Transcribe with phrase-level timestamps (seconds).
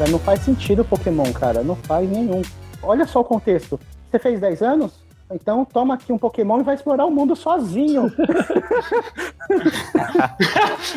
[0.00, 1.62] cara, não faz sentido Pokémon, cara.
[1.62, 2.40] Não faz nenhum.
[2.82, 3.78] Olha só o contexto.
[4.10, 5.04] Você fez 10 anos?
[5.30, 8.10] Então toma aqui um Pokémon e vai explorar o mundo sozinho.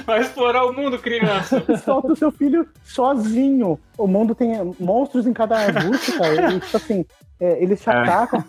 [0.08, 1.63] vai explorar o mundo, criança.
[1.84, 3.77] Solta o seu filho sozinho.
[3.97, 6.53] O mundo tem monstros em cada arbusto, cara.
[6.53, 7.05] E, tipo assim,
[7.39, 7.94] é, eles te é.
[7.94, 8.44] atacam.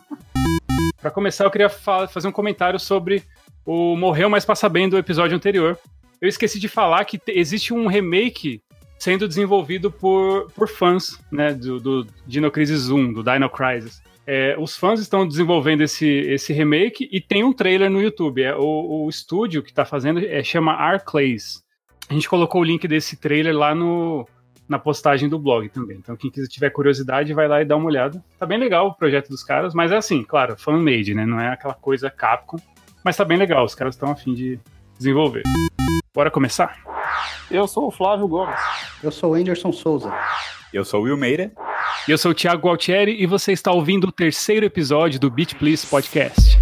[1.02, 3.24] Pra começar, eu queria fazer um comentário sobre
[3.66, 5.76] o Morreu, mas passa bem do episódio anterior.
[6.20, 8.62] Eu esqueci de falar que existe um remake
[9.04, 14.02] sendo desenvolvido por, por fãs, né, do, do Dino Crisis 1, do Dino Crisis.
[14.26, 18.42] É, os fãs estão desenvolvendo esse, esse remake e tem um trailer no YouTube.
[18.42, 21.62] É, o, o estúdio que está fazendo é, chama Arclays.
[22.08, 24.26] A gente colocou o link desse trailer lá no,
[24.66, 25.98] na postagem do blog também.
[25.98, 28.24] Então, quem quiser tiver curiosidade, vai lá e dá uma olhada.
[28.38, 31.26] Tá bem legal o projeto dos caras, mas é assim, claro, fan-made, né?
[31.26, 32.56] Não é aquela coisa Capcom.
[33.04, 34.58] Mas tá bem legal, os caras estão afim de
[34.96, 35.42] desenvolver.
[36.14, 36.82] Bora começar?
[37.54, 38.58] Eu sou o Flávio Gomes.
[39.00, 40.12] Eu sou o Anderson Souza.
[40.72, 41.52] Eu sou o Will Meira.
[42.08, 45.54] E eu sou o Thiago Gualtieri e você está ouvindo o terceiro episódio do Beat
[45.54, 46.58] Please Podcast.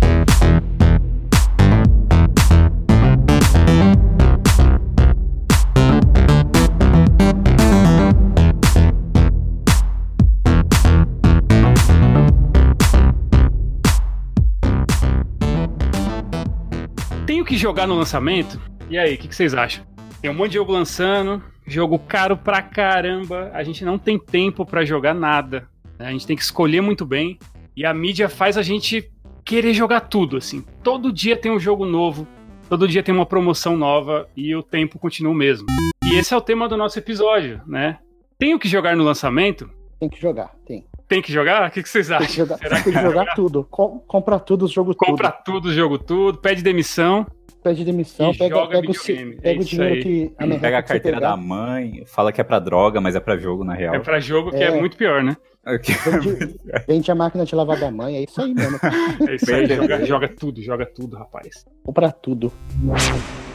[17.26, 18.60] Tenho que jogar no lançamento?
[18.90, 19.91] E aí, o que, que vocês acham?
[20.22, 23.50] Tem um monte de jogo lançando, jogo caro pra caramba.
[23.52, 25.68] A gente não tem tempo para jogar nada.
[25.98, 26.06] Né?
[26.06, 27.40] A gente tem que escolher muito bem.
[27.76, 29.10] E a mídia faz a gente
[29.44, 30.64] querer jogar tudo, assim.
[30.80, 32.24] Todo dia tem um jogo novo,
[32.68, 35.66] todo dia tem uma promoção nova e o tempo continua o mesmo.
[36.04, 37.98] E esse é o tema do nosso episódio, né?
[38.38, 39.68] Tenho que jogar no lançamento?
[39.98, 40.86] Tem que jogar, tem.
[41.08, 41.68] Tem que jogar?
[41.68, 42.26] O que, que vocês acham?
[42.26, 43.66] Tem que jogar, tem que jogar tudo.
[43.68, 45.10] Com, compra tudo, jogo tudo.
[45.10, 47.26] Compra tudo, jogo tudo, pede demissão
[47.62, 50.02] pede demissão, pega, pega, o, pega é o dinheiro aí.
[50.02, 53.36] que a Pega a carteira da mãe, fala que é pra droga, mas é pra
[53.36, 53.94] jogo, na real.
[53.94, 55.36] É pra jogo que é, é muito pior, né?
[55.64, 56.56] Vende,
[56.88, 58.78] vende, a máquina de lavar da mãe, é isso aí mesmo.
[59.28, 61.64] É isso aí, joga, joga, tudo, joga tudo, rapaz.
[61.84, 62.52] Compra tudo.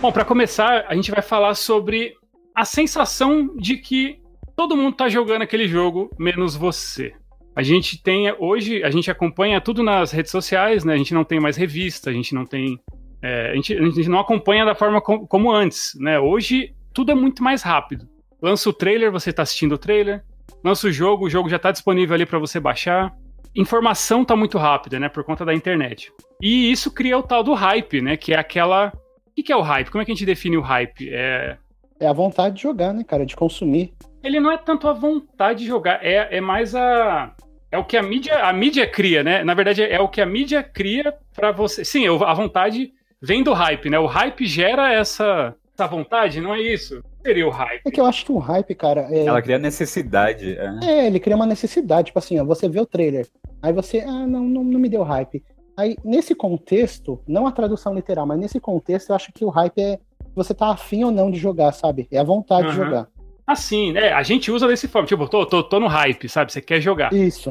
[0.02, 2.14] Bom, pra começar, a gente vai falar sobre
[2.56, 4.22] a sensação de que
[4.56, 7.14] todo mundo tá jogando aquele jogo, menos você.
[7.54, 10.94] A gente tem hoje, a gente acompanha tudo nas redes sociais, né?
[10.94, 12.80] A gente não tem mais revista, a gente não tem
[13.28, 16.18] é, a, gente, a, gente, não acompanha da forma com, como antes, né?
[16.18, 18.08] Hoje tudo é muito mais rápido.
[18.42, 20.24] Lança o trailer, você está assistindo o trailer.
[20.64, 23.14] Lança o jogo, o jogo já está disponível ali para você baixar.
[23.54, 25.10] Informação está muito rápida, né?
[25.10, 26.10] Por conta da internet.
[26.42, 28.16] E isso cria o tal do hype, né?
[28.16, 28.94] Que é aquela.
[29.38, 29.92] O que é o hype?
[29.92, 31.10] Como é que a gente define o hype?
[31.12, 31.58] É.
[32.00, 33.26] É a vontade de jogar, né, cara?
[33.26, 33.94] De consumir.
[34.24, 37.36] Ele não é tanto a vontade de jogar, é, é mais a
[37.72, 39.44] é o que a mídia, a mídia cria, né?
[39.44, 41.84] Na verdade, é o que a mídia cria para você.
[41.84, 44.00] Sim, a vontade vem do hype, né?
[44.00, 47.04] O hype gera essa, essa vontade, não é isso?
[47.24, 47.82] Seria o hype.
[47.86, 49.08] É que eu acho que o hype, cara.
[49.12, 49.26] É...
[49.26, 50.58] Ela cria necessidade.
[50.58, 50.80] É.
[50.84, 52.08] é, ele cria uma necessidade.
[52.08, 53.28] Tipo assim, ó, você vê o trailer,
[53.62, 55.44] aí você, ah, não, não, não me deu hype.
[55.76, 59.80] Aí, nesse contexto, não a tradução literal, mas nesse contexto, eu acho que o hype
[59.80, 60.00] é
[60.34, 62.08] você tá afim ou não de jogar, sabe?
[62.12, 62.72] É a vontade uhum.
[62.72, 63.08] de jogar.
[63.46, 64.12] Assim, né?
[64.12, 66.52] A gente usa desse forma, tipo, tô, tô, tô no hype, sabe?
[66.52, 67.14] Você quer jogar.
[67.14, 67.50] Isso.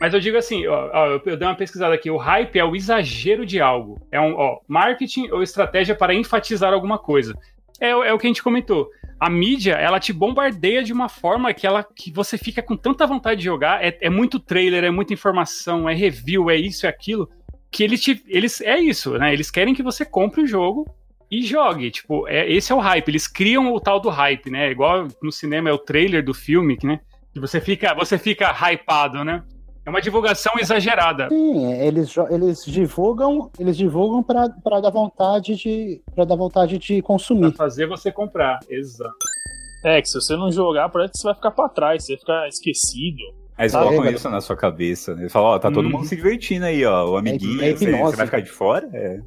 [0.00, 2.74] Mas eu digo assim, ó, ó, eu dei uma pesquisada aqui, o hype é o
[2.74, 4.00] exagero de algo.
[4.10, 7.38] É um ó, marketing ou estratégia para enfatizar alguma coisa.
[7.78, 8.88] É, é, o que a gente comentou.
[9.18, 13.06] A mídia, ela te bombardeia de uma forma que ela que você fica com tanta
[13.06, 13.84] vontade de jogar.
[13.84, 17.28] É, é muito trailer, é muita informação, é review, é isso, é aquilo.
[17.70, 19.34] Que eles, te, eles é isso, né?
[19.34, 20.88] Eles querem que você compre o jogo
[21.30, 21.90] e jogue.
[21.90, 23.08] Tipo, é, esse é o hype.
[23.08, 24.70] Eles criam o tal do hype, né?
[24.70, 27.00] Igual no cinema é o trailer do filme, né?
[27.34, 29.42] Que você fica, você fica hypado, né?
[29.90, 31.28] É uma divulgação exagerada.
[31.28, 37.52] Sim, eles, eles divulgam, eles divulgam para dar vontade de para dar vontade de consumir.
[37.52, 39.16] Pra fazer você comprar, exato.
[39.84, 42.20] É, que se você não jogar, parece que você vai ficar para trás, você vai
[42.20, 43.20] ficar esquecido.
[43.58, 45.22] Aí eles colocam é, isso na sua cabeça, né?
[45.22, 45.90] Eles falam, ó, tá todo hum.
[45.90, 48.88] mundo se divertindo aí, ó, o amiguinho, é, é você, você, vai ficar de fora?
[48.92, 49.18] É.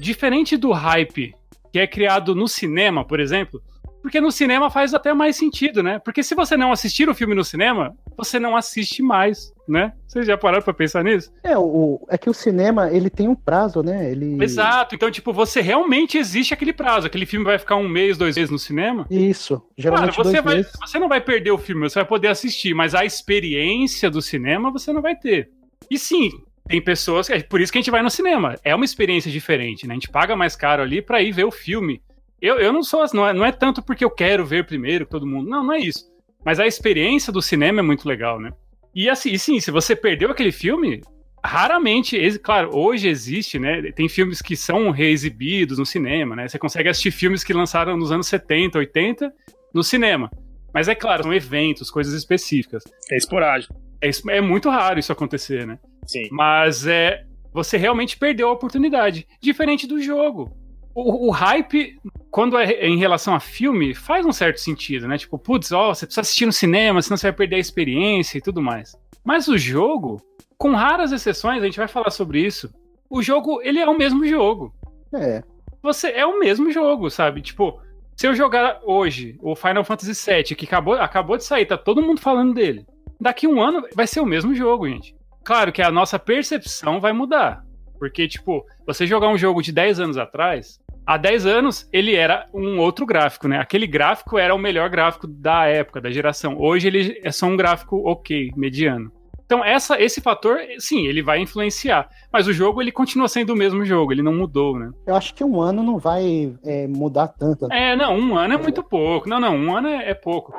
[0.00, 1.34] Diferente do hype
[1.70, 3.60] que é criado no cinema, por exemplo,
[4.02, 6.00] porque no cinema faz até mais sentido, né?
[6.00, 9.92] Porque se você não assistir o filme no cinema, você não assiste mais, né?
[10.06, 11.32] Vocês já pararam pra pensar nisso?
[11.44, 14.10] É, o, é que o cinema, ele tem um prazo, né?
[14.10, 14.42] Ele...
[14.42, 14.96] Exato.
[14.96, 17.06] Então, tipo, você realmente existe aquele prazo.
[17.06, 19.06] Aquele filme vai ficar um mês, dois meses no cinema.
[19.08, 19.62] Isso.
[19.78, 20.72] Geralmente claro, você, vai, meses.
[20.80, 24.72] você não vai perder o filme, você vai poder assistir, mas a experiência do cinema
[24.72, 25.48] você não vai ter.
[25.88, 26.28] E sim,
[26.68, 27.30] tem pessoas.
[27.30, 28.56] É por isso que a gente vai no cinema.
[28.64, 29.94] É uma experiência diferente, né?
[29.94, 32.02] A gente paga mais caro ali para ir ver o filme.
[32.42, 35.24] Eu, eu não sou não é, não é tanto porque eu quero ver primeiro todo
[35.24, 35.48] mundo.
[35.48, 36.10] Não, não é isso.
[36.44, 38.50] Mas a experiência do cinema é muito legal, né?
[38.92, 41.00] E assim, e sim, se você perdeu aquele filme,
[41.42, 43.80] raramente, claro, hoje existe, né?
[43.92, 46.48] Tem filmes que são reexibidos no cinema, né?
[46.48, 49.32] Você consegue assistir filmes que lançaram nos anos 70, 80
[49.72, 50.28] no cinema.
[50.74, 52.82] Mas é claro, são eventos, coisas específicas.
[53.10, 53.72] É esporádico.
[54.00, 55.78] É, é muito raro isso acontecer, né?
[56.06, 56.28] Sim.
[56.32, 59.28] Mas é, você realmente perdeu a oportunidade.
[59.40, 60.56] Diferente do jogo.
[60.94, 61.98] O, o, hype,
[62.30, 65.16] quando é em relação a filme, faz um certo sentido, né?
[65.16, 68.42] Tipo, putz, ó, você precisa assistir no cinema, senão você vai perder a experiência e
[68.42, 68.94] tudo mais.
[69.24, 70.20] Mas o jogo,
[70.58, 72.72] com raras exceções, a gente vai falar sobre isso.
[73.08, 74.74] O jogo, ele é o mesmo jogo.
[75.14, 75.42] É.
[75.82, 77.40] Você é o mesmo jogo, sabe?
[77.40, 77.80] Tipo,
[78.16, 82.02] se eu jogar hoje o Final Fantasy VII, que acabou, acabou de sair, tá todo
[82.02, 82.86] mundo falando dele.
[83.20, 85.14] Daqui um ano vai ser o mesmo jogo, gente.
[85.44, 87.64] Claro que a nossa percepção vai mudar.
[87.98, 92.46] Porque, tipo, você jogar um jogo de 10 anos atrás, há 10 anos ele era
[92.52, 93.58] um outro gráfico, né?
[93.58, 96.56] Aquele gráfico era o melhor gráfico da época, da geração.
[96.58, 99.12] Hoje ele é só um gráfico ok, mediano.
[99.52, 102.08] Então, essa, esse fator, sim, ele vai influenciar.
[102.32, 104.90] Mas o jogo, ele continua sendo o mesmo jogo, ele não mudou, né?
[105.06, 107.70] Eu acho que um ano não vai é, mudar tanto.
[107.70, 109.28] É, não, um ano é muito pouco.
[109.28, 110.54] Não, não, um ano é, é pouco.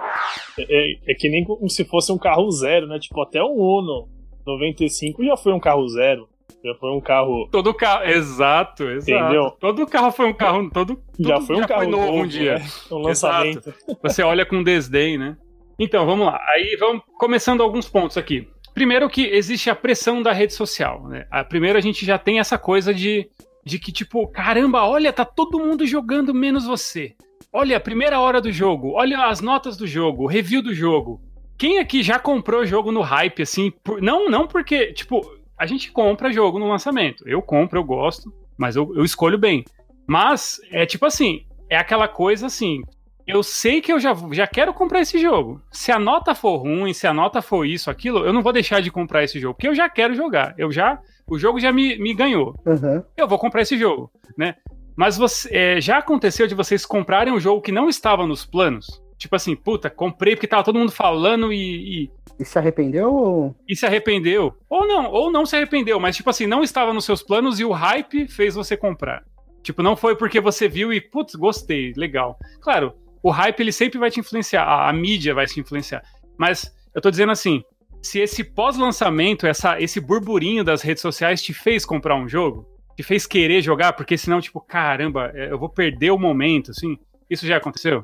[0.60, 3.00] É, é, que nem como se fosse um carro zero, né?
[3.00, 4.08] Tipo, até o Uno
[4.46, 6.30] 95 já foi um carro zero.
[6.64, 7.48] Já foi um carro.
[7.52, 8.06] Todo carro.
[8.06, 9.12] Exato, exato.
[9.12, 9.52] Entendeu?
[9.60, 10.70] Todo carro foi um carro.
[10.72, 12.60] Todo, já foi um já carro foi novo, um dia.
[12.60, 12.66] Né?
[12.92, 13.70] Um lançamento.
[13.70, 13.98] Exato.
[14.02, 15.36] Você olha com desdém, né?
[15.78, 16.40] Então, vamos lá.
[16.50, 18.48] Aí vamos começando alguns pontos aqui.
[18.74, 21.08] Primeiro que existe a pressão da rede social.
[21.08, 21.28] Né?
[21.30, 23.30] A, primeiro a gente já tem essa coisa de,
[23.66, 27.14] de que, tipo, caramba, olha, tá todo mundo jogando menos você.
[27.52, 31.22] Olha, a primeira hora do jogo, olha as notas do jogo, o review do jogo.
[31.58, 33.72] Quem aqui já comprou jogo no hype, assim?
[33.84, 35.22] Por, não, não porque, tipo,
[35.64, 37.24] a gente compra jogo no lançamento.
[37.26, 39.64] Eu compro, eu gosto, mas eu, eu escolho bem.
[40.06, 42.82] Mas é tipo assim, é aquela coisa assim,
[43.26, 45.62] eu sei que eu já, já quero comprar esse jogo.
[45.72, 48.82] Se a nota for ruim, se a nota for isso, aquilo, eu não vou deixar
[48.82, 50.54] de comprar esse jogo, porque eu já quero jogar.
[50.58, 52.54] Eu já, o jogo já me, me ganhou.
[52.66, 53.02] Uhum.
[53.16, 54.56] Eu vou comprar esse jogo, né?
[54.98, 59.02] Mas você, é, já aconteceu de vocês comprarem um jogo que não estava nos planos?
[59.18, 62.12] Tipo assim, puta, comprei porque tava todo mundo falando e, e...
[62.40, 63.56] E se arrependeu ou...
[63.68, 64.56] E se arrependeu.
[64.70, 67.66] Ou não, ou não se arrependeu, mas tipo assim, não estava nos seus planos e
[67.66, 69.24] o hype fez você comprar.
[69.62, 72.38] Tipo, não foi porque você viu e, putz, gostei, legal.
[72.62, 76.04] Claro, o hype ele sempre vai te influenciar, a, a mídia vai te influenciar.
[76.38, 77.64] Mas eu tô dizendo assim,
[78.02, 82.68] se esse pós-lançamento, essa, esse burburinho das redes sociais te fez comprar um jogo,
[82.98, 86.98] te fez querer jogar, porque senão, tipo, caramba, é, eu vou perder o momento, assim.
[87.30, 88.04] Isso já aconteceu?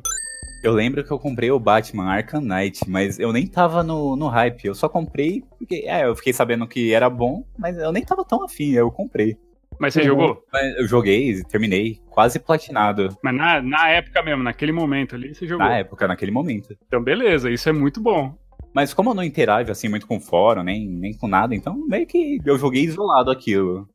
[0.62, 4.28] Eu lembro que eu comprei o Batman Arkham Knight, mas eu nem tava no, no
[4.28, 4.66] hype.
[4.66, 8.26] Eu só comprei porque, é, eu fiquei sabendo que era bom, mas eu nem tava
[8.26, 9.38] tão afim, eu comprei.
[9.80, 10.08] Mas você uhum.
[10.08, 10.44] jogou?
[10.78, 13.16] Eu joguei, terminei, quase platinado.
[13.24, 15.66] Mas na, na época mesmo, naquele momento ali, você jogou?
[15.66, 16.76] Na época, naquele momento.
[16.86, 18.38] Então, beleza, isso é muito bom.
[18.74, 21.76] Mas como eu não interajo assim muito com o fórum, nem, nem com nada, então
[21.88, 23.88] meio que eu joguei isolado aquilo.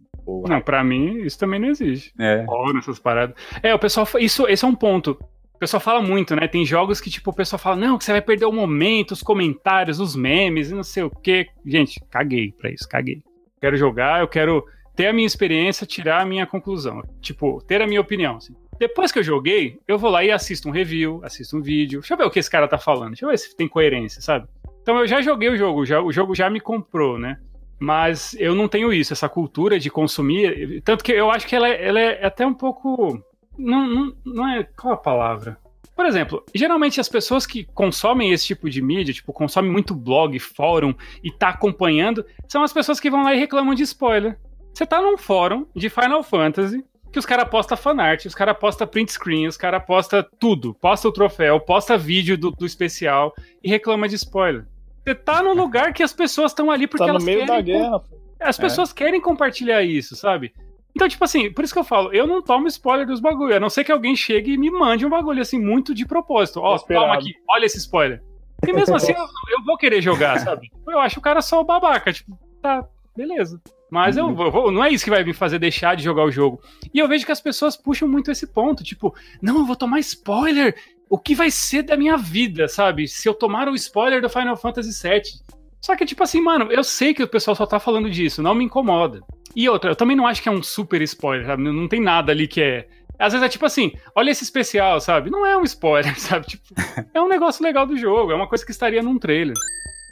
[0.48, 2.12] Não, pra mim, isso também não existe.
[2.18, 2.44] É.
[2.46, 3.36] Fórum, essas paradas.
[3.62, 4.06] É, o pessoal.
[4.18, 5.18] Isso, esse é um ponto.
[5.54, 6.48] O pessoal fala muito, né?
[6.48, 9.22] Tem jogos que, tipo, o pessoal fala, não, que você vai perder o momento, os
[9.22, 11.48] comentários, os memes e não sei o quê.
[11.64, 13.22] Gente, caguei pra isso, caguei.
[13.60, 14.64] Quero jogar, eu quero
[14.94, 17.02] ter a minha experiência, tirar a minha conclusão.
[17.20, 18.36] Tipo, ter a minha opinião.
[18.36, 18.54] Assim.
[18.78, 22.00] Depois que eu joguei, eu vou lá e assisto um review, assisto um vídeo.
[22.00, 23.10] Deixa eu ver o que esse cara tá falando.
[23.10, 24.46] Deixa eu ver se tem coerência, sabe?
[24.82, 27.38] Então eu já joguei o jogo, já, o jogo já me comprou, né?
[27.78, 30.82] Mas eu não tenho isso, essa cultura de consumir.
[30.82, 33.22] Tanto que eu acho que ela, é, ela é até um pouco.
[33.58, 34.64] Não, não, não é.
[34.64, 35.58] Qual a palavra?
[35.94, 40.36] Por exemplo, geralmente as pessoas que consomem esse tipo de mídia, tipo, consomem muito blog,
[40.40, 40.92] fórum
[41.22, 44.38] e tá acompanhando, são as pessoas que vão lá e reclamam de spoiler.
[44.72, 48.88] Você tá num fórum de Final Fantasy que os caras postam fanart, os caras postam
[48.88, 50.74] print screen, os caras postam tudo.
[50.74, 53.32] Posta o troféu, posta vídeo do, do especial
[53.62, 54.66] e reclama de spoiler.
[55.04, 57.54] Você tá num lugar que as pessoas estão ali porque tá elas no meio querem.
[57.54, 58.02] Da guerra,
[58.40, 58.94] As pessoas é.
[58.94, 60.52] querem compartilhar isso, sabe?
[60.94, 63.60] Então, tipo assim, por isso que eu falo, eu não tomo spoiler dos bagulho, a
[63.60, 66.60] não ser que alguém chegue e me mande um bagulho assim, muito de propósito.
[66.60, 68.22] Ó, oh, toma aqui, olha esse spoiler.
[68.66, 70.70] E mesmo assim, eu, eu, vou querer jogar, sabe?
[70.88, 72.86] Eu acho o cara só o babaca, tipo, tá,
[73.16, 73.60] beleza.
[73.90, 76.30] Mas eu, eu vou, não é isso que vai me fazer deixar de jogar o
[76.30, 76.60] jogo.
[76.92, 80.00] E eu vejo que as pessoas puxam muito esse ponto, tipo, não, eu vou tomar
[80.00, 80.74] spoiler.
[81.08, 83.06] O que vai ser da minha vida, sabe?
[83.06, 85.22] Se eu tomar o spoiler do Final Fantasy VII.
[85.84, 88.54] Só que, tipo assim, mano, eu sei que o pessoal só tá falando disso, não
[88.54, 89.20] me incomoda.
[89.54, 91.62] E outra, eu também não acho que é um super spoiler, sabe?
[91.62, 92.88] Não tem nada ali que é.
[93.18, 95.28] Às vezes é tipo assim, olha esse especial, sabe?
[95.28, 96.46] Não é um spoiler, sabe?
[96.46, 96.64] Tipo,
[97.12, 99.54] é um negócio legal do jogo, é uma coisa que estaria num trailer.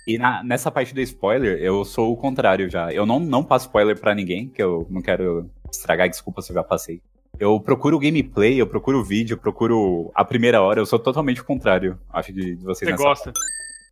[0.06, 2.92] E na, nessa parte do spoiler, eu sou o contrário já.
[2.92, 6.54] Eu não, não passo spoiler para ninguém, que eu não quero estragar, desculpa se eu
[6.54, 7.00] já passei.
[7.40, 11.44] Eu procuro gameplay, eu procuro vídeo, eu procuro a primeira hora, eu sou totalmente o
[11.46, 13.32] contrário, acho, de, de vocês Você gosta?
[13.32, 13.40] Parte.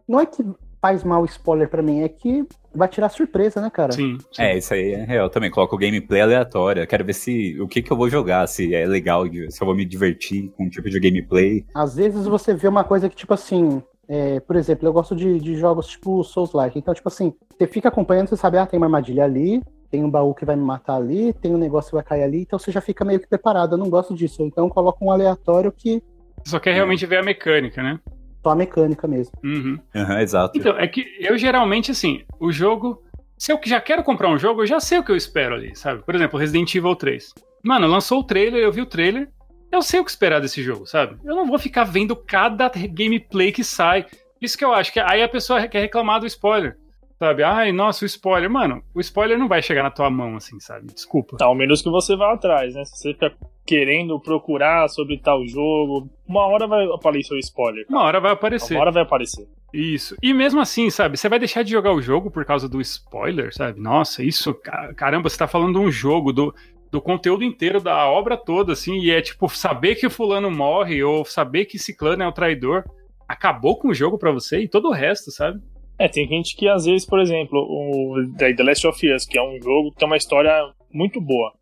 [0.07, 0.45] Não é que
[0.81, 2.45] faz mal spoiler para mim, é que
[2.75, 3.93] vai tirar surpresa, né, cara?
[3.93, 4.43] Sim, sim.
[4.43, 5.51] É, isso aí é real também.
[5.51, 6.87] Coloco o gameplay aleatório.
[6.87, 9.75] Quero ver se o que, que eu vou jogar, se é legal, se eu vou
[9.75, 11.65] me divertir com um tipo de gameplay.
[11.75, 13.83] Às vezes você vê uma coisa que, tipo assim,
[14.13, 16.77] É, por exemplo, eu gosto de, de jogos tipo Souls-like.
[16.77, 20.11] Então, tipo assim, você fica acompanhando, você sabe, ah, tem uma armadilha ali, tem um
[20.11, 22.73] baú que vai me matar ali, tem um negócio que vai cair ali, então você
[22.73, 23.75] já fica meio que preparado.
[23.75, 24.43] Eu não gosto disso.
[24.43, 26.03] Então eu coloco um aleatório que.
[26.43, 28.01] Você só quer realmente ver a mecânica, né?
[28.42, 29.32] Só a mecânica mesmo.
[29.44, 29.78] Uhum.
[29.94, 30.59] Uhum, exato.
[30.59, 33.02] Então, é que eu geralmente, assim, o jogo.
[33.37, 35.75] Se eu já quero comprar um jogo, eu já sei o que eu espero ali,
[35.75, 36.02] sabe?
[36.02, 37.32] Por exemplo, Resident Evil 3.
[37.64, 39.30] Mano, lançou o trailer, eu vi o trailer,
[39.73, 41.16] eu sei o que esperar desse jogo, sabe?
[41.25, 44.04] Eu não vou ficar vendo cada gameplay que sai.
[44.40, 46.76] Isso que eu acho, que aí a pessoa quer reclamar do spoiler.
[47.18, 47.42] Sabe?
[47.42, 48.49] Ai, nossa, o spoiler.
[48.49, 50.87] Mano, o spoiler não vai chegar na tua mão, assim, sabe?
[50.87, 51.37] Desculpa.
[51.38, 52.82] Ao menos que você vá atrás, né?
[52.87, 53.35] Se você fica
[53.71, 57.87] querendo procurar sobre tal jogo, uma hora vai aparecer o spoiler.
[57.89, 58.75] Uma hora vai aparecer.
[58.75, 59.47] Uma hora vai aparecer.
[59.73, 60.17] Isso.
[60.21, 61.17] E mesmo assim, sabe?
[61.17, 63.81] Você vai deixar de jogar o jogo por causa do spoiler, sabe?
[63.81, 64.53] Nossa, isso.
[64.97, 66.53] Caramba, você tá falando de um jogo, do,
[66.91, 71.00] do conteúdo inteiro, da obra toda, assim, e é tipo, saber que o fulano morre,
[71.05, 72.83] ou saber que ciclano é o traidor,
[73.29, 75.61] acabou com o jogo para você e todo o resto, sabe?
[75.97, 79.43] É, tem gente que às vezes, por exemplo, o The Last of Us, que é
[79.43, 81.53] um jogo que tem uma história muito boa.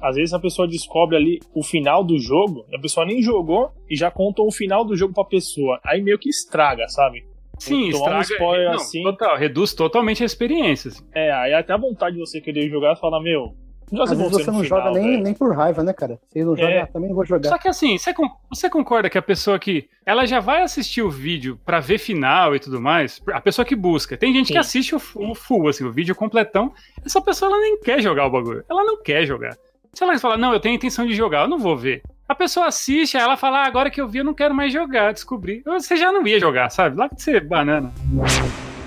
[0.00, 3.96] Às vezes a pessoa descobre ali o final do jogo, a pessoa nem jogou e
[3.96, 5.78] já contou o final do jogo pra pessoa.
[5.84, 7.24] Aí meio que estraga, sabe?
[7.58, 8.22] Sim, Tomar um estraga.
[8.22, 9.02] spoiler não, assim.
[9.02, 10.88] Total, reduz totalmente a experiência.
[10.90, 11.04] assim.
[11.14, 13.54] É, aí até a vontade de você querer jogar e falar, meu,
[14.02, 16.18] Às vezes você não joga nem, nem por raiva, né, cara?
[16.28, 16.86] Você não joga, É.
[16.86, 17.48] também não vou jogar.
[17.48, 19.88] Só que assim, você, con- você concorda que a pessoa que.
[20.04, 23.20] Ela já vai assistir o vídeo pra ver final e tudo mais?
[23.32, 24.16] A pessoa que busca.
[24.16, 24.58] Tem gente que Sim.
[24.58, 26.72] assiste o, o full, assim, o vídeo completão.
[27.04, 28.64] Essa pessoa ela nem quer jogar o bagulho.
[28.68, 29.56] Ela não quer jogar.
[29.92, 32.02] Se ela fala, não, eu tenho intenção de jogar, eu não vou ver.
[32.28, 34.72] A pessoa assiste, aí ela fala, ah, agora que eu vi, eu não quero mais
[34.72, 35.62] jogar, descobri.
[35.64, 36.96] Você já não ia jogar, sabe?
[36.96, 37.92] Lá que você banana.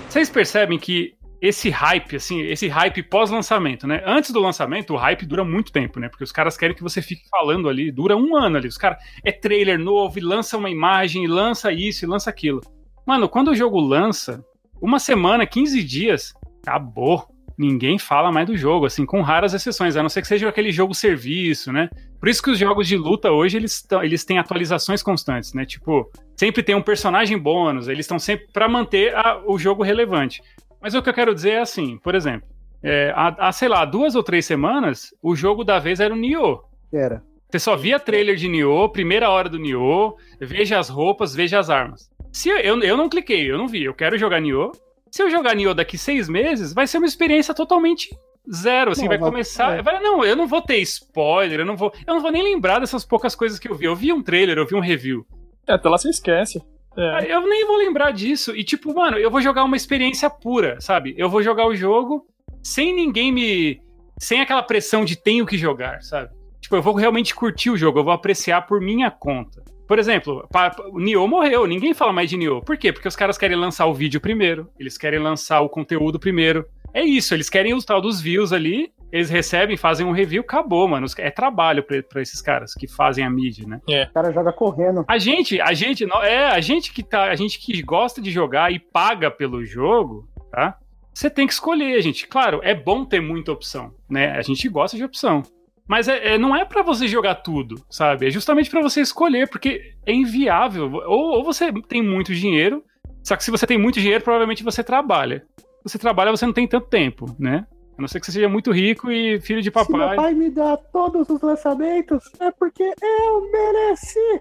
[0.08, 4.00] Vocês percebem que esse hype, assim, esse hype pós-lançamento, né?
[4.06, 6.08] Antes do lançamento, o hype dura muito tempo, né?
[6.08, 8.68] Porque os caras querem que você fique falando ali, dura um ano ali.
[8.68, 12.60] Os caras, é trailer novo, e lança uma imagem, e lança isso, e lança aquilo.
[13.04, 14.40] Mano, quando o jogo lança,
[14.80, 16.32] uma semana, 15 dias,
[16.62, 17.26] acabou.
[17.58, 20.70] Ninguém fala mais do jogo, assim, com raras exceções, a não ser que seja aquele
[20.70, 21.90] jogo serviço, né?
[22.20, 25.66] Por isso que os jogos de luta hoje, eles, eles têm atualizações constantes, né?
[25.66, 30.40] Tipo, sempre tem um personagem bônus, eles estão sempre para manter a- o jogo relevante.
[30.82, 32.48] Mas o que eu quero dizer é assim, por exemplo,
[32.82, 36.16] é, há, há, sei lá, duas ou três semanas, o jogo da vez era o
[36.16, 36.62] Nioh.
[36.92, 37.22] Era.
[37.48, 41.70] Você só via trailer de Nioh, primeira hora do Nioh, veja as roupas, veja as
[41.70, 42.10] armas.
[42.32, 44.72] Se eu, eu, eu não cliquei, eu não vi, eu quero jogar Nioh.
[45.10, 48.08] Se eu jogar Nioh daqui seis meses, vai ser uma experiência totalmente
[48.52, 49.78] zero, assim, Não, vai vai- começar...
[49.78, 49.82] é.
[49.82, 52.78] vai- não, eu não vou ter spoiler, eu não vou, eu não vou nem lembrar
[52.80, 53.84] dessas poucas coisas que eu vi.
[53.84, 55.24] Eu vi um trailer, eu vi um review.
[55.68, 56.60] É, até lá você esquece.
[56.96, 57.32] É.
[57.32, 58.54] Eu nem vou lembrar disso.
[58.54, 61.14] E, tipo, mano, eu vou jogar uma experiência pura, sabe?
[61.16, 62.26] Eu vou jogar o jogo
[62.62, 63.80] sem ninguém me.
[64.18, 66.30] sem aquela pressão de tenho que jogar, sabe?
[66.60, 69.62] Tipo, eu vou realmente curtir o jogo, eu vou apreciar por minha conta.
[69.86, 70.48] Por exemplo,
[70.92, 72.62] o Nioh morreu, ninguém fala mais de Nioh.
[72.62, 72.92] Por quê?
[72.92, 76.64] Porque os caras querem lançar o vídeo primeiro, eles querem lançar o conteúdo primeiro.
[76.94, 80.88] É isso, eles querem o tal dos views ali, eles recebem, fazem um review, acabou,
[80.88, 81.06] mano.
[81.18, 83.80] É trabalho pra, pra esses caras que fazem a mídia, né?
[84.04, 85.04] O cara joga correndo.
[85.06, 88.30] A gente, a gente, não- é, a gente que tá, a gente que gosta de
[88.30, 90.78] jogar e paga pelo jogo, tá?
[91.14, 92.26] Você tem que escolher, gente.
[92.26, 94.30] Claro, é bom ter muita opção, né?
[94.32, 95.42] A gente gosta de opção.
[95.86, 98.26] Mas é, é- não é pra você jogar tudo, sabe?
[98.28, 100.90] É justamente pra você escolher, porque é inviável.
[101.06, 102.82] Ou, ou você tem muito dinheiro,
[103.22, 105.44] só que se você tem muito dinheiro, provavelmente você trabalha.
[105.58, 107.66] Se você trabalha, você não tem tanto tempo, né?
[108.02, 110.16] A não ser que você seja muito rico e filho de Se meu papai.
[110.16, 114.40] pai me dá todos os lançamentos, é porque eu mereci.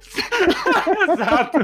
[1.13, 1.60] Exato.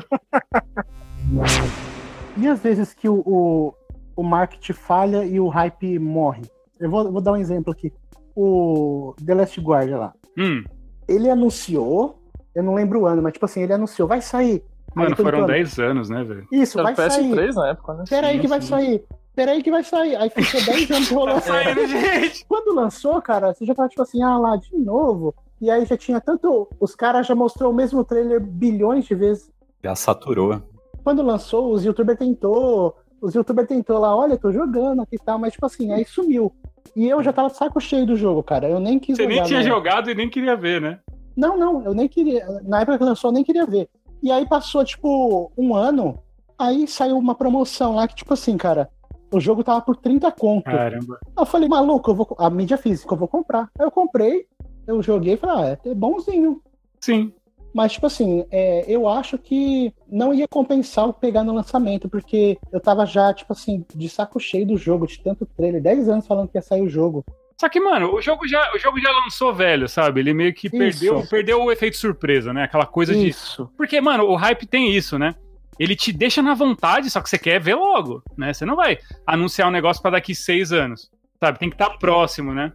[2.38, 3.74] E às vezes que o, o,
[4.16, 6.44] o marketing falha e o hype morre.
[6.80, 7.92] Eu vou, vou dar um exemplo aqui.
[8.36, 10.14] O The Last Guard lá.
[10.38, 10.64] Hum,
[11.08, 12.22] Ele anunciou,
[12.54, 14.64] eu não lembro o ano, mas tipo assim, ele anunciou, vai sair.
[14.96, 16.48] Aí mano, foram mundo, 10 anos, né, velho?
[16.52, 17.32] Isso, Era vai sair.
[17.32, 18.04] PS3 na época, né?
[18.08, 19.04] Peraí Sim, que vai sair.
[19.38, 20.16] Peraí que vai sair.
[20.16, 21.42] Aí ficou 10 anos rolando.
[21.42, 22.44] Saindo, gente.
[22.48, 25.36] Quando lançou, cara, você já tava tipo assim, ah lá, de novo.
[25.62, 26.68] E aí já tinha tanto.
[26.80, 29.52] Os caras já mostrou o mesmo trailer bilhões de vezes.
[29.84, 30.60] Já saturou.
[31.04, 32.96] Quando lançou, os youtubers tentou.
[33.22, 36.52] Os youtubers tentou lá, olha, tô jogando aqui e tal, mas tipo assim, aí sumiu.
[36.96, 38.68] E eu já tava saco cheio do jogo, cara.
[38.68, 39.68] Eu nem quis Você nem tinha né?
[39.68, 41.00] jogado e nem queria ver, né?
[41.36, 42.44] Não, não, eu nem queria.
[42.64, 43.88] Na época que lançou, eu nem queria ver.
[44.24, 46.18] E aí passou, tipo, um ano.
[46.58, 48.90] Aí saiu uma promoção lá que, tipo assim, cara,
[49.32, 50.66] o jogo tava por 30 conto.
[50.66, 51.20] Caramba.
[51.38, 52.36] Eu falei, maluco, eu vou.
[52.40, 53.70] A mídia física, eu vou comprar.
[53.78, 54.46] Aí eu comprei,
[54.86, 56.62] eu joguei e falei, ah, é bonzinho.
[57.00, 57.34] Sim.
[57.74, 62.58] Mas, tipo assim, é, eu acho que não ia compensar eu pegar no lançamento, porque
[62.72, 66.28] eu tava já, tipo assim, de saco cheio do jogo, de tanto trailer, 10 anos
[66.28, 67.24] falando que ia sair o jogo.
[67.60, 70.22] Só que, mano, o jogo já, o jogo já lançou velho, sabe?
[70.22, 70.78] Ele meio que Isso.
[70.78, 72.64] perdeu, perdeu o efeito surpresa, né?
[72.64, 73.28] Aquela coisa de.
[73.28, 73.70] Isso.
[73.76, 75.36] Porque, mano, o hype tem isso, né?
[75.80, 78.54] Ele te deixa na vontade, só que você quer ver logo, né?
[78.54, 81.60] Você não vai anunciar um negócio para daqui seis anos, sabe?
[81.60, 82.72] Tem que estar tá próximo, né?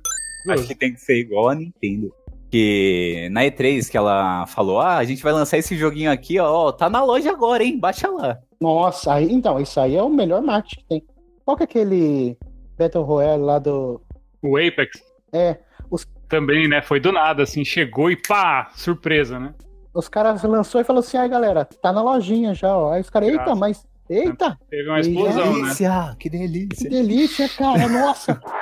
[0.49, 2.13] Acho que tem que ser igual a Nintendo.
[2.51, 6.71] Que na E3 que ela falou, ah, a gente vai lançar esse joguinho aqui, ó,
[6.71, 7.79] tá na loja agora, hein?
[7.79, 8.39] Baixa lá.
[8.61, 11.03] Nossa, aí, então, isso aí é o melhor marketing que tem.
[11.45, 12.37] Qual que é aquele
[12.79, 14.01] Battle Royale lá do.
[14.43, 15.03] O Apex?
[15.33, 15.59] É.
[15.91, 16.07] Os...
[16.29, 16.83] Também, né?
[16.83, 19.55] Foi do nada, assim, chegou e pá, surpresa, né?
[19.95, 22.93] Os caras lançou e falou assim, ai galera, tá na lojinha já, ó.
[22.93, 23.87] Aí os caras, eita, mas.
[24.09, 24.59] Eita!
[24.69, 26.17] Teve uma explosão, que delícia, né?
[26.19, 26.91] Que delícia!
[26.91, 28.41] Que delícia, cara, nossa!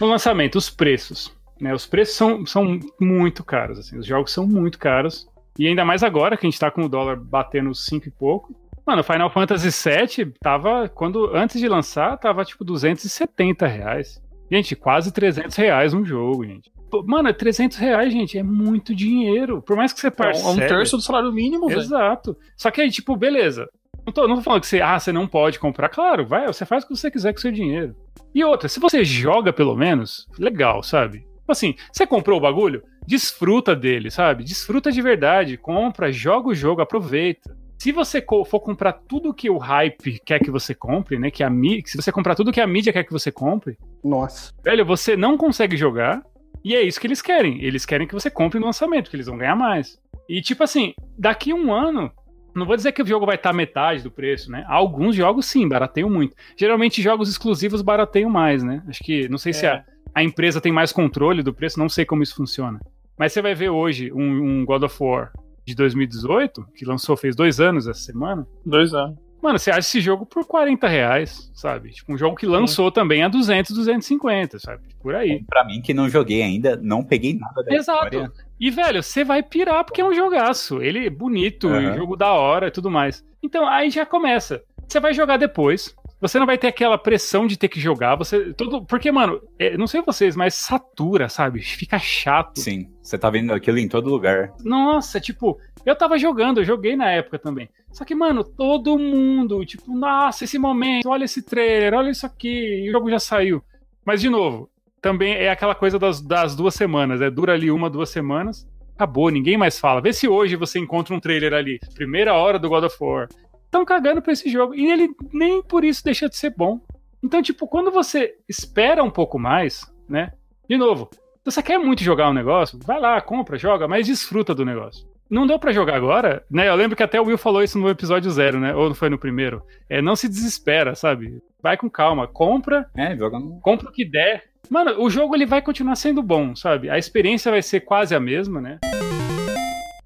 [0.00, 1.36] No lançamento, os preços.
[1.60, 5.26] Né, os preços são, são muito caros, assim, os jogos são muito caros.
[5.58, 8.54] E ainda mais agora que a gente tá com o dólar batendo 5 e pouco.
[8.86, 14.22] Mano, Final Fantasy VII tava, quando, antes de lançar, tava tipo 270 reais.
[14.50, 16.70] Gente, quase 300 reais um jogo, gente.
[17.06, 19.62] Mano, 300 reais, gente, é muito dinheiro.
[19.62, 20.46] Por mais que você parcele...
[20.46, 21.80] É um terço do salário mínimo, velho.
[21.80, 22.36] Exato.
[22.56, 23.68] Só que aí, tipo, beleza.
[24.06, 25.88] Não tô, não tô falando que você, ah, você não pode comprar.
[25.88, 27.94] Claro, vai, você faz o que você quiser com o seu dinheiro.
[28.34, 31.18] E outra, se você joga pelo menos, legal, sabe?
[31.18, 32.82] Tipo assim, você comprou o bagulho?
[33.06, 34.44] Desfruta dele, sabe?
[34.44, 35.56] Desfruta de verdade.
[35.56, 37.56] Compra, joga o jogo, aproveita.
[37.78, 41.30] Se você for comprar tudo que o hype quer que você compre, né?
[41.30, 44.52] Que a mídia, se você comprar tudo que a mídia quer que você compre, nossa,
[44.64, 46.22] velho, você não consegue jogar.
[46.64, 47.62] E é isso que eles querem.
[47.62, 49.98] Eles querem que você compre no lançamento, que eles vão ganhar mais.
[50.28, 52.10] E tipo assim, daqui um ano,
[52.54, 54.64] não vou dizer que o jogo vai estar metade do preço, né?
[54.68, 56.36] Alguns jogos sim, barateiam muito.
[56.56, 58.82] Geralmente jogos exclusivos barateiam mais, né?
[58.88, 59.54] Acho que não sei é.
[59.54, 59.84] se a
[60.18, 62.80] a empresa tem mais controle do preço, não sei como isso funciona.
[63.16, 65.32] Mas você vai ver hoje um, um God of War
[65.64, 68.46] de 2018, que lançou fez dois anos essa semana.
[68.64, 69.16] Dois anos.
[69.42, 71.90] Mano, você acha esse jogo por 40 reais, sabe?
[71.90, 72.94] Tipo, um jogo que lançou Sim.
[72.94, 74.82] também a 200, 250, sabe?
[75.00, 75.44] Por aí.
[75.44, 78.06] Pra mim, que não joguei ainda, não peguei nada da Exato.
[78.06, 78.32] História.
[78.58, 80.82] E, velho, você vai pirar porque é um jogaço.
[80.82, 81.96] Ele é bonito, uhum.
[81.96, 83.24] jogo da hora e tudo mais.
[83.42, 84.62] Então, aí já começa.
[84.88, 88.52] Você vai jogar depois, você não vai ter aquela pressão de ter que jogar, você.
[88.54, 91.62] Tudo, porque, mano, é, não sei vocês, mas satura, sabe?
[91.62, 92.58] Fica chato.
[92.58, 94.52] Sim, você tá vendo aquilo em todo lugar.
[94.64, 97.68] Nossa, tipo, eu tava jogando, eu joguei na época também.
[97.92, 102.84] Só que, mano, todo mundo, tipo, nossa, esse momento, olha esse trailer, olha isso aqui,
[102.84, 103.62] e o jogo já saiu.
[104.04, 104.70] Mas, de novo,
[105.00, 109.30] também é aquela coisa das, das duas semanas, é dura ali uma, duas semanas, acabou,
[109.30, 110.00] ninguém mais fala.
[110.00, 113.28] Vê se hoje você encontra um trailer ali, primeira hora do God of War,
[113.64, 114.74] estão cagando pra esse jogo.
[114.74, 116.80] E ele nem por isso deixa de ser bom.
[117.22, 120.32] Então, tipo, quando você espera um pouco mais, né?
[120.68, 121.08] De novo,
[121.44, 125.06] você quer muito jogar um negócio, vai lá, compra, joga, mas desfruta do negócio.
[125.30, 126.68] Não deu para jogar agora, né?
[126.68, 128.74] Eu lembro que até o Will falou isso no episódio zero, né?
[128.74, 129.62] Ou não foi no primeiro.
[129.88, 131.42] É, não se desespera, sabe?
[131.62, 133.60] Vai com calma, compra, é, joga no...
[133.60, 134.44] compra o que der.
[134.70, 136.88] Mano, o jogo ele vai continuar sendo bom, sabe?
[136.88, 138.78] A experiência vai ser quase a mesma, né?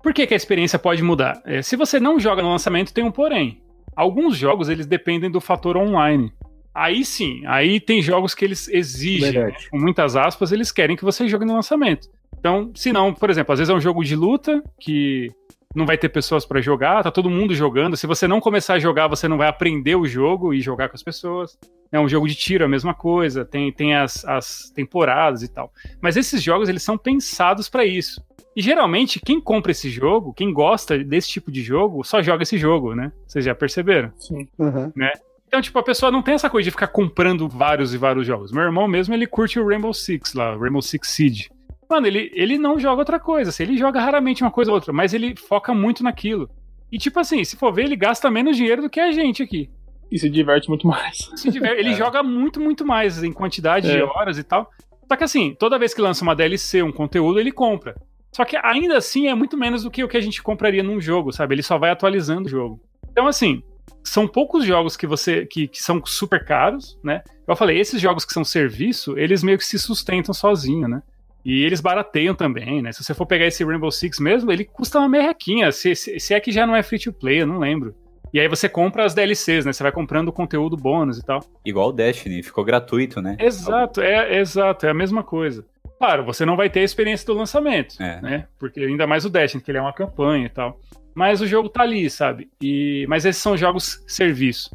[0.02, 1.40] Por que, que a experiência pode mudar?
[1.44, 3.62] É, se você não joga no lançamento, tem um porém.
[3.94, 6.32] Alguns jogos eles dependem do fator online.
[6.74, 11.04] Aí sim, aí tem jogos que eles exigem, né, com muitas aspas, eles querem que
[11.04, 12.08] você jogue no lançamento.
[12.42, 15.30] Então, se não, por exemplo, às vezes é um jogo de luta que
[15.76, 17.96] não vai ter pessoas para jogar, tá todo mundo jogando.
[17.96, 20.96] Se você não começar a jogar, você não vai aprender o jogo e jogar com
[20.96, 21.56] as pessoas.
[21.92, 23.44] É um jogo de tiro, a mesma coisa.
[23.44, 25.72] Tem, tem as, as temporadas e tal.
[26.00, 28.20] Mas esses jogos, eles são pensados para isso.
[28.56, 32.58] E geralmente, quem compra esse jogo, quem gosta desse tipo de jogo, só joga esse
[32.58, 33.12] jogo, né?
[33.24, 34.10] Vocês já perceberam?
[34.16, 34.48] Sim.
[34.58, 34.90] Uhum.
[34.96, 35.12] Né?
[35.46, 38.50] Então, tipo, a pessoa não tem essa coisa de ficar comprando vários e vários jogos.
[38.50, 41.50] Meu irmão mesmo, ele curte o Rainbow Six lá, Rainbow Six Siege.
[41.92, 43.50] Mano, ele, ele não joga outra coisa.
[43.50, 46.48] Assim, ele joga raramente uma coisa ou outra, mas ele foca muito naquilo.
[46.90, 49.68] E, tipo assim, se for ver, ele gasta menos dinheiro do que a gente aqui.
[50.10, 51.30] E se diverte muito mais.
[51.36, 51.94] Se diverte, ele é.
[51.94, 53.96] joga muito, muito mais em quantidade é.
[53.96, 54.70] de horas e tal.
[55.06, 57.94] Só que assim, toda vez que lança uma DLC, um conteúdo, ele compra.
[58.30, 60.98] Só que ainda assim é muito menos do que o que a gente compraria num
[60.98, 61.54] jogo, sabe?
[61.54, 62.80] Ele só vai atualizando o jogo.
[63.10, 63.62] Então, assim,
[64.02, 67.22] são poucos jogos que você que, que são super caros, né?
[67.46, 71.02] Eu falei, esses jogos que são serviço, eles meio que se sustentam sozinho, né?
[71.44, 72.92] E eles barateiam também, né?
[72.92, 75.72] Se você for pegar esse Rainbow Six mesmo, ele custa uma merrequinha.
[75.72, 77.94] Se, se, se é que já não é free to play, eu não lembro.
[78.32, 79.72] E aí você compra as DLCs, né?
[79.72, 81.40] Você vai comprando o conteúdo bônus e tal.
[81.64, 83.36] Igual o Destiny, ficou gratuito, né?
[83.38, 85.66] Exato, é, é exato, é a mesma coisa.
[85.98, 88.20] Claro, você não vai ter a experiência do lançamento, é.
[88.22, 88.46] né?
[88.58, 90.80] Porque ainda mais o Destiny, que ele é uma campanha e tal.
[91.14, 92.48] Mas o jogo tá ali, sabe?
[92.60, 94.70] E mas esses são jogos serviço.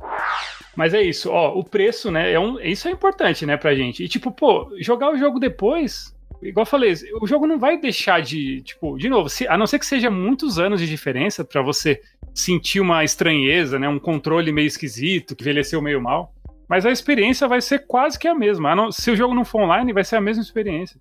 [0.75, 2.31] Mas é isso, ó, o preço, né?
[2.31, 4.03] É um, isso é importante, né, pra gente.
[4.03, 8.21] E tipo, pô, jogar o jogo depois, igual eu falei, o jogo não vai deixar
[8.21, 11.61] de, tipo, de novo, se, a não ser que seja muitos anos de diferença para
[11.61, 12.01] você
[12.33, 16.31] sentir uma estranheza, né, um controle meio esquisito, que envelheceu meio mal.
[16.69, 18.91] Mas a experiência vai ser quase que a mesma.
[18.91, 20.99] Se o jogo não for online, vai ser a mesma experiência.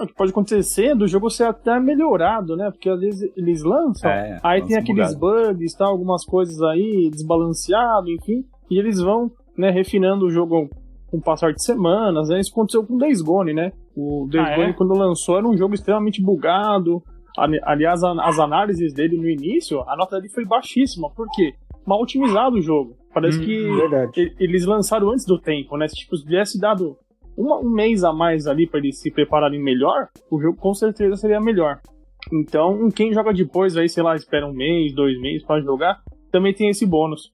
[0.00, 2.70] O que pode acontecer do jogo ser até melhorado, né?
[2.70, 5.52] Porque às vezes eles lançam, É, aí lança tem aqueles bugado.
[5.54, 5.84] bugs, tá?
[5.84, 10.70] algumas coisas aí desbalanceado, enfim, e eles vão, né, refinando o jogo
[11.10, 12.40] com o passar de semanas, né?
[12.40, 13.72] Isso aconteceu com o Days Gone, né?
[13.96, 14.56] O Days Ah, é?
[14.56, 17.02] Gone, quando lançou, era um jogo extremamente bugado.
[17.36, 21.08] Ali- Aliás, as análises dele no início, a nota dele foi baixíssima.
[21.10, 21.52] Por quê?
[21.86, 22.96] Mal otimizado o jogo.
[23.14, 24.34] Parece Hum, que Verdade.
[24.38, 25.88] eles lançaram antes do tempo, né?
[25.88, 26.96] Se tipo, se tivesse dado
[27.36, 31.16] uma- um mês a mais ali pra eles se prepararem melhor, o jogo com certeza
[31.16, 31.80] seria melhor.
[32.32, 36.52] Então, quem joga depois aí, sei lá, espera um mês, dois meses pra jogar, também
[36.52, 37.32] tem esse bônus.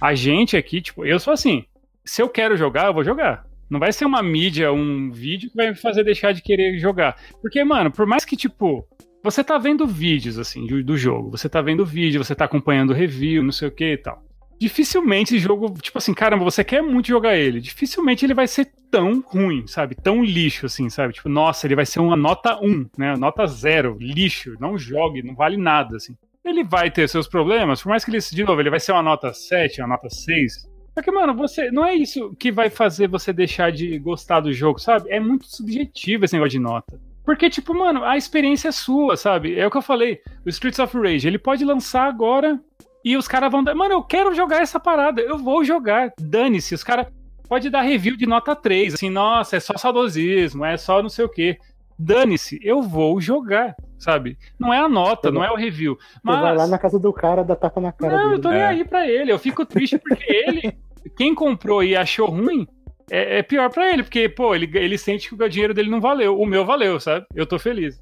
[0.00, 1.64] A gente aqui, tipo, eu sou assim.
[2.04, 3.44] Se eu quero jogar, eu vou jogar.
[3.70, 7.16] Não vai ser uma mídia, um vídeo que vai me fazer deixar de querer jogar.
[7.40, 8.86] Porque, mano, por mais que, tipo,
[9.22, 13.42] você tá vendo vídeos, assim, do, jogo, você tá vendo vídeo, você tá acompanhando review,
[13.42, 14.22] não sei o que e tal.
[14.60, 17.60] Dificilmente esse jogo, tipo assim, caramba, você quer muito jogar ele.
[17.60, 19.94] Dificilmente ele vai ser tão ruim, sabe?
[19.94, 21.14] Tão lixo, assim, sabe?
[21.14, 23.16] Tipo, nossa, ele vai ser uma nota 1, né?
[23.16, 26.16] Nota 0, lixo, não jogue, não vale nada, assim.
[26.44, 29.02] Ele vai ter seus problemas, por mais que ele, de novo, ele vai ser uma
[29.02, 30.71] nota 7, uma nota 6.
[30.94, 34.52] Só que, mano, você não é isso que vai fazer você deixar de gostar do
[34.52, 35.10] jogo, sabe?
[35.10, 37.00] É muito subjetivo esse negócio de nota.
[37.24, 39.58] Porque, tipo, mano, a experiência é sua, sabe?
[39.58, 40.20] É o que eu falei.
[40.44, 42.60] O Streets of Rage, ele pode lançar agora
[43.04, 43.74] e os caras vão dar.
[43.74, 46.12] Mano, eu quero jogar essa parada, eu vou jogar.
[46.20, 47.06] Dane-se, os caras
[47.48, 51.24] pode dar review de nota 3, assim, nossa, é só saudosismo, é só não sei
[51.24, 51.58] o quê.
[51.98, 54.36] Dane-se, eu vou jogar, sabe?
[54.58, 55.96] Não é a nota, não é o review.
[55.96, 58.42] Você vai lá Mas na casa do cara, dá tapa na cara não, eu dele.
[58.42, 58.66] tô nem É.
[58.66, 59.30] aí pra ele.
[59.32, 60.76] Eu fico triste porque ele,
[61.16, 62.66] quem comprou e achou ruim,
[63.10, 66.00] é, é pior pra ele, porque, pô, ele, ele sente que o dinheiro dele não
[66.00, 66.38] valeu.
[66.40, 67.26] O meu valeu, sabe?
[67.34, 68.00] Eu tô feliz.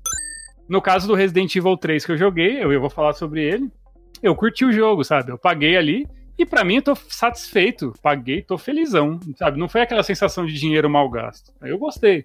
[0.68, 3.68] No caso do Resident Evil 3 que eu joguei, eu, eu vou falar sobre ele.
[4.22, 5.33] Eu curti o jogo, sabe?
[5.33, 6.07] Eu paguei ali.
[6.38, 7.92] E pra mim eu tô satisfeito.
[8.03, 9.59] Paguei, tô felizão, sabe?
[9.59, 11.53] Não foi aquela sensação de dinheiro mal gasto.
[11.61, 12.24] Eu gostei.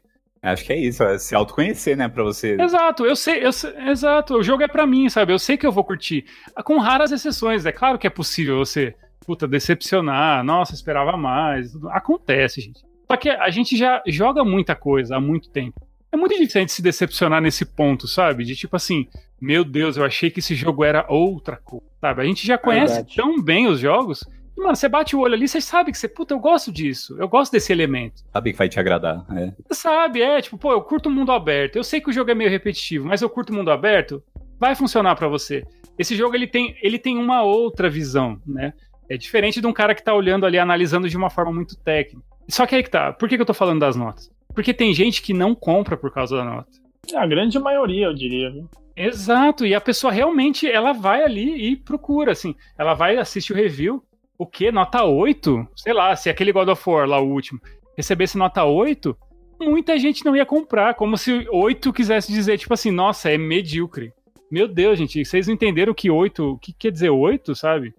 [0.51, 2.07] Acho que é isso, é se autoconhecer, né?
[2.07, 2.55] Pra você.
[2.59, 5.33] Exato, eu sei, eu sei- exato, o jogo é pra mim, sabe?
[5.33, 6.25] Eu sei que eu vou curtir.
[6.63, 8.93] Com raras exceções, é claro que é possível você,
[9.25, 11.71] puta, decepcionar, nossa, esperava mais.
[11.71, 12.81] tudo- Acontece, gente.
[13.09, 15.81] Só que a gente já joga muita coisa há muito tempo.
[16.11, 18.45] É muito difícil a gente se decepcionar nesse ponto, sabe?
[18.45, 19.07] De tipo assim,
[19.39, 22.21] meu Deus, eu achei que esse jogo era outra coisa, sabe?
[22.21, 23.15] A gente já conhece Verdade.
[23.15, 24.23] tão bem os jogos.
[24.57, 27.15] E, mano, você bate o olho ali, você sabe que você, puta, eu gosto disso,
[27.19, 28.23] eu gosto desse elemento.
[28.31, 29.25] Sabe que vai te agradar.
[29.35, 29.53] É.
[29.67, 31.75] Você sabe, é, tipo, pô, eu curto o mundo aberto.
[31.75, 34.23] Eu sei que o jogo é meio repetitivo, mas eu curto o mundo aberto,
[34.59, 35.65] vai funcionar pra você.
[35.97, 38.73] Esse jogo ele tem, ele tem uma outra visão, né?
[39.09, 42.25] É diferente de um cara que tá olhando ali, analisando de uma forma muito técnica.
[42.49, 43.13] Só que aí que tá.
[43.13, 44.31] Por que, que eu tô falando das notas?
[44.53, 46.69] Porque tem gente que não compra por causa da nota.
[47.13, 48.69] A grande maioria, eu diria, viu?
[48.95, 52.55] Exato, e a pessoa realmente ela vai ali e procura, assim.
[52.77, 54.03] Ela vai assistir o review.
[54.37, 54.71] O quê?
[54.71, 55.67] Nota 8?
[55.75, 57.59] Sei lá, se aquele God of War lá, o último,
[57.95, 59.15] recebesse nota 8,
[59.61, 60.93] muita gente não ia comprar.
[60.95, 64.11] Como se 8 quisesse dizer, tipo assim, nossa, é medíocre.
[64.51, 67.93] Meu Deus, gente, vocês não entenderam que 8, o que quer dizer 8, sabe?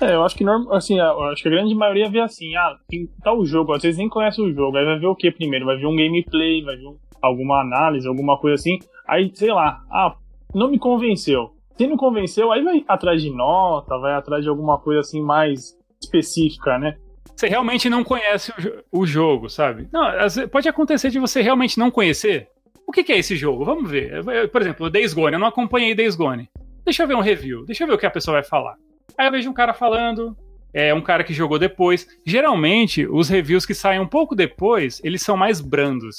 [0.00, 3.08] É, eu acho que assim, eu acho que a grande maioria vê assim, ah, tem
[3.22, 5.66] tal jogo, às vezes nem conhece o jogo, aí vai ver o que primeiro?
[5.66, 9.82] Vai ver um gameplay, vai ver um- alguma análise, alguma coisa assim, aí, sei lá,
[9.90, 10.14] ah,
[10.54, 11.50] não me convenceu.
[11.80, 15.74] Se não convenceu, aí vai atrás de nota, vai atrás de alguma coisa assim mais
[15.98, 16.98] específica, né?
[17.34, 18.52] Você realmente não conhece
[18.92, 19.88] o, o jogo, sabe?
[19.90, 20.04] Não,
[20.52, 22.48] pode acontecer de você realmente não conhecer.
[22.86, 23.64] O que, que é esse jogo?
[23.64, 24.22] Vamos ver.
[24.50, 25.32] Por exemplo, o Days Gone.
[25.32, 26.50] Eu não acompanhei Days Gone.
[26.84, 27.64] Deixa eu ver um review.
[27.64, 28.76] Deixa eu ver o que a pessoa vai falar.
[29.16, 30.36] Aí eu vejo um cara falando.
[30.74, 32.06] É um cara que jogou depois.
[32.26, 36.16] Geralmente, os reviews que saem um pouco depois, eles são mais brandos.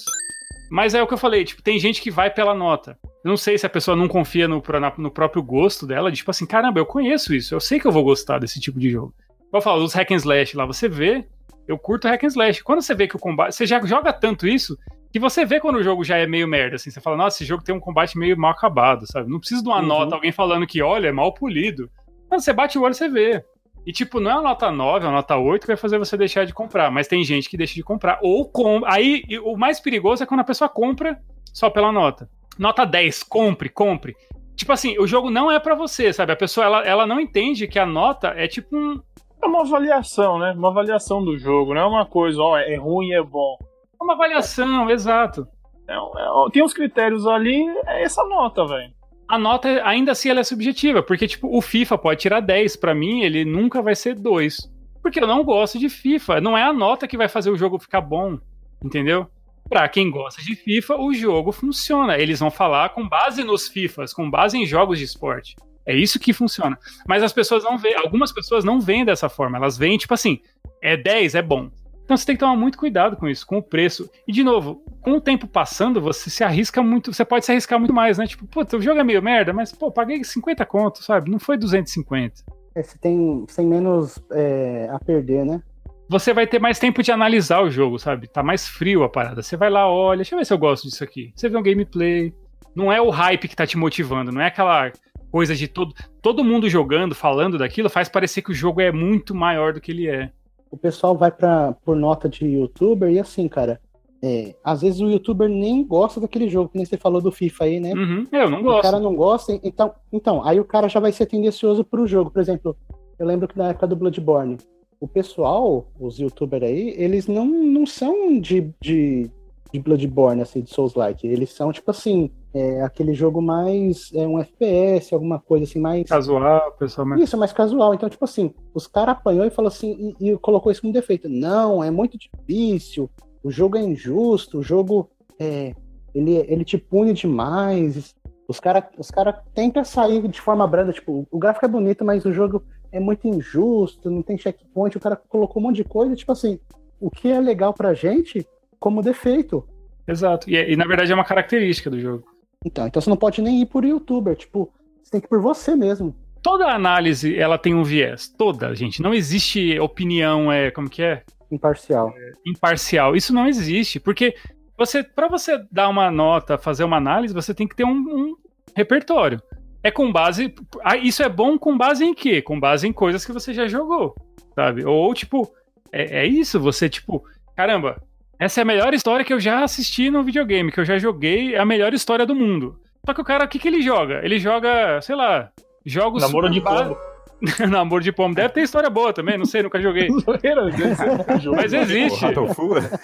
[0.72, 2.98] Mas é o que eu falei, tipo, tem gente que vai pela nota.
[3.26, 4.64] Eu não sei se a pessoa não confia no,
[4.98, 7.92] no próprio gosto dela, de tipo assim, caramba, eu conheço isso, eu sei que eu
[7.92, 9.14] vou gostar desse tipo de jogo.
[9.54, 11.28] Eu falo, os hack and slash lá, você vê,
[11.68, 12.64] eu curto hack and slash.
[12.64, 14.78] Quando você vê que o combate, você já joga tanto isso,
[15.12, 17.44] que você vê quando o jogo já é meio merda, assim, você fala, nossa, esse
[17.46, 19.30] jogo tem um combate meio mal acabado, sabe?
[19.30, 19.86] Não precisa de uma Uhum.
[19.88, 21.90] nota, alguém falando que, olha, é mal polido.
[22.30, 23.44] Quando você bate o olho, você vê.
[23.86, 26.16] E, tipo, não é uma nota 9, é uma nota 8 que vai fazer você
[26.16, 26.92] deixar de comprar.
[26.92, 28.20] Mas tem gente que deixa de comprar.
[28.22, 28.82] Ou com.
[28.86, 31.20] Aí, o mais perigoso é quando a pessoa compra
[31.54, 32.30] só pela nota.
[32.60, 34.16] Nota 10, compre, compre.
[34.56, 36.32] Tipo assim, o jogo não é pra você, sabe?
[36.32, 39.00] A pessoa, ela, ela não entende que a nota é tipo um.
[39.44, 40.54] É uma avaliação, né?
[40.56, 43.58] Uma avaliação do jogo, não é uma coisa, ó, é ruim é bom.
[44.00, 45.48] é uma avaliação, exato.
[45.88, 48.94] É, é- tem uns critérios ali, é essa nota, velho.
[49.32, 52.76] A nota, ainda assim, ela é subjetiva, porque, tipo, o FIFA pode tirar 10.
[52.76, 54.58] Pra mim, ele nunca vai ser 2.
[55.02, 56.42] Porque eu não gosto de FIFA.
[56.42, 58.38] Não é a nota que vai fazer o jogo ficar bom.
[58.84, 59.26] Entendeu?
[59.70, 62.18] Pra quem gosta de FIFA, o jogo funciona.
[62.18, 65.56] Eles vão falar com base nos FIFAs, com base em jogos de esporte.
[65.86, 66.78] É isso que funciona.
[67.08, 67.96] Mas as pessoas não veem.
[67.96, 69.58] Algumas pessoas não veem dessa forma.
[69.58, 70.42] Elas veem, tipo assim,
[70.82, 71.72] é 10, é bom.
[72.12, 74.12] Então você tem que tomar muito cuidado com isso, com o preço.
[74.28, 77.80] E de novo, com o tempo passando, você se arrisca muito, você pode se arriscar
[77.80, 78.28] muito mais, né?
[78.28, 81.32] Tipo, pô, o jogo é meio merda, mas pô, paguei 50 conto, sabe?
[81.32, 82.44] Não foi 250.
[82.76, 85.64] É, você tem, você tem menos é, a perder, né?
[86.10, 88.28] Você vai ter mais tempo de analisar o jogo, sabe?
[88.28, 89.42] Tá mais frio a parada.
[89.42, 91.32] Você vai lá, olha, deixa eu ver se eu gosto disso aqui.
[91.34, 92.34] Você vê um gameplay.
[92.76, 94.92] Não é o hype que tá te motivando, não é aquela
[95.32, 99.34] coisa de todo, todo mundo jogando, falando daquilo, faz parecer que o jogo é muito
[99.34, 100.30] maior do que ele é
[100.72, 103.80] o pessoal vai para por nota de youtuber e assim, cara.
[104.24, 107.64] É, às vezes o youtuber nem gosta daquele jogo, que nem você falou do FIFA
[107.64, 107.92] aí, né?
[107.94, 108.80] Uhum, eu não gosto.
[108.80, 112.30] O cara não gosta, então, então, aí o cara já vai ser tendencioso pro jogo.
[112.30, 112.78] Por exemplo,
[113.18, 114.58] eu lembro que na época do Bloodborne,
[115.00, 119.28] o pessoal, os youtubers aí, eles não, não são de, de,
[119.72, 121.26] de Bloodborne, assim, de Souls-like.
[121.28, 126.08] Eles são, tipo assim, é aquele jogo mais é um FPS, alguma coisa assim mais
[126.08, 127.22] casual, pessoal mais...
[127.22, 127.94] Isso, mais casual.
[127.94, 131.30] Então, tipo assim, os caras apanhou e falou assim e, e, colocou isso como defeito.
[131.30, 133.10] Não, é muito difícil.
[133.44, 135.74] O jogo é injusto, o jogo é,
[136.14, 138.14] ele, ele te pune demais.
[138.48, 142.26] Os caras os cara tentam sair de forma branda, tipo, o gráfico é bonito, mas
[142.26, 146.14] o jogo é muito injusto, não tem checkpoint, o cara colocou um monte de coisa,
[146.14, 146.60] tipo assim,
[147.00, 148.46] o que é legal pra gente
[148.82, 149.64] como defeito.
[150.08, 150.50] Exato.
[150.50, 152.26] E, e na verdade é uma característica do jogo.
[152.66, 155.40] Então, então você não pode nem ir por youtuber, tipo, você tem que ir por
[155.40, 156.16] você mesmo.
[156.42, 158.28] Toda análise, ela tem um viés.
[158.28, 159.02] Toda, gente.
[159.02, 161.24] Não existe opinião, é, como que é?
[161.52, 162.12] Imparcial.
[162.18, 163.16] É, imparcial.
[163.16, 164.36] Isso não existe, porque
[164.76, 168.36] você, para você dar uma nota, fazer uma análise, você tem que ter um, um
[168.76, 169.40] repertório.
[169.84, 170.56] É com base.
[170.84, 172.42] Ah, isso é bom com base em quê?
[172.42, 174.16] Com base em coisas que você já jogou,
[174.56, 174.84] sabe?
[174.84, 175.52] Ou, tipo,
[175.92, 177.24] é, é isso, você, tipo,
[177.56, 178.02] caramba,
[178.42, 181.54] essa é a melhor história que eu já assisti no videogame, que eu já joguei,
[181.54, 182.76] é a melhor história do mundo.
[183.06, 184.20] Só que o cara, o que, que ele joga?
[184.24, 185.52] Ele joga, sei lá,
[185.86, 186.24] jogos.
[186.24, 186.98] Namoro de pombo.
[187.70, 188.34] Namoro de pombo.
[188.34, 190.10] Deve ter história boa também, não sei, nunca joguei.
[191.56, 192.26] Mas existe.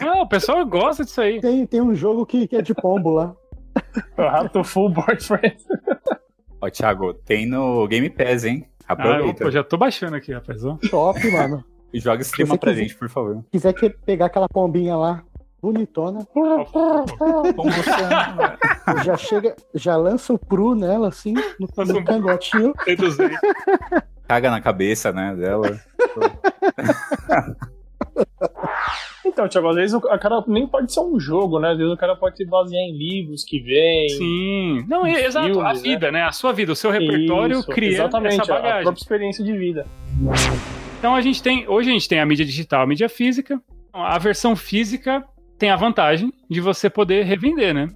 [0.02, 1.40] Não, o pessoal gosta disso aí.
[1.40, 3.36] Tem, tem um jogo que, que é de pombo lá.
[4.18, 5.58] Rato Full Boyfriend.
[6.60, 8.66] Ó, Thiago, tem no Game Pass, hein?
[8.88, 9.44] Aproveita.
[9.44, 10.64] Ah, opa, já tô baixando aqui, rapaz.
[10.90, 11.64] Top, mano.
[11.94, 13.44] Joga esse tema pra quiser, gente, por favor.
[13.52, 15.24] quiser que pegar aquela pombinha lá,
[15.62, 16.28] bonitona.
[19.04, 22.74] já chega, já lança o pru nela, assim, no, no cangotinho.
[24.28, 25.80] Caga na cabeça, né, dela.
[29.26, 31.72] Então, Thiago, às vezes o cara nem pode ser um jogo, né?
[31.72, 34.10] Às vezes o cara pode se basear em livros que vem.
[34.10, 34.86] Sim.
[34.88, 35.46] Não, é, exato.
[35.46, 36.20] Filmes, a vida, né?
[36.20, 36.26] né?
[36.26, 38.80] A sua vida, o seu repertório Isso, cria exatamente, essa bagagem.
[38.80, 39.86] a própria experiência de vida.
[40.98, 43.62] Então a gente tem, hoje a gente tem a mídia digital, a mídia física.
[43.94, 45.24] A versão física
[45.58, 47.90] tem a vantagem de você poder revender, né?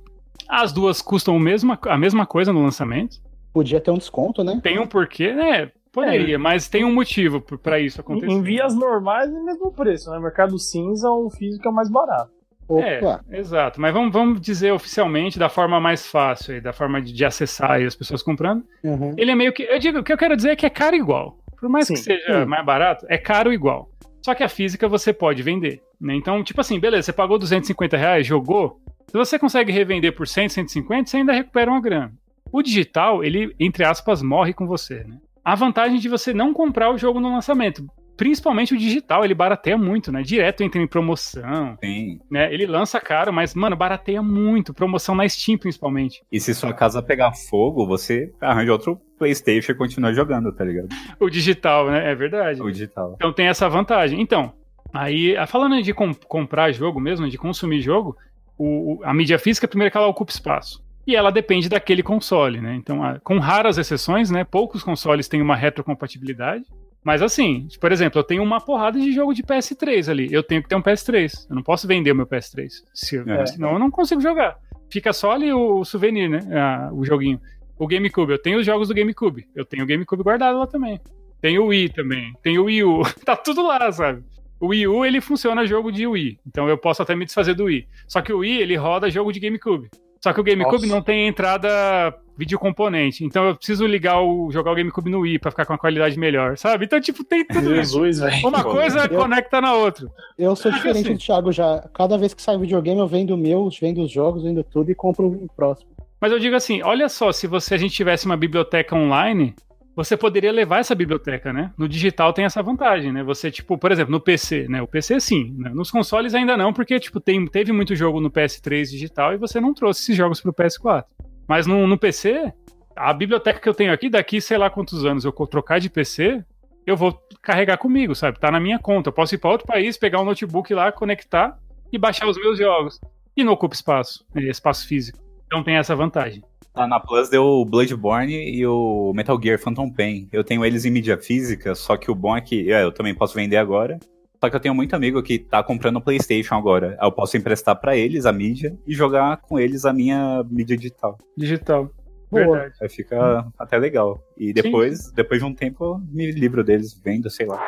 [0.48, 3.18] As duas custam a mesma, a mesma coisa no lançamento.
[3.54, 4.60] Podia ter um desconto, né?
[4.62, 5.72] Tem um porquê, né?
[5.92, 6.38] Poderia, é.
[6.38, 8.32] mas tem um motivo para isso acontecer.
[8.32, 10.20] Em vias normais é o mesmo preço, né?
[10.20, 12.32] Mercado cinza, o físico é mais barato.
[12.68, 13.22] Opa.
[13.30, 13.82] É, exato.
[13.82, 17.82] Mas vamos, vamos dizer oficialmente da forma mais fácil, aí, da forma de, de acessar
[17.82, 18.64] as pessoas comprando.
[18.82, 19.14] Uhum.
[19.18, 19.64] Ele é meio que.
[19.64, 21.38] Eu digo, o que eu quero dizer é que é caro igual.
[21.60, 21.96] Por mais Sim.
[21.96, 22.46] que seja Sim.
[22.46, 23.90] mais barato, é caro igual.
[24.22, 25.82] Só que a física você pode vender.
[26.00, 26.16] Né?
[26.16, 28.80] Então, tipo assim, beleza, você pagou 250 reais, jogou.
[29.08, 32.14] Se você consegue revender por 100, 150, você ainda recupera uma grana.
[32.52, 35.04] O digital, ele, entre aspas, morre com você.
[35.04, 35.18] Né?
[35.44, 37.86] A vantagem de você não comprar o jogo no lançamento
[38.22, 40.22] principalmente o digital, ele barateia muito, né?
[40.22, 41.76] Direto entra em promoção.
[41.84, 42.20] Sim.
[42.30, 42.54] Né?
[42.54, 44.76] Ele lança caro, mas, mano, barateia muito.
[44.76, 46.22] Promoção na Steam, principalmente.
[46.32, 50.90] E se sua casa pegar fogo, você arranja outro PlayStation e continua jogando, tá ligado?
[51.20, 52.12] O digital, né?
[52.12, 52.62] É verdade.
[52.62, 53.14] O digital.
[53.16, 54.22] Então tem essa vantagem.
[54.22, 54.54] Então,
[54.94, 58.16] aí, falando de comp comprar jogo mesmo, de consumir jogo,
[58.56, 60.80] o, a mídia física, primeiro que ela ocupa espaço.
[61.08, 62.76] E ela depende daquele console, né?
[62.76, 64.44] Então, com raras exceções, né?
[64.44, 66.66] Poucos consoles têm uma retrocompatibilidade.
[67.04, 70.32] Mas assim, por exemplo, eu tenho uma porrada de jogo de PS3 ali.
[70.32, 71.48] Eu tenho que ter um PS3.
[71.50, 72.70] Eu não posso vender o meu PS3.
[72.94, 73.46] Se, é.
[73.48, 74.58] Senão eu não consigo jogar.
[74.90, 76.40] Fica só ali o souvenir, né?
[76.52, 77.40] Ah, o joguinho.
[77.78, 78.34] O GameCube.
[78.34, 79.48] Eu tenho os jogos do GameCube.
[79.56, 81.00] Eu tenho o GameCube guardado lá também.
[81.42, 82.34] Tem o Wii também.
[82.44, 83.02] Tem o Wii U.
[83.26, 84.24] tá tudo lá, sabe?
[84.60, 86.40] O Wii U, ele funciona jogo de Wii.
[86.46, 87.88] Então eu posso até me desfazer do Wii.
[88.08, 89.90] Só que o Wii, ele roda jogo de GameCube.
[90.24, 90.88] Só que o GameCube Nossa.
[90.88, 93.26] não tem entrada videocomponente.
[93.26, 96.18] Então eu preciso ligar o jogar o GameCube no Wii para ficar com a qualidade
[96.18, 96.86] melhor, sabe?
[96.86, 98.20] Então tipo tem tudo Jesus.
[98.20, 98.48] Véio.
[98.48, 100.08] Uma coisa eu, conecta na outra.
[100.38, 101.84] Eu sou diferente assim, do Thiago já.
[101.94, 104.96] Cada vez que sai videogame eu vendo o meu, vendo os jogos, vendo tudo e
[104.96, 105.90] compro o próximo.
[106.20, 109.56] Mas eu digo assim, olha só, se você a gente tivesse uma biblioteca online,
[109.96, 111.74] você poderia levar essa biblioteca, né?
[111.78, 113.24] No digital tem essa vantagem, né?
[113.24, 114.82] Você, tipo, por exemplo, no PC, né?
[114.82, 115.72] O PC sim, né?
[115.74, 119.60] nos consoles ainda não, porque, tipo, tem, teve muito jogo no PS3 digital e você
[119.60, 121.06] não trouxe esses jogos pro PS4.
[121.48, 122.54] Mas no, no PC,
[122.96, 126.44] a biblioteca que eu tenho aqui, daqui sei lá quantos anos eu trocar de PC,
[126.86, 128.40] eu vou carregar comigo, sabe?
[128.40, 129.10] Tá na minha conta.
[129.10, 131.58] Eu posso ir para outro país, pegar um notebook lá, conectar
[131.92, 133.00] e baixar os meus jogos.
[133.36, 135.20] E não ocupa espaço, é, espaço físico.
[135.46, 136.44] Então tem essa vantagem.
[136.74, 140.30] Tá, na Plus deu o Bloodborne e o Metal Gear Phantom Pain.
[140.32, 143.14] Eu tenho eles em mídia física, só que o bom é que é, eu também
[143.14, 144.00] posso vender agora.
[144.40, 146.98] Só que eu tenho muito amigo que tá comprando o PlayStation agora.
[147.00, 151.18] Eu posso emprestar para eles a mídia e jogar com eles a minha mídia digital.
[151.38, 151.92] Digital.
[152.32, 152.46] Boa.
[152.46, 152.74] Verdade.
[152.82, 154.24] Aí fica até legal.
[154.38, 157.62] E depois, depois de um tempo, eu me livro deles, vendo, sei lá.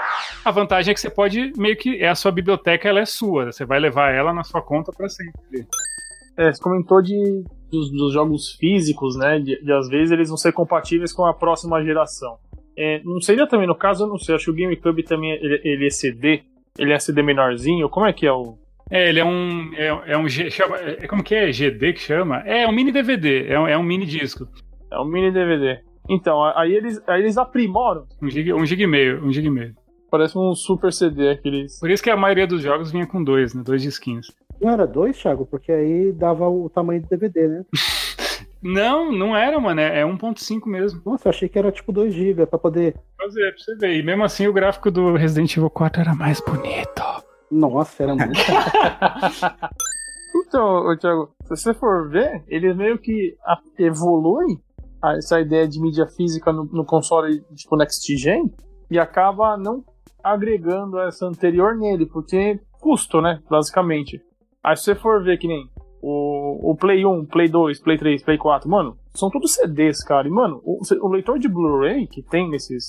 [0.43, 3.51] A vantagem é que você pode meio que é a sua biblioteca, ela é sua.
[3.51, 5.67] Você vai levar ela na sua conta para sempre.
[6.37, 9.39] É, você comentou de, dos, dos jogos físicos, né?
[9.39, 12.37] De, de às vezes eles vão ser compatíveis com a próxima geração.
[12.77, 15.61] É, não seria também no caso, eu não sei, acho que o GameCube também ele,
[15.63, 16.41] ele é CD,
[16.77, 18.57] ele é CD menorzinho, como é que é o.
[18.89, 19.73] É, ele é um.
[19.75, 21.51] É, é um chama, é, como que é?
[21.51, 22.43] GD que chama?
[22.45, 24.47] É, é um mini DVD, é um, é um mini disco.
[24.91, 25.79] É um mini DVD.
[26.09, 28.05] Então, aí eles, aí eles aprimoram.
[28.21, 29.73] Um gig, um gig e meio, um gig e meio.
[30.11, 31.79] Parece um super CD aqueles.
[31.79, 33.63] Por isso que a maioria dos jogos vinha com dois, né?
[33.65, 34.27] Dois disquinhos.
[34.63, 35.45] Não era dois, Thiago?
[35.45, 37.65] Porque aí dava o tamanho do DVD, né?
[38.65, 39.81] Não, não era, mano.
[39.81, 41.01] É é 1.5 mesmo.
[41.05, 42.95] Nossa, eu achei que era tipo 2 GB pra poder.
[43.21, 43.97] Fazer, pra você ver.
[43.97, 47.03] E mesmo assim o gráfico do Resident Evil 4 era mais bonito.
[47.51, 48.31] Nossa, era muito.
[50.35, 56.51] Então, Thiago, se você for ver, eles meio que a- essa ideia de mídia física
[56.53, 58.51] no, no console tipo Next Gen
[58.89, 59.83] e acaba não
[60.23, 63.39] agregando essa anterior nele, porque custo, né?
[63.49, 64.21] Basicamente.
[64.63, 65.67] Aí se você for ver que nem
[66.01, 70.27] o, o Play 1, Play 2, Play 3, Play 4, mano, são todos CDs, cara.
[70.27, 72.85] E, mano, o, o leitor de Blu-ray que tem nesses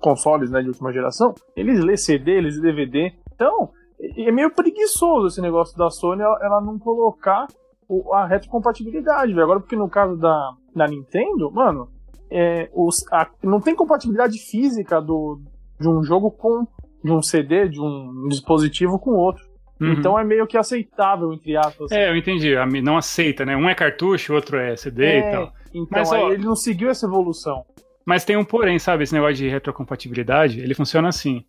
[0.00, 3.12] consoles né, de última geração, eles lê CD, eles lê DVD.
[3.34, 7.46] Então, é meio preguiçoso esse negócio da Sony ela, ela não colocar
[7.88, 9.44] o- a retrocompatibilidade, velho.
[9.44, 11.88] Agora, porque no caso da, da Nintendo, mano,
[12.30, 15.40] é, os, a- não tem compatibilidade física do,
[15.80, 16.66] de um jogo com
[17.02, 19.44] de um CD, de um dispositivo com outro.
[19.80, 19.92] Uhum.
[19.92, 21.90] Então é meio que aceitável, entre aspas.
[21.90, 22.54] É, eu entendi.
[22.82, 23.56] Não aceita, né?
[23.56, 25.52] Um é cartucho, o outro é CD É, e tal.
[25.74, 27.64] Então Mas, ó, ele não seguiu essa evolução.
[28.06, 29.02] Mas tem um porém, sabe?
[29.02, 31.44] Esse negócio de retrocompatibilidade, ele funciona assim.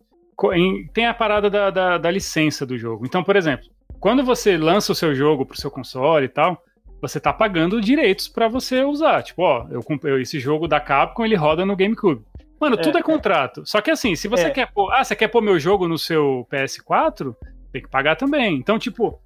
[0.92, 3.06] Tem a parada da, da, da licença do jogo.
[3.06, 3.66] Então, por exemplo,
[4.00, 6.60] quando você lança o seu jogo pro seu console e tal,
[7.00, 9.22] você tá pagando direitos pra você usar.
[9.22, 12.22] Tipo, ó, eu comprei esse jogo da Capcom, ele roda no GameCube.
[12.60, 13.04] Mano, É, tudo é é.
[13.04, 13.62] contrato.
[13.66, 14.50] Só que assim, se você É.
[14.50, 17.34] quer pôr, ah, você quer pôr meu jogo no seu PS4,
[17.72, 18.56] tem que pagar também.
[18.56, 19.18] Então, tipo,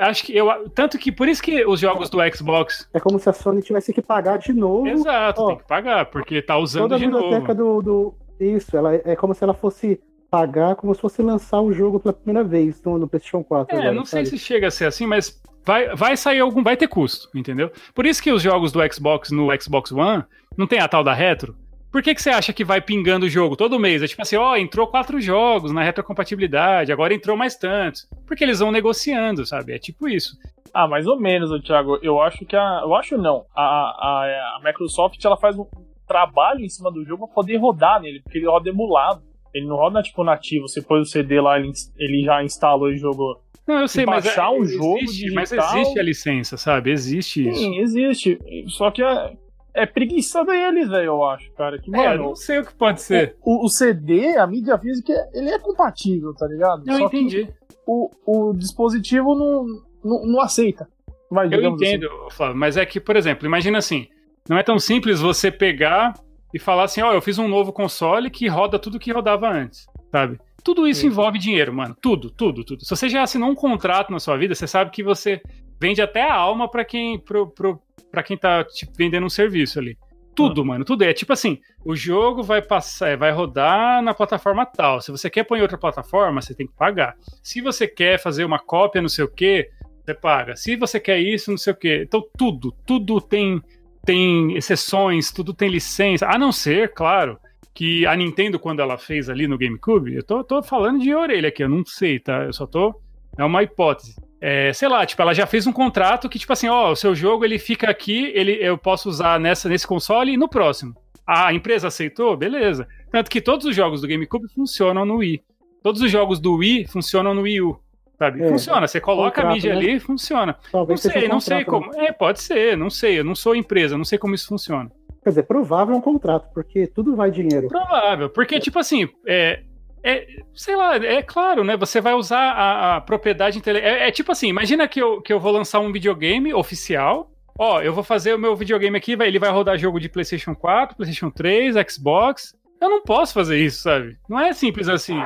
[0.00, 3.28] acho que eu tanto que por isso que os jogos do Xbox, É como se
[3.28, 4.86] a Sony tivesse que pagar de novo.
[4.86, 7.22] exato, Ó, tem que pagar, porque tá usando Toda a de novo.
[7.24, 8.14] biblioteca do, do.
[8.40, 12.12] Isso, ela é como se ela fosse pagar como se fosse lançar o jogo pela
[12.12, 13.72] primeira vez no, no PlayStation 4.
[13.76, 14.36] É, agora, não sei sabe?
[14.36, 17.70] se chega a ser assim, mas vai, vai sair algum, vai ter custo, entendeu?
[17.94, 20.24] Por isso que os jogos do Xbox no Xbox One
[20.56, 21.54] não tem a tal da retro.
[21.94, 24.02] Por que, que você acha que vai pingando o jogo todo mês?
[24.02, 28.04] É tipo assim, ó, entrou quatro jogos na retrocompatibilidade, agora entrou mais tantos.
[28.26, 29.74] Porque eles vão negociando, sabe?
[29.74, 30.36] É tipo isso.
[30.74, 32.00] Ah, mais ou menos, Thiago.
[32.02, 32.80] Eu acho que a.
[32.82, 33.44] Eu acho não.
[33.54, 35.66] A, a, a Microsoft ela faz um
[36.04, 39.22] trabalho em cima do jogo pra poder rodar nele, porque ele roda emulado.
[39.54, 40.66] Ele não roda tipo nativo.
[40.66, 43.40] Você põe o CD lá, ele, ele já instalou e jogou.
[43.68, 46.90] Não, eu sei, mas baixar é, um jogo existe, mas digital- existe a licença, sabe?
[46.90, 47.60] Existe isso.
[47.60, 48.38] Sim, existe.
[48.66, 49.36] Só que é,
[49.74, 51.78] é preguiça deles, velho, eu acho, cara.
[51.78, 53.36] Que, É, mano, não sei o que pode ser.
[53.42, 56.82] o, o CD, a mídia física, ele é compatível, tá ligado?
[56.86, 57.48] Eu Só entendi.
[57.86, 59.66] o, o dispositivo não,
[60.04, 60.88] não, não aceita.
[61.30, 61.94] Vai, Eu digamos assim.
[61.96, 64.06] entendo, Flávio, mas é que, por exemplo, imagina assim,
[64.48, 66.14] não é tão simples você pegar
[66.52, 69.86] e falar assim, ó, eu fiz um novo console que roda tudo que rodava antes,
[70.12, 70.38] sabe?
[70.62, 71.08] Tudo isso Sim.
[71.08, 71.96] envolve dinheiro, mano.
[72.00, 72.84] Tudo, tudo, tudo.
[72.84, 75.42] Se você já assinou um contrato na sua vida, você sabe que você
[75.80, 77.78] vende até a alma pra quem, pro, pro,
[78.14, 79.98] pra quem tá te vendendo um serviço ali.
[80.34, 81.04] Tudo, mano, tudo.
[81.04, 85.00] É tipo assim, o jogo vai passar, é, vai rodar na plataforma tal.
[85.00, 87.16] Se você quer pôr em outra plataforma, você tem que pagar.
[87.42, 89.70] Se você quer fazer uma cópia, não sei o quê,
[90.04, 90.56] você paga.
[90.56, 92.02] Se você quer isso, não sei o quê.
[92.06, 93.62] Então tudo, tudo tem
[94.04, 96.26] tem exceções, tudo tem licença.
[96.26, 97.38] A não ser, claro,
[97.72, 101.48] que a Nintendo quando ela fez ali no GameCube, eu tô, tô falando de orelha
[101.48, 102.44] aqui, eu não sei, tá?
[102.44, 102.94] Eu só tô
[103.36, 104.14] é uma hipótese.
[104.46, 107.14] É, sei lá, tipo, ela já fez um contrato que tipo assim, ó, o seu
[107.14, 110.94] jogo ele fica aqui, ele eu posso usar nessa nesse console e no próximo.
[111.26, 112.86] A empresa aceitou, beleza.
[113.10, 115.42] Tanto que todos os jogos do GameCube funcionam no Wii.
[115.82, 117.80] Todos os jogos do Wii funcionam no Wii U.
[118.18, 118.42] Sabe?
[118.42, 118.86] É, funciona.
[118.86, 119.78] Você coloca a contrato, mídia né?
[119.78, 120.52] ali e funciona.
[120.52, 121.92] Não Talvez seja sei, um não sei contrato, né?
[121.94, 122.06] como.
[122.06, 123.20] É, pode ser, não sei.
[123.20, 124.92] Eu não sou empresa, não sei como isso funciona.
[125.22, 127.68] Quer dizer, provável é um contrato, porque tudo vai dinheiro.
[127.68, 129.62] Provável, porque, tipo assim, é.
[130.06, 131.78] É, sei lá, é claro, né?
[131.78, 133.94] Você vai usar a, a propriedade intelectual.
[133.94, 137.32] É, é tipo assim, imagina que eu, que eu vou lançar um videogame oficial.
[137.58, 140.96] Ó, eu vou fazer o meu videogame aqui, ele vai rodar jogo de PlayStation 4,
[140.96, 142.54] PlayStation 3, Xbox.
[142.80, 144.18] Eu não posso fazer isso, sabe?
[144.28, 145.18] Não é simples assim.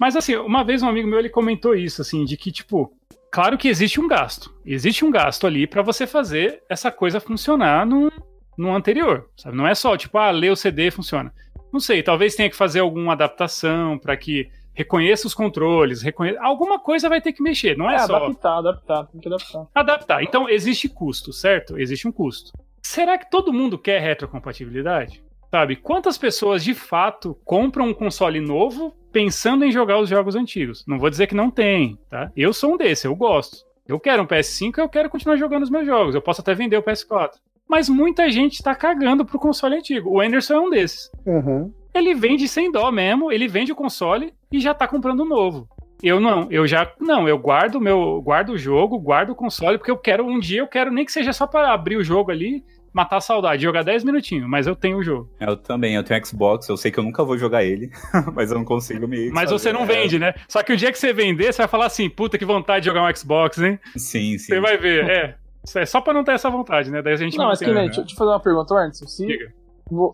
[0.00, 2.92] Mas assim, uma vez um amigo meu ele comentou isso, assim, de que, tipo,
[3.30, 4.52] claro que existe um gasto.
[4.66, 8.10] Existe um gasto ali para você fazer essa coisa funcionar no,
[8.56, 9.56] no anterior, sabe?
[9.56, 11.32] Não é só, tipo, ah, ler o CD funciona.
[11.72, 16.40] Não sei, talvez tenha que fazer alguma adaptação para que reconheça os controles, reconheça...
[16.40, 18.16] alguma coisa vai ter que mexer, não é, é só...
[18.16, 19.66] adaptar, adaptar, tem que adaptar.
[19.74, 20.22] Adaptar.
[20.22, 21.78] Então, existe custo, certo?
[21.78, 22.52] Existe um custo.
[22.80, 25.22] Será que todo mundo quer retrocompatibilidade?
[25.50, 25.76] Sabe?
[25.76, 30.84] Quantas pessoas de fato compram um console novo pensando em jogar os jogos antigos?
[30.86, 32.30] Não vou dizer que não tem, tá?
[32.36, 33.66] Eu sou um desse, eu gosto.
[33.86, 36.14] Eu quero um PS5, eu quero continuar jogando os meus jogos.
[36.14, 37.32] Eu posso até vender o PS4.
[37.68, 40.10] Mas muita gente tá cagando pro console antigo.
[40.10, 41.10] O Anderson é um desses.
[41.26, 41.72] Uhum.
[41.94, 45.68] Ele vende sem dó mesmo, ele vende o console e já tá comprando um novo.
[46.02, 49.90] Eu não, eu já não, eu guardo meu, guardo o jogo, guardo o console porque
[49.90, 52.62] eu quero um dia eu quero nem que seja só para abrir o jogo ali,
[52.92, 55.28] matar a saudade, jogar 10 minutinhos, mas eu tenho o jogo.
[55.40, 57.90] Eu também, eu tenho Xbox, eu sei que eu nunca vou jogar ele,
[58.32, 60.34] mas eu não consigo me Mas você não vende, né?
[60.46, 62.86] Só que o dia que você vender, você vai falar assim, puta que vontade de
[62.86, 63.78] jogar um Xbox, hein?
[63.96, 64.46] Sim, sim.
[64.46, 65.34] Você vai ver, é.
[65.76, 67.02] É só pra não ter essa vontade, né?
[67.02, 67.84] Daí a gente não, mas que nem, né?
[67.86, 68.98] deixa eu te fazer uma pergunta antes.
[69.10, 69.52] Se, Diga.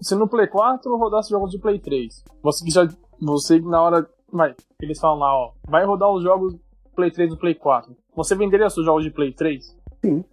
[0.00, 2.88] se no Play 4 rodasse jogos de Play 3, você já.
[3.20, 6.56] Você na hora Vai, eles falam lá, ó, vai rodar os jogos
[6.96, 7.96] Play 3 e Play 4.
[8.16, 9.64] Você venderia seus jogos de Play 3?
[10.04, 10.24] Sim.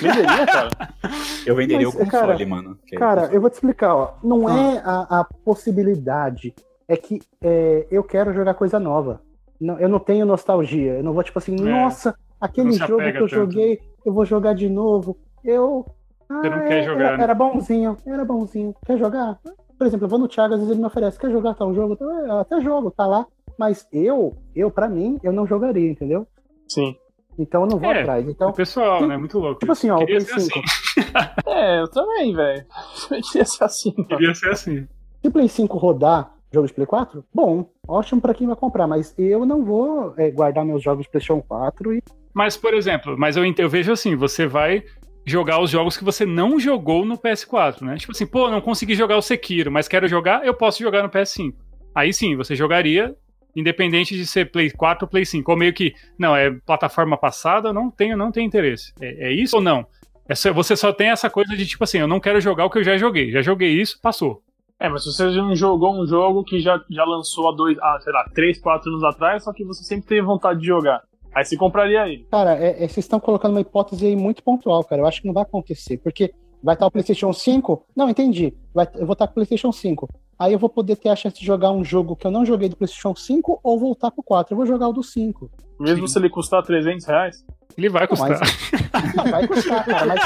[0.00, 0.68] Venderia, cara?
[1.44, 2.78] Eu venderia Mas, o console, cara, mano.
[2.96, 4.14] Cara, eu vou te explicar, ó.
[4.22, 4.58] Não ah.
[4.58, 6.54] é a, a, possibilidade.
[6.88, 9.20] É que é, eu quero jogar coisa nova.
[9.60, 10.94] Não, eu não tenho nostalgia.
[10.94, 11.70] Eu não vou, tipo assim, é.
[11.70, 13.28] nossa, aquele jogo que eu tanto.
[13.28, 15.16] joguei, eu vou jogar de novo.
[15.42, 15.86] Eu.
[16.28, 17.04] Ah, Você não quer é, jogar.
[17.04, 17.22] Era, né?
[17.24, 18.74] era bonzinho, era bonzinho.
[18.84, 19.38] Quer jogar?
[19.76, 21.96] Por exemplo, eu vou no Thiago, às vezes ele me oferece, quer jogar tal jogo?
[22.00, 23.26] Eu até jogo, tá lá.
[23.58, 26.26] Mas eu, eu para mim, eu não jogaria, entendeu?
[26.68, 26.96] Sim.
[27.38, 28.28] Então eu não vou é, atrás.
[28.28, 29.16] Então, o pessoal, tem, né?
[29.16, 29.58] Muito louco.
[29.58, 30.36] Tipo assim, ó, o Play 5.
[30.36, 30.60] Assim.
[31.46, 32.64] é, eu também, velho.
[33.08, 33.92] Queria ser assim.
[33.92, 34.88] Queria ser assim.
[35.20, 38.86] Se o Play 5 rodar jogo de Play 4, bom, ótimo para quem vai comprar,
[38.86, 42.02] mas eu não vou é, guardar meus jogos de PlayStation 4 e.
[42.34, 44.82] Mas, por exemplo, mas eu, eu vejo assim, você vai
[45.24, 47.96] jogar os jogos que você não jogou no PS4, né?
[47.96, 51.08] Tipo assim, pô, não consegui jogar o Sekiro, mas quero jogar, eu posso jogar no
[51.08, 51.54] PS5.
[51.94, 53.14] Aí sim, você jogaria
[53.56, 55.50] independente de ser Play 4 ou Play 5.
[55.50, 58.92] Ou meio que, não, é plataforma passada, não tenho, não tenho interesse.
[59.00, 59.86] É, é isso ou não?
[60.28, 62.70] É só, você só tem essa coisa de tipo assim, eu não quero jogar o
[62.70, 63.30] que eu já joguei.
[63.30, 64.42] Já joguei isso, passou.
[64.80, 67.98] É, mas se você não jogou um jogo que já, já lançou há dois, ah,
[68.02, 71.02] sei lá, três, quatro anos atrás, só que você sempre teve vontade de jogar.
[71.34, 72.26] Aí você compraria ele.
[72.30, 75.02] Cara, é, é, vocês estão colocando uma hipótese aí muito pontual, cara.
[75.02, 75.98] Eu acho que não vai acontecer.
[75.98, 76.32] Porque
[76.62, 77.86] vai estar o PlayStation 5.
[77.96, 78.54] Não, entendi.
[78.72, 80.08] Vai, eu vou estar com o PlayStation 5.
[80.38, 82.68] Aí eu vou poder ter a chance de jogar um jogo que eu não joguei
[82.68, 84.52] do PlayStation 5 ou voltar pro 4.
[84.52, 85.50] Eu vou jogar o do 5.
[85.80, 86.12] Mesmo Sim.
[86.12, 87.44] se ele custar 300 reais?
[87.76, 88.30] Ele vai custar.
[88.30, 89.14] Não, mas...
[89.14, 90.06] não vai custar, cara.
[90.06, 90.20] Mas...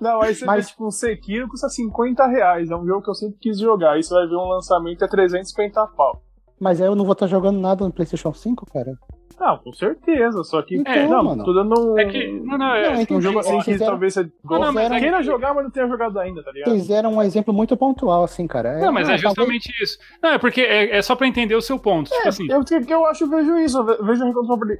[0.00, 0.66] Não, aí você mas...
[0.66, 2.70] vê, tipo, um Sekiro custa 50 reais.
[2.70, 3.92] É um jogo que eu sempre quis jogar.
[3.92, 6.22] Aí você vai ver um lançamento é 350 pau.
[6.58, 8.98] Mas aí eu não vou estar jogando nada no PlayStation 5, cara.
[9.38, 10.76] Não, com certeza, só que.
[10.76, 11.44] Então, é, não, mano.
[11.44, 11.98] tô dando um.
[11.98, 12.26] É que.
[12.28, 12.94] Não, não, é.
[12.94, 13.92] Não, é um jogo assim que fizeram...
[13.92, 14.64] talvez você goste.
[14.64, 16.72] Não, mas queira jogar, mas não tenha jogado ainda, tá ligado?
[16.72, 18.70] Fizeram um exemplo muito pontual, assim, cara.
[18.70, 19.90] É, não, mas é justamente talvez...
[19.90, 19.98] isso.
[20.22, 22.10] Não, é porque é, é, só pra entender o seu ponto.
[22.10, 22.46] tipo é, assim.
[22.50, 24.24] Eu, eu acho, eu vejo isso, eu vejo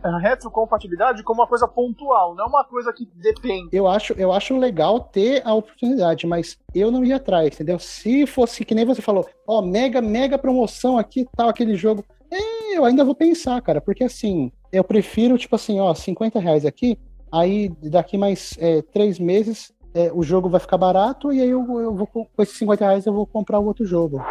[0.03, 3.68] a retrocompatibilidade como uma coisa pontual, não uma coisa que depende.
[3.72, 7.78] Eu acho, eu acho legal ter a oportunidade, mas eu não ia atrás, entendeu?
[7.78, 12.05] Se fosse que nem você falou, ó, mega, mega promoção aqui, tal, aquele jogo.
[12.31, 16.64] É, eu ainda vou pensar, cara, porque assim, eu prefiro, tipo assim, ó, 50 reais
[16.64, 16.99] aqui,
[17.33, 21.61] aí daqui mais é, três meses é, o jogo vai ficar barato e aí eu,
[21.81, 24.22] eu vou, com esses 50 reais eu vou comprar o outro jogo.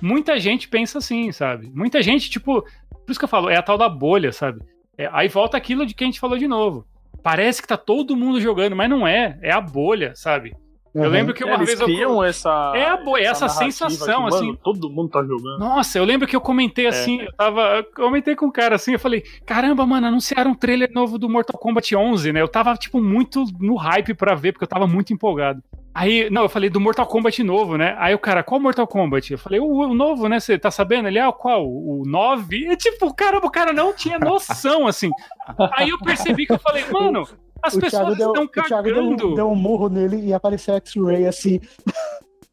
[0.00, 1.70] Muita gente pensa assim, sabe?
[1.74, 4.60] Muita gente, tipo, por isso que eu falo, é a tal da bolha, sabe?
[4.96, 6.86] É, aí volta aquilo de que a gente falou de novo.
[7.22, 9.38] Parece que tá todo mundo jogando, mas não é.
[9.42, 10.54] É a bolha, sabe?
[10.98, 11.04] Uhum.
[11.04, 12.22] Eu lembro que uma Eles vez eu.
[12.24, 12.72] essa.
[12.74, 14.46] É, a, essa, essa sensação, que, assim.
[14.46, 15.58] Mano, todo mundo tá jogando.
[15.58, 16.88] Nossa, eu lembro que eu comentei é.
[16.88, 17.60] assim, eu tava.
[17.76, 21.28] Eu comentei com um cara assim, eu falei: caramba, mano, anunciaram um trailer novo do
[21.28, 22.42] Mortal Kombat 11, né?
[22.42, 25.62] Eu tava, tipo, muito no hype pra ver, porque eu tava muito empolgado.
[25.94, 27.96] Aí, não, eu falei do Mortal Kombat novo, né?
[27.98, 29.32] Aí o cara, qual Mortal Kombat?
[29.32, 30.38] Eu falei, o, o novo, né?
[30.38, 31.08] Você tá sabendo?
[31.08, 31.66] Ele, ah, qual?
[31.66, 32.70] O 9?
[32.70, 35.10] E, tipo, caramba, o cara não tinha noção, assim.
[35.76, 37.26] Aí eu percebi que eu falei, mano,
[37.62, 39.14] as o pessoas deu, estão cagando.
[39.14, 41.60] O deu, deu um murro nele e apareceu X-Ray assim.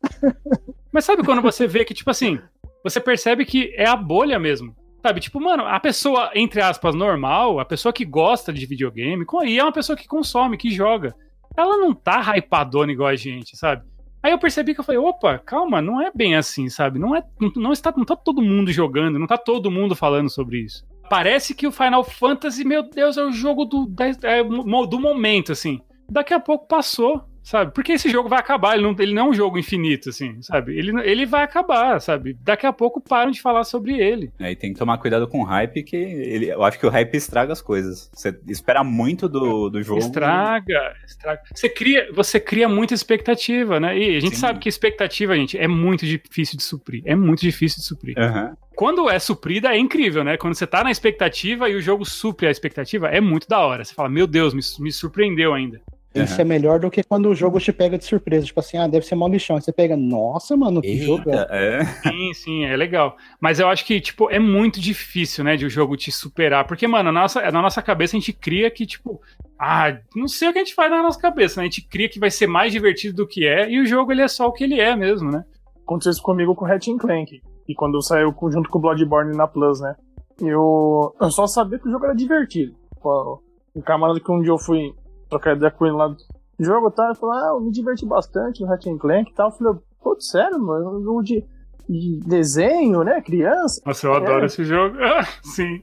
[0.92, 2.40] Mas sabe quando você vê que, tipo assim,
[2.84, 4.76] você percebe que é a bolha mesmo.
[5.02, 9.60] Sabe, tipo, mano, a pessoa, entre aspas, normal, a pessoa que gosta de videogame, e
[9.60, 11.16] é uma pessoa que consome, que joga,
[11.56, 13.84] ela não tá hypadona igual a gente, sabe?
[14.24, 16.98] Aí eu percebi que eu falei, opa, calma, não é bem assim, sabe?
[16.98, 20.30] Não é, não, não está, não tá todo mundo jogando, não tá todo mundo falando
[20.30, 20.84] sobre isso.
[21.10, 23.92] Parece que o Final Fantasy, meu Deus, é o jogo do,
[24.24, 25.82] é, do momento, assim.
[26.10, 27.72] Daqui a pouco passou, sabe?
[27.74, 30.78] Porque esse jogo vai acabar, ele não, ele não é um jogo infinito, assim, sabe?
[30.78, 32.36] Ele, ele vai acabar, sabe?
[32.42, 34.32] Daqui a pouco param de falar sobre ele.
[34.40, 36.90] É, e tem que tomar cuidado com o hype, que ele, eu acho que o
[36.90, 38.10] hype estraga as coisas.
[38.14, 40.00] Você espera muito do, do jogo.
[40.00, 41.42] Estraga, estraga.
[41.54, 43.98] Você cria, você cria muita expectativa, né?
[43.98, 44.42] E a gente Sim.
[44.42, 47.04] sabe que expectativa, gente, é muito difícil de suprir.
[47.06, 48.18] É muito difícil de suprir.
[48.18, 48.56] Uhum.
[48.76, 50.38] Quando é suprida, é incrível, né?
[50.38, 53.84] Quando você tá na expectativa e o jogo supre a expectativa, é muito da hora.
[53.84, 55.82] Você fala, meu Deus, me, me surpreendeu ainda.
[56.16, 56.42] Isso uhum.
[56.42, 58.46] é melhor do que quando o jogo te pega de surpresa.
[58.46, 59.58] Tipo assim, ah, deve ser mal lixão.
[59.58, 61.48] Aí você pega, nossa, mano, que Eita, jogo é.
[61.82, 61.86] é.
[61.86, 63.18] Sim, sim, é legal.
[63.40, 66.66] Mas eu acho que, tipo, é muito difícil, né, de o jogo te superar.
[66.66, 69.22] Porque, mano, na nossa, na nossa cabeça a gente cria que, tipo,
[69.60, 71.68] ah, não sei o que a gente faz na nossa cabeça, né?
[71.68, 74.22] A gente cria que vai ser mais divertido do que é, e o jogo ele
[74.22, 75.44] é só o que ele é mesmo, né?
[75.84, 77.42] Aconteceu isso comigo com Ratchet Clank.
[77.68, 79.96] E quando saiu junto com o Bloodborne na Plus, né?
[80.40, 82.76] Eu, eu só sabia que o jogo era divertido.
[83.02, 84.94] O camarada que um dia eu fui
[85.30, 86.16] trocar ideia com ele lá
[86.60, 89.50] jogo tal, ele falou, ah, eu me diverti bastante no Ratchet Clank e tal.
[89.50, 91.44] Eu falei, pô, sério, mano, um jogo de,
[91.90, 93.82] de desenho, né, criança.
[93.86, 94.18] Nossa, eu é.
[94.18, 94.96] adoro esse jogo.
[95.44, 95.82] sim.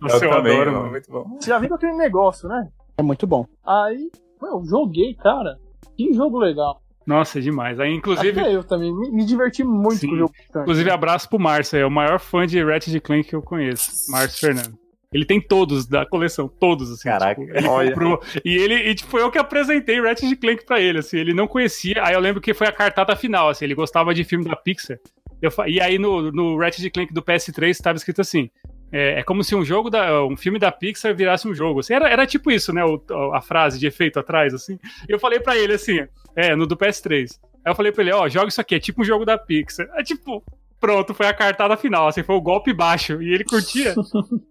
[0.00, 0.90] Nossa, eu, eu também, adoro, mano.
[0.90, 1.36] Muito bom.
[1.38, 2.68] Você já viu aquele negócio, né?
[2.98, 3.46] É muito bom.
[3.64, 4.10] Aí,
[4.42, 5.56] eu joguei, cara.
[5.96, 6.81] Que jogo legal.
[7.06, 7.78] Nossa, é demais.
[7.80, 8.40] Aí, inclusive.
[8.40, 10.08] Até eu também me, me diverti muito Sim.
[10.08, 10.34] com o jogo.
[10.50, 14.10] Inclusive, abraço pro Márcio, é o maior fã de Ratchet Clank que eu conheço.
[14.10, 14.82] Márcio Fernando.
[15.12, 17.04] Ele tem todos da coleção, todos, assim.
[17.04, 17.88] Caraca, tipo, ele olha.
[17.90, 18.22] comprou.
[18.44, 21.18] E ele, e, tipo, foi eu que apresentei Ratchet Clank pra ele, assim.
[21.18, 22.02] Ele não conhecia.
[22.02, 23.66] Aí eu lembro que foi a cartada final, assim.
[23.66, 24.98] Ele gostava de filme da Pixar.
[25.42, 28.48] Eu, e aí no, no Ratchet Clank do PS3 estava escrito assim:
[28.92, 31.80] é, é, como se um jogo da, um filme da Pixar virasse um jogo.
[31.80, 32.84] Assim, era, era tipo isso, né?
[32.84, 33.00] O,
[33.32, 34.78] a frase de efeito atrás, assim.
[35.08, 37.38] E eu falei para ele assim, é, no do PS3.
[37.64, 39.88] Aí eu falei pra ele, ó, joga isso aqui, é tipo um jogo da Pixar.
[39.94, 40.44] É tipo,
[40.78, 43.22] pronto, foi a cartada final, assim, foi o golpe baixo.
[43.22, 43.94] E ele curtia.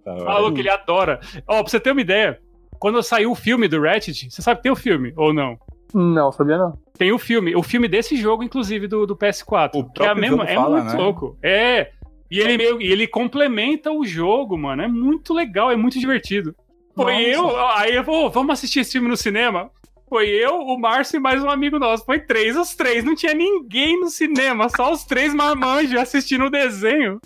[0.04, 1.20] Tá Falou que ele adora.
[1.48, 2.39] Ó, pra você ter uma ideia,
[2.80, 5.60] quando saiu o filme do Ratchet, você sabe que tem o filme, ou não?
[5.94, 6.80] Não, sabia não.
[6.98, 9.72] Tem o filme, o filme desse jogo, inclusive, do, do PS4.
[9.74, 10.98] O que é, a mesma, é fala, muito né?
[10.98, 11.38] louco.
[11.44, 11.92] É.
[12.32, 14.82] E ele meio, ele complementa o jogo, mano.
[14.82, 16.56] É muito legal, é muito divertido.
[16.96, 17.28] Foi Nossa.
[17.28, 19.70] eu, aí eu vou, vamos assistir esse filme no cinema.
[20.08, 22.06] Foi eu, o Márcio e mais um amigo nosso.
[22.06, 23.04] Foi três, os três.
[23.04, 27.20] Não tinha ninguém no cinema, só os três marmanjos assistindo o desenho.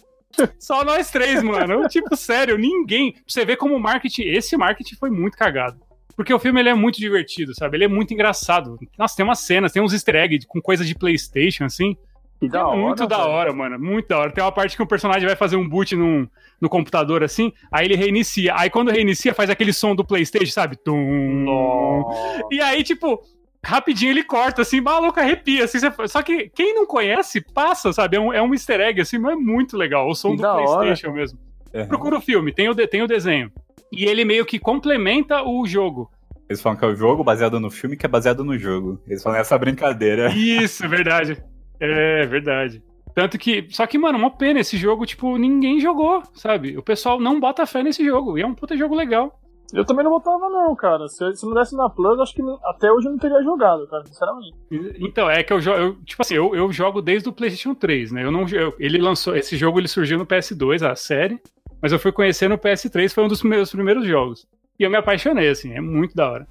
[0.59, 1.87] Só nós três, mano.
[1.87, 3.15] tipo, sério, ninguém.
[3.27, 4.23] Você vê como o marketing.
[4.23, 5.79] Esse marketing foi muito cagado.
[6.15, 7.77] Porque o filme ele é muito divertido, sabe?
[7.77, 8.77] Ele é muito engraçado.
[8.97, 11.95] Nossa, tem umas cenas, tem uns easter eggs com coisa de PlayStation, assim.
[12.39, 13.79] Que da é hora, muito da hora, mano.
[13.79, 14.31] Muito da hora.
[14.31, 16.27] Tem uma parte que o personagem vai fazer um boot num,
[16.59, 18.53] no computador assim, aí ele reinicia.
[18.55, 20.75] Aí quando reinicia, faz aquele som do PlayStation, sabe?
[20.75, 22.05] Tum.
[22.51, 23.21] E aí, tipo,
[23.63, 25.63] rapidinho ele corta, assim, maluco, arrepia.
[25.63, 28.17] Assim, Só que quem não conhece, passa, sabe?
[28.17, 30.09] É um, é um easter egg, assim, mas é muito legal.
[30.09, 31.17] O som que do PlayStation hora.
[31.17, 31.39] mesmo.
[31.73, 31.87] Uhum.
[31.87, 33.51] Procura o filme, tem o, de, tem o desenho.
[33.91, 36.11] E ele meio que complementa o jogo.
[36.47, 39.01] Eles falam que é o jogo baseado no filme que é baseado no jogo.
[39.07, 40.31] Eles falam essa brincadeira.
[40.31, 41.41] Isso, verdade.
[41.79, 42.83] É, verdade.
[43.13, 43.67] Tanto que.
[43.69, 44.59] Só que, mano, uma pena.
[44.59, 46.77] Esse jogo, tipo, ninguém jogou, sabe?
[46.77, 48.37] O pessoal não bota fé nesse jogo.
[48.37, 49.39] E é um puta jogo legal.
[49.73, 51.07] Eu também não botava, não, cara.
[51.07, 54.05] Se, se não desse na Plus, acho que até hoje eu não teria jogado, cara,
[54.05, 54.53] sinceramente.
[54.99, 55.97] Então, é que eu jogo.
[56.03, 58.23] Tipo assim, eu, eu jogo desde o PlayStation 3, né?
[58.23, 59.35] Eu não, eu, ele lançou.
[59.35, 61.39] Esse jogo ele surgiu no PS2, a série.
[61.81, 64.47] Mas eu fui conhecer no PS3, foi um dos meus primeiros jogos.
[64.79, 66.47] E eu me apaixonei, assim, é muito da hora.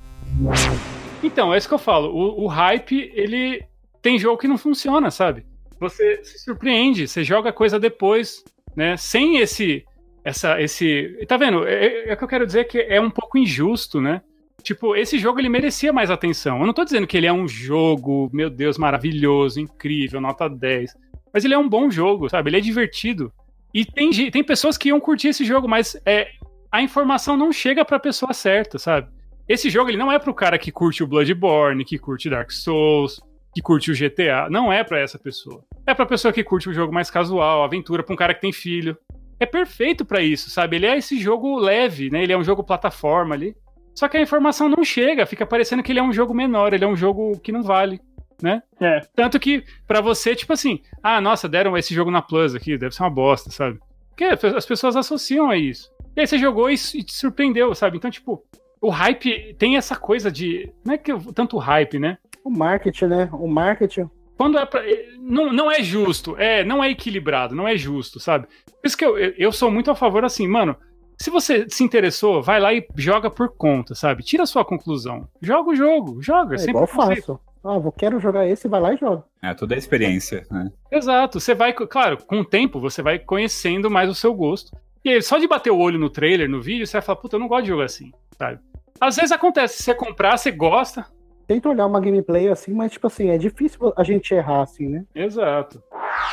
[1.22, 2.10] Então, é isso que eu falo.
[2.10, 3.64] O, o hype, ele
[4.04, 5.46] tem jogo que não funciona, sabe?
[5.80, 8.44] Você se surpreende, você joga coisa depois,
[8.76, 8.98] né?
[8.98, 9.82] Sem esse.
[10.22, 11.24] Essa, esse.
[11.26, 11.66] Tá vendo?
[11.66, 14.20] É, é, é o que eu quero dizer que é um pouco injusto, né?
[14.62, 16.60] Tipo, esse jogo ele merecia mais atenção.
[16.60, 20.94] Eu não tô dizendo que ele é um jogo, meu Deus, maravilhoso, incrível, nota 10.
[21.32, 22.50] Mas ele é um bom jogo, sabe?
[22.50, 23.32] Ele é divertido.
[23.72, 26.28] E tem, tem pessoas que iam curtir esse jogo, mas é,
[26.70, 29.08] a informação não chega pra pessoa certa, sabe?
[29.48, 33.20] Esse jogo ele não é pro cara que curte o Bloodborne, que curte Dark Souls,
[33.54, 34.48] que curte o GTA.
[34.50, 35.64] Não é para essa pessoa.
[35.86, 38.52] É pra pessoa que curte o jogo mais casual, aventura, pra um cara que tem
[38.52, 38.96] filho.
[39.38, 40.76] É perfeito para isso, sabe?
[40.76, 42.22] Ele é esse jogo leve, né?
[42.22, 43.56] Ele é um jogo plataforma ali.
[43.94, 46.84] Só que a informação não chega, fica parecendo que ele é um jogo menor, ele
[46.84, 48.00] é um jogo que não vale,
[48.42, 48.60] né?
[48.80, 49.00] É.
[49.14, 52.94] Tanto que para você, tipo assim, ah, nossa, deram esse jogo na Plus aqui, deve
[52.94, 53.78] ser uma bosta, sabe?
[54.08, 55.92] Porque as pessoas associam a isso.
[56.16, 57.96] E aí você jogou e te surpreendeu, sabe?
[57.96, 58.44] Então, tipo,
[58.80, 60.72] o hype tem essa coisa de.
[60.84, 62.18] Não é que tanto hype, né?
[62.44, 63.28] O marketing, né?
[63.32, 64.08] O marketing.
[64.36, 64.82] Quando é pra,
[65.18, 68.46] não, não é justo, é, não é equilibrado, não é justo, sabe?
[68.66, 70.76] Por isso que eu, eu sou muito a favor assim, mano.
[71.16, 74.24] Se você se interessou, vai lá e joga por conta, sabe?
[74.24, 75.28] Tira a sua conclusão.
[75.40, 76.56] Joga o jogo, joga.
[76.56, 77.40] É sempre igual faço.
[77.64, 79.24] Ah, vou quero jogar esse, vai lá e joga.
[79.40, 80.70] É, toda a experiência, né?
[80.90, 81.40] Exato.
[81.40, 84.76] Você vai, claro, com o tempo você vai conhecendo mais o seu gosto.
[85.04, 87.36] E aí, só de bater o olho no trailer, no vídeo, você vai falar, puta,
[87.36, 88.58] eu não gosto de jogo assim, sabe?
[89.00, 91.06] Às vezes acontece, você comprar, você gosta,
[91.46, 95.04] tento olhar uma gameplay assim, mas tipo assim, é difícil a gente errar assim, né?
[95.14, 95.82] Exato.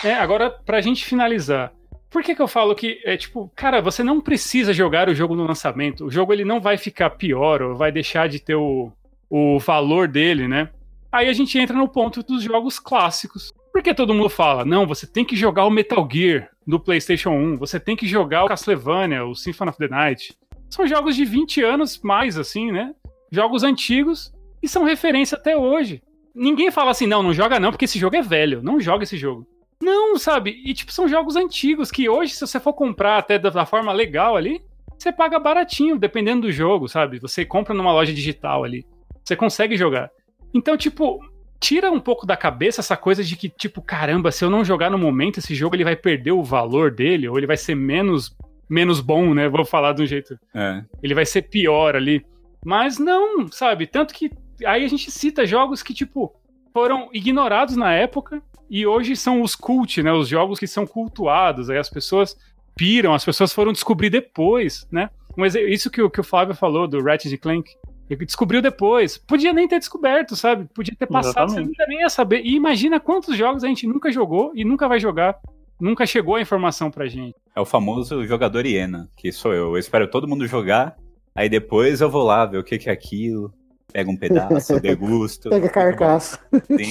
[0.04, 1.74] É, agora, pra gente finalizar,
[2.10, 5.36] por que, que eu falo que é tipo, cara, você não precisa jogar o jogo
[5.36, 6.06] no lançamento.
[6.06, 8.92] O jogo ele não vai ficar pior ou vai deixar de ter o,
[9.30, 10.70] o valor dele, né?
[11.12, 13.54] Aí a gente entra no ponto dos jogos clássicos.
[13.72, 17.58] Porque todo mundo fala, não, você tem que jogar o Metal Gear do PlayStation 1,
[17.58, 20.38] você tem que jogar o Castlevania, o Symphony of the Night.
[20.70, 22.94] São jogos de 20 anos mais, assim, né?
[23.32, 26.02] Jogos antigos e são referência até hoje.
[26.34, 29.18] Ninguém fala assim, não, não joga não, porque esse jogo é velho, não joga esse
[29.18, 29.46] jogo.
[29.82, 30.62] Não, sabe?
[30.64, 34.36] E tipo, são jogos antigos que hoje, se você for comprar até da forma legal
[34.36, 34.62] ali,
[34.98, 37.20] você paga baratinho, dependendo do jogo, sabe?
[37.20, 38.86] Você compra numa loja digital ali.
[39.24, 40.12] Você consegue jogar.
[40.54, 41.20] Então, tipo,
[41.60, 44.92] tira um pouco da cabeça essa coisa de que, tipo, caramba, se eu não jogar
[44.92, 48.36] no momento, esse jogo ele vai perder o valor dele, ou ele vai ser menos
[48.72, 49.50] menos bom, né?
[49.50, 50.40] Vou falar de um jeito.
[50.56, 50.82] É.
[51.04, 52.26] Ele vai ser pior ali.
[52.66, 53.86] Mas não, sabe?
[53.86, 54.32] Tanto que
[54.66, 56.34] aí a gente cita jogos que, tipo,
[56.74, 60.12] foram ignorados na época e hoje são os cult, né?
[60.12, 61.70] Os jogos que são cultuados.
[61.70, 62.38] Aí as pessoas
[62.76, 65.10] piram, as pessoas foram descobrir depois, né?
[65.36, 67.70] Mas isso que o, que o Flávio falou do Ratchet Clank.
[68.10, 69.18] Ele descobriu depois.
[69.18, 70.68] Podia nem ter descoberto, sabe?
[70.74, 71.56] Podia ter passado, Exatamente.
[71.56, 72.42] você nunca nem ia saber.
[72.46, 75.40] E imagina quantos jogos a gente nunca jogou e nunca vai jogar
[75.82, 77.36] nunca chegou a informação pra gente.
[77.56, 79.72] É o famoso jogador hiena, que sou eu.
[79.72, 80.96] Eu espero todo mundo jogar,
[81.34, 83.52] aí depois eu vou lá ver o que, que é aquilo.
[83.92, 85.50] Pega um pedaço, degusto.
[85.50, 86.40] Pega carcaça.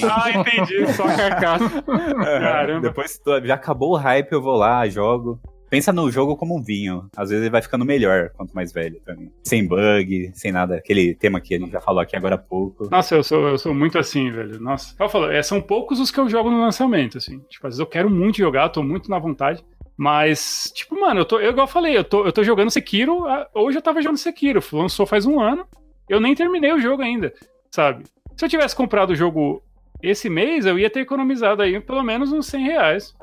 [0.09, 1.81] Ah, entendi, só carcaça.
[1.85, 2.81] Caramba.
[2.81, 5.39] Depois já acabou o hype, eu vou lá, jogo.
[5.69, 7.09] Pensa no jogo como um vinho.
[7.15, 9.31] Às vezes ele vai ficando melhor quanto mais velho também.
[9.41, 10.75] Sem bug, sem nada.
[10.75, 12.89] Aquele tema que a gente já falou aqui agora há pouco.
[12.91, 14.59] Nossa, eu sou, eu sou muito assim, velho.
[14.59, 14.93] Nossa.
[14.99, 17.39] Eu falo, é, são poucos os que eu jogo no lançamento, assim.
[17.49, 19.63] Tipo, às vezes eu quero muito jogar, tô muito na vontade.
[19.95, 23.23] Mas, tipo, mano, eu tô, eu, igual eu falei, eu tô, eu tô jogando Sekiro.
[23.53, 24.61] Hoje eu tava jogando Sekiro.
[24.73, 25.65] Lançou faz um ano.
[26.11, 27.33] Eu nem terminei o jogo ainda,
[27.71, 28.03] sabe?
[28.35, 29.63] Se eu tivesse comprado o jogo
[30.03, 33.15] esse mês, eu ia ter economizado aí pelo menos uns 100 reais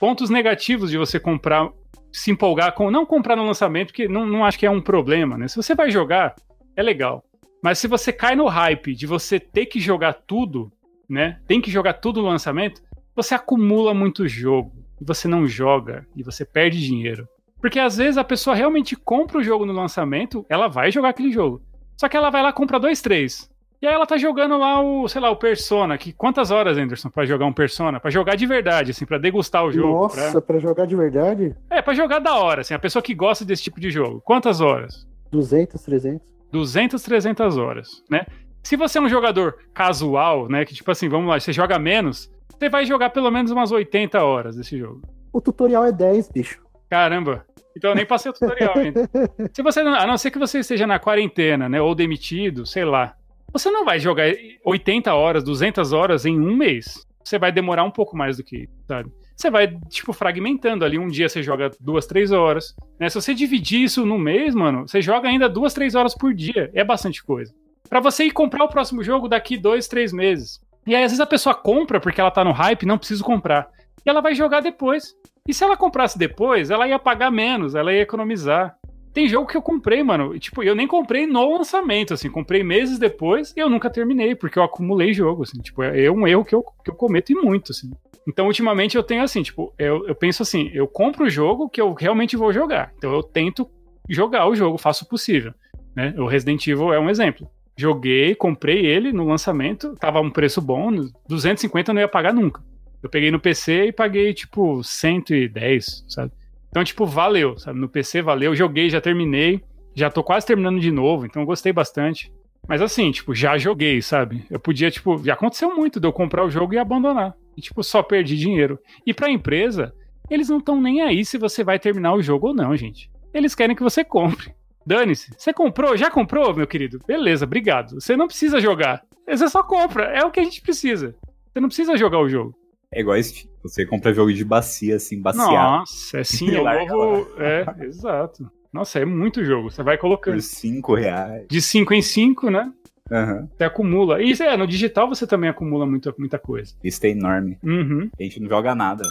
[0.00, 1.70] pontos negativos de você comprar,
[2.12, 2.90] se empolgar com.
[2.90, 5.46] Não comprar no lançamento, que não, não acho que é um problema, né?
[5.46, 6.34] Se você vai jogar,
[6.74, 7.22] é legal.
[7.62, 10.72] Mas se você cai no hype de você ter que jogar tudo,
[11.08, 11.38] né?
[11.46, 12.82] Tem que jogar tudo no lançamento,
[13.14, 14.72] você acumula muito jogo.
[15.00, 17.28] E você não joga e você perde dinheiro.
[17.60, 21.30] Porque às vezes a pessoa realmente compra o jogo no lançamento, ela vai jogar aquele
[21.30, 21.62] jogo.
[21.98, 23.50] Só que ela vai lá compra dois, três.
[23.82, 25.98] E aí ela tá jogando lá o, sei lá, o Persona.
[25.98, 28.00] Que, quantas horas, Anderson, pra jogar um Persona?
[28.00, 29.92] Pra jogar de verdade, assim, pra degustar o jogo.
[29.92, 31.54] Nossa, pra, pra jogar de verdade?
[31.68, 34.20] É, pra jogar da hora, assim, a pessoa que gosta desse tipo de jogo.
[34.24, 35.06] Quantas horas?
[35.30, 36.26] 200, 300.
[36.50, 38.26] 200, 300 horas, né?
[38.62, 42.30] Se você é um jogador casual, né, que tipo assim, vamos lá, você joga menos,
[42.58, 45.02] você vai jogar pelo menos umas 80 horas desse jogo.
[45.32, 46.62] O tutorial é 10, bicho.
[46.88, 47.44] Caramba.
[47.78, 49.08] Então eu nem passei o tutorial ainda.
[49.54, 53.14] Se você, a não ser que você esteja na quarentena, né, ou demitido, sei lá,
[53.52, 54.26] você não vai jogar
[54.64, 57.06] 80 horas, 200 horas em um mês.
[57.24, 59.10] Você vai demorar um pouco mais do que, sabe?
[59.36, 60.98] Você vai, tipo, fragmentando ali.
[60.98, 62.74] Um dia você joga duas, três horas.
[62.98, 63.08] Né?
[63.08, 66.70] Se você dividir isso no mês, mano, você joga ainda duas, três horas por dia.
[66.74, 67.54] É bastante coisa.
[67.88, 70.60] Para você ir comprar o próximo jogo daqui dois, três meses.
[70.84, 73.68] E aí, às vezes, a pessoa compra porque ela tá no hype, não precisa comprar.
[74.04, 75.14] E ela vai jogar depois.
[75.48, 78.76] E se ela comprasse depois, ela ia pagar menos, ela ia economizar.
[79.14, 80.38] Tem jogo que eu comprei, mano.
[80.38, 82.30] Tipo, eu nem comprei no lançamento, assim.
[82.30, 85.58] Comprei meses depois e eu nunca terminei, porque eu acumulei jogo, assim.
[85.62, 87.90] Tipo, é um erro que eu, que eu cometo e muito, assim.
[88.28, 91.80] Então, ultimamente, eu tenho assim, tipo, eu, eu penso assim, eu compro o jogo que
[91.80, 92.92] eu realmente vou jogar.
[92.98, 93.66] Então, eu tento
[94.06, 95.54] jogar o jogo, faço o possível.
[95.96, 96.14] Né?
[96.18, 97.48] O Resident Evil é um exemplo.
[97.74, 100.90] Joguei, comprei ele no lançamento, tava um preço bom,
[101.26, 102.62] 250 eu não ia pagar nunca.
[103.02, 106.32] Eu peguei no PC e paguei, tipo, 110, sabe?
[106.68, 107.78] Então, tipo, valeu, sabe?
[107.78, 109.62] No PC valeu, joguei, já terminei,
[109.94, 112.32] já tô quase terminando de novo, então gostei bastante.
[112.66, 114.44] Mas assim, tipo, já joguei, sabe?
[114.50, 117.34] Eu podia, tipo, já aconteceu muito de eu comprar o jogo e abandonar.
[117.56, 118.78] E, tipo, só perdi dinheiro.
[119.06, 119.94] E pra empresa,
[120.28, 123.10] eles não estão nem aí se você vai terminar o jogo ou não, gente.
[123.32, 124.54] Eles querem que você compre.
[124.86, 125.32] Dane-se.
[125.36, 125.96] Você comprou?
[125.96, 126.98] Já comprou, meu querido?
[127.06, 128.00] Beleza, obrigado.
[128.00, 129.02] Você não precisa jogar.
[129.26, 130.04] Você só compra.
[130.04, 131.14] É o que a gente precisa.
[131.52, 132.54] Você não precisa jogar o jogo.
[132.92, 133.50] É igual Steam.
[133.62, 135.52] Você compra jogo de bacia, assim, baciado.
[135.52, 137.28] Nossa, é sim, é o novo.
[137.38, 138.50] É, exato.
[138.72, 139.70] Nossa, é muito jogo.
[139.70, 140.34] Você vai colocando.
[140.34, 141.46] Por 5 reais.
[141.48, 142.72] De 5 em 5, né?
[143.10, 143.48] Uhum.
[143.56, 144.22] Você acumula.
[144.22, 146.74] E é, no digital você também acumula muita, muita coisa.
[146.84, 147.58] Isso é enorme.
[147.62, 148.10] Uhum.
[148.18, 149.02] A gente não joga nada.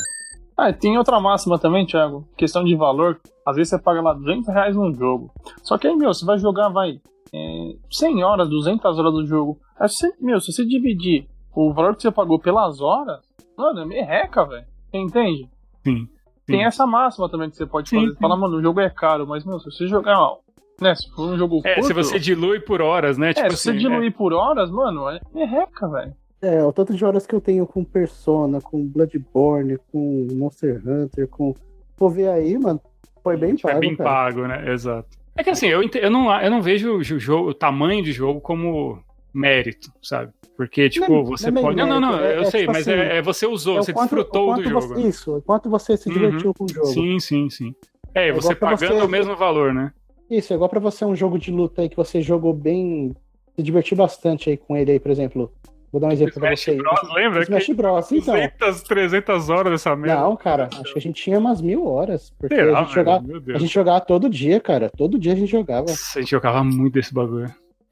[0.56, 2.28] Ah, tem outra máxima também, Thiago.
[2.36, 3.20] Questão de valor.
[3.46, 5.32] Às vezes você paga lá 200 reais num jogo.
[5.64, 7.00] Só que aí, meu, você vai jogar, vai,
[7.34, 9.60] é, 100 horas, 200 horas do jogo.
[9.80, 13.27] Aí você, meu, se você dividir o valor que você pagou pelas horas,
[13.58, 14.66] Mano, é merreca, velho.
[14.92, 15.50] Você entende?
[15.84, 16.08] Sim.
[16.46, 18.02] Tem essa máxima também que você pode fazer.
[18.06, 18.20] Sim, sim.
[18.20, 20.38] Falar, mano, o jogo é caro, mas, meu, se você jogar ó,
[20.80, 23.32] Né, se for um jogo É, curto, se você dilui por horas, né?
[23.32, 26.14] É, tipo se você assim, diluir por horas, mano, é merreca, velho.
[26.42, 31.28] É, o tanto de horas que eu tenho com Persona, com Bloodborne, com Monster Hunter,
[31.28, 31.56] com.
[31.98, 32.80] Vou ver aí, mano.
[33.24, 33.80] Foi bem é, pago.
[33.80, 34.10] bem cara.
[34.10, 34.72] pago, né?
[34.72, 35.18] Exato.
[35.36, 38.40] É que assim, eu, eu, não, eu não vejo o, jogo, o tamanho de jogo
[38.40, 39.00] como
[39.38, 40.32] mérito, sabe?
[40.56, 41.78] Porque, tipo, Não é- você não é pode.
[41.78, 43.84] Não, não, não, é- eu é sei, tipo mas assim, é, é você usou, É
[43.84, 44.82] você quanto- desfrutou do jogo.
[44.88, 45.08] Você, né?
[45.08, 46.14] isso, quanto você se Uhum.
[46.16, 46.88] divertiu com o jogo.
[46.88, 47.76] Sim, sim, sim.
[48.16, 49.92] É, É você pra pagando você- o mesmo valor, né?
[50.30, 53.16] Isso, é igual pra você um jogo de luta aí que você jogou bem.
[53.56, 55.52] Se divertiu bastante aí com ele aí, por exemplo.
[55.92, 56.78] Vou dar um exemplo pra Smash você aí.
[56.78, 57.42] Bros, lembra?
[57.44, 58.34] Smash Bros, então.
[58.36, 60.22] 200, 300 horas dessa merda.
[60.22, 62.30] Não, cara, acho que a gente tinha umas mil horas.
[62.38, 63.26] Porque Será, a, gente jogava,
[63.56, 64.92] a gente jogava todo dia, cara.
[64.98, 65.88] Todo dia a gente jogava.
[65.88, 67.50] Nossa, a gente jogava muito desse bagulho.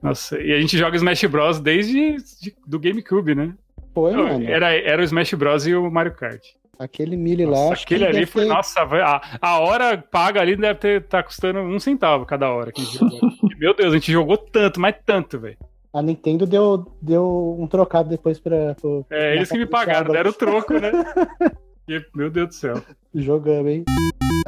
[0.09, 3.53] Nossa, e a gente joga Smash Bros desde de- do GameCube, né?
[3.93, 4.45] Foi, mano.
[4.45, 6.41] Era, era o Smash Bros e o Mario Kart.
[6.77, 7.73] Aquele milho Nossa, lá.
[7.73, 8.43] aquele que ali foi.
[8.43, 12.71] ter- Nossa, a, a hora paga ali deve ter tá custando um centavo cada hora.
[13.57, 15.57] Meu Deus, a gente jogou tanto, mas tanto, velho.
[15.93, 18.75] A Nintendo deu, deu um trocado depois pra.
[18.75, 20.91] pro- É, eles que me pagaram, deram o troco, né?
[21.87, 22.81] E, meu Deus do céu.
[23.13, 23.83] Jogamos, hein?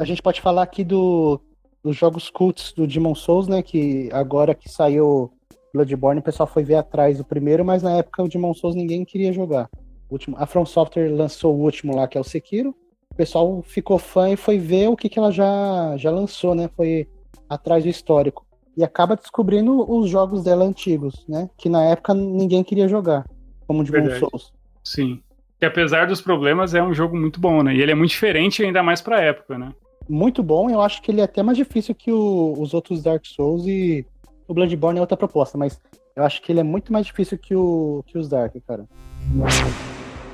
[0.00, 1.40] A gente pode falar aqui do,
[1.84, 3.62] dos jogos cults do Demon Souls, né?
[3.62, 5.32] Que agora que saiu
[5.72, 9.04] Bloodborne, o pessoal foi ver atrás do primeiro, mas na época o Demon Souls ninguém
[9.04, 9.68] queria jogar.
[10.08, 12.74] O último, a From Software lançou o último lá, que é o Sekiro.
[13.12, 16.68] O pessoal ficou fã e foi ver o que, que ela já, já lançou, né?
[16.76, 17.06] Foi
[17.48, 18.46] atrás do histórico.
[18.76, 21.50] E acaba descobrindo os jogos dela antigos, né?
[21.58, 23.24] Que na época ninguém queria jogar,
[23.66, 24.20] como Demon Verdade.
[24.20, 24.52] Souls.
[24.84, 25.20] Sim.
[25.58, 27.74] Que apesar dos problemas, é um jogo muito bom, né?
[27.74, 29.72] E ele é muito diferente, ainda mais pra época, né?
[30.10, 30.70] muito bom.
[30.70, 34.06] Eu acho que ele é até mais difícil que o- os outros Dark Souls e
[34.48, 35.80] o Bloodborne é outra proposta, mas
[36.16, 38.84] eu acho que ele é muito mais difícil que, o, que os Dark, cara.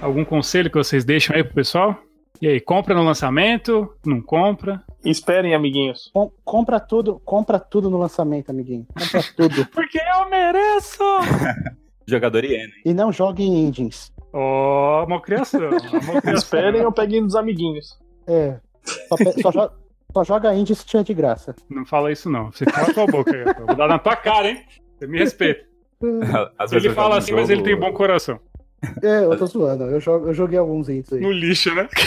[0.01, 1.97] Algum conselho que vocês deixam aí pro pessoal?
[2.41, 3.95] E aí, compra no lançamento?
[4.05, 4.83] Não compra?
[5.05, 6.11] Esperem, amiguinhos.
[6.13, 8.87] Com- compra tudo, compra tudo no lançamento, amiguinho.
[8.99, 9.67] Compra tudo.
[9.73, 10.99] Porque eu mereço!
[12.07, 12.69] Jogador IE, né?
[12.85, 14.13] e não jogue em engines.
[14.33, 15.61] Ó, uma criação.
[15.71, 15.81] Uma
[16.21, 16.35] criação.
[16.35, 17.99] Esperem ou peguem dos amiguinhos.
[18.27, 18.59] É.
[19.09, 19.71] Só, pe- só jo-
[20.15, 21.55] só joga indie se tiver de graça.
[21.69, 22.53] Não fala isso, não.
[22.53, 23.43] Você cala tua boca aí.
[23.59, 24.63] Eu vou dar na tua cara, hein?
[24.99, 25.65] Você me respeita.
[26.59, 28.39] Às Ele fala jogo assim, mas ele tem bom coração.
[29.03, 29.85] É, eu tô zoando.
[29.85, 31.21] Eu, jogo- eu joguei alguns indies aí.
[31.21, 31.89] No lixo, né?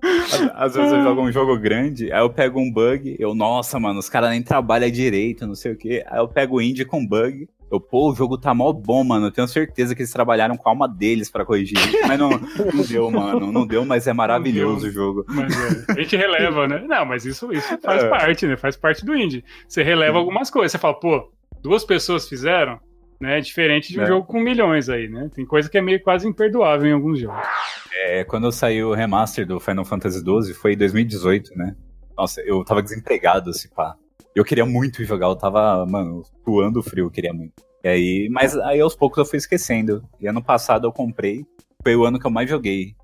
[0.00, 3.80] Às, às vezes eu jogo um jogo grande, aí eu pego um bug, eu, nossa,
[3.80, 6.04] mano, os caras nem trabalham direito, não sei o quê.
[6.06, 9.26] Aí eu pego o indie com bug, eu, pô, o jogo tá mó bom, mano.
[9.26, 11.76] Eu tenho certeza que eles trabalharam com a alma deles pra corrigir.
[12.06, 13.52] Mas não, não deu, mano.
[13.52, 15.24] Não deu, mas é maravilhoso o jogo.
[15.28, 15.52] Mas
[15.88, 16.82] é, a gente releva, né?
[16.86, 18.08] Não, mas isso, isso faz É.
[18.08, 18.56] parte, né?
[18.56, 19.44] Faz parte do indie.
[19.68, 20.72] Você releva algumas coisas.
[20.72, 21.30] Você fala, pô,
[21.62, 22.78] duas pessoas fizeram,
[23.20, 23.40] né?
[23.40, 24.06] Diferente de um É.
[24.06, 25.28] jogo com milhões aí, né?
[25.34, 27.46] Tem coisa que é meio quase imperdoável em alguns jogos.
[27.92, 31.74] É, quando saiu o remaster do Final Fantasy XII, foi em 2018, né?
[32.16, 33.94] Nossa, eu tava desempregado, se pá.
[34.34, 37.54] Eu queria muito jogar, eu tava, mano, suando frio, eu queria muito.
[37.82, 40.02] E aí, mas aí aos poucos eu fui esquecendo.
[40.20, 41.44] E ano passado eu comprei,
[41.82, 42.94] foi o ano que eu mais joguei,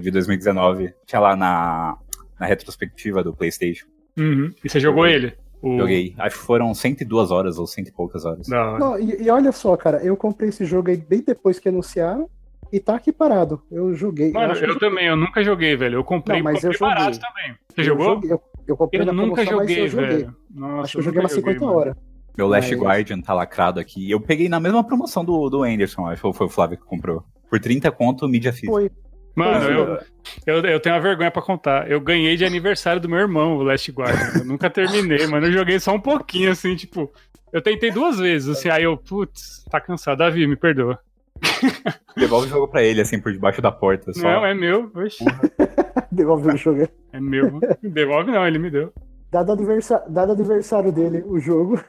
[0.00, 0.92] de 2019.
[1.06, 1.96] Tinha lá na,
[2.38, 3.86] na retrospectiva do PlayStation.
[4.18, 4.50] Uhum.
[4.64, 5.34] E você jogou ele?
[5.62, 5.78] O...
[5.78, 8.50] Joguei, acho que foram 102 horas ou cento e poucas horas.
[8.50, 8.78] Hora.
[8.78, 12.28] Não, e, e olha só, cara, eu comprei esse jogo aí bem depois que anunciaram
[12.70, 13.62] e tá aqui parado.
[13.70, 14.30] Eu joguei.
[14.32, 15.96] Mano, acho eu que- também, eu nunca joguei, velho.
[15.96, 16.94] Eu comprei, Não, mas comprei eu joguei.
[16.94, 17.56] barato também.
[17.68, 18.04] Você eu jogou?
[18.14, 20.08] joguei- eu, eu comprei Eu na nunca promoção, mas joguei, eu joguei.
[20.18, 20.36] velho.
[20.54, 21.72] Nossa, Acho que eu joguei umas 50 mano.
[21.78, 21.96] horas.
[22.36, 24.10] Meu Last Mas- Guardian tá lacrado aqui.
[24.10, 27.22] Eu peguei na mesma promoção do, do Anderson, acho que foi o Flávio que comprou.
[27.48, 28.72] Por 30 conto, mídia física.
[28.72, 28.90] Foi.
[29.36, 29.98] Mano, eu,
[30.46, 31.90] eu, eu tenho uma vergonha pra contar.
[31.90, 34.40] Eu ganhei de aniversário do meu irmão, o Last Guardian.
[34.40, 35.46] Eu nunca terminei, mano.
[35.46, 37.10] Eu joguei só um pouquinho, assim, tipo.
[37.52, 40.18] Eu tentei duas vezes, assim, aí eu, putz, tá cansado.
[40.18, 40.98] Davi, me perdoa.
[42.16, 44.12] Devolve o jogo pra ele, assim, por debaixo da porta.
[44.12, 44.22] Só.
[44.22, 44.90] Não, é meu.
[44.94, 45.24] Oxi,
[46.14, 46.88] Devolve o jogo.
[47.12, 47.60] é meu.
[47.82, 48.92] Devolve não, ele me deu.
[49.30, 51.82] Dado adversa- dado aniversário dele, o jogo.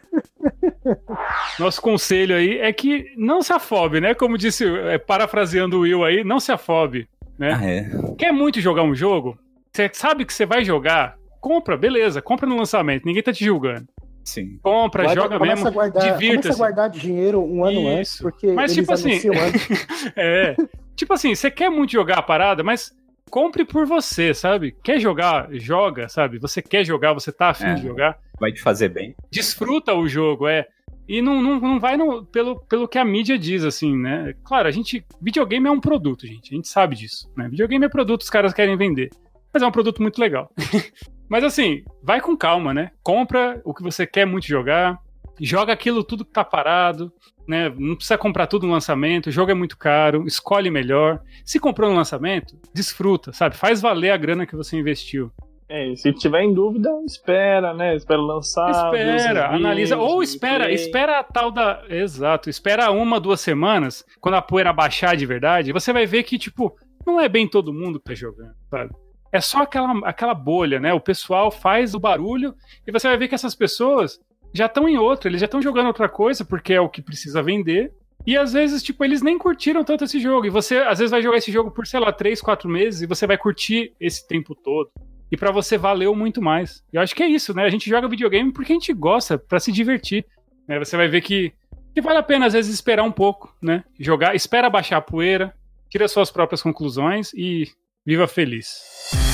[1.59, 4.13] Nosso conselho aí é que não se afobe, né?
[4.13, 7.07] Como disse, é, parafraseando o Will aí, não se afobe.
[7.39, 7.89] Ah, é.
[8.17, 9.37] Quer muito jogar um jogo?
[9.71, 11.17] Você sabe que você vai jogar?
[11.39, 13.87] Compra, beleza, compra no lançamento, ninguém tá te julgando.
[14.23, 14.57] Sim.
[14.63, 17.89] Compra, Guarda- joga começa mesmo, a guardar, Começa a guardar dinheiro um ano Isso.
[17.89, 19.19] antes, porque Mas, eles tipo assim-.
[20.15, 20.55] É.
[20.95, 22.91] Tipo assim, você quer muito jogar a parada, mas
[23.29, 24.75] compre por você, sabe?
[24.83, 26.39] Quer jogar, joga, sabe?
[26.39, 27.73] Você quer jogar, você tá afim É.
[27.75, 28.17] de jogar.
[28.39, 29.15] Vai te fazer bem.
[29.31, 30.67] Desfruta o jogo, é.
[31.07, 34.33] E não, não, não vai no- pelo, pelo que a mídia diz, assim, né?
[34.43, 35.05] Claro, a gente.
[35.21, 36.51] Videogame é um produto, gente.
[36.53, 37.31] A gente sabe disso.
[37.37, 37.47] Né?
[37.47, 39.09] Videogame é produto, os caras querem vender.
[39.53, 40.51] Mas é um produto muito legal.
[41.29, 42.91] Mas assim, vai com calma, né?
[43.03, 44.99] Compra o que você quer muito jogar.
[45.39, 47.11] Joga aquilo tudo que tá parado,
[47.47, 47.69] né?
[47.77, 49.27] Não precisa comprar tudo no lançamento.
[49.27, 50.25] O jogo é muito caro.
[50.25, 51.21] Escolhe melhor.
[51.43, 53.55] Se comprou no lançamento, desfruta, sabe?
[53.55, 55.31] Faz valer a grana que você investiu.
[55.67, 57.95] É, se tiver em dúvida, espera, né?
[57.95, 58.69] Espera lançar.
[58.69, 59.97] Espera, analisa.
[59.97, 60.75] Ou espera, gameplay.
[60.75, 61.83] espera a tal da.
[61.89, 66.37] Exato, espera uma, duas semanas, quando a poeira baixar de verdade, você vai ver que,
[66.37, 66.75] tipo,
[67.05, 68.91] não é bem todo mundo que tá jogando, sabe?
[69.31, 70.93] É só aquela, aquela bolha, né?
[70.93, 72.53] O pessoal faz o barulho
[72.85, 74.19] e você vai ver que essas pessoas
[74.55, 77.43] já estão em outra, eles já estão jogando outra coisa porque é o que precisa
[77.43, 77.91] vender.
[78.25, 80.47] E às vezes, tipo, eles nem curtiram tanto esse jogo.
[80.47, 83.05] E você, às vezes, vai jogar esse jogo por, sei lá, três, quatro meses e
[83.05, 84.89] você vai curtir esse tempo todo.
[85.31, 86.83] E pra você valeu muito mais.
[86.91, 87.63] Eu acho que é isso, né?
[87.65, 90.25] A gente joga videogame porque a gente gosta, pra se divertir.
[90.67, 90.79] né?
[90.79, 91.51] Você vai ver que,
[91.93, 93.83] que vale a pena, às vezes, esperar um pouco, né?
[93.99, 95.53] Jogar, espera baixar a poeira,
[95.89, 97.67] tira suas próprias conclusões e
[98.05, 99.24] viva feliz.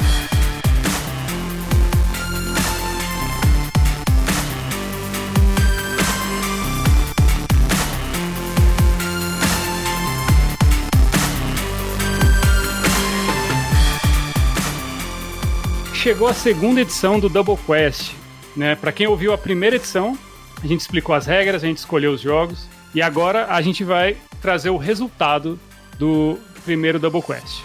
[16.01, 18.13] Chegou a segunda edição do Double Quest,
[18.57, 18.75] né?
[18.75, 20.17] Para quem ouviu a primeira edição,
[20.59, 24.17] a gente explicou as regras, a gente escolheu os jogos e agora a gente vai
[24.41, 25.59] trazer o resultado
[25.99, 27.61] do primeiro Double Quest.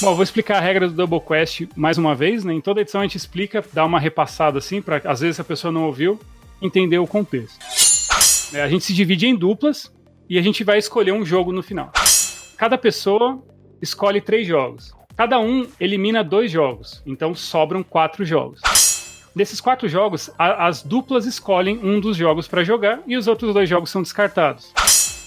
[0.00, 2.54] Bom, vou explicar a regra do Double Quest mais uma vez, né?
[2.54, 5.72] Em toda edição a gente explica, dá uma repassada assim, para às vezes a pessoa
[5.72, 6.20] não ouviu,
[6.62, 7.58] entender o contexto.
[8.54, 9.92] É, a gente se divide em duplas
[10.30, 11.90] e a gente vai escolher um jogo no final.
[12.56, 13.42] Cada pessoa
[13.82, 14.92] escolhe três jogos.
[15.22, 18.60] Cada um elimina dois jogos, então sobram quatro jogos.
[19.36, 23.54] Desses quatro jogos, a- as duplas escolhem um dos jogos para jogar e os outros
[23.54, 24.72] dois jogos são descartados.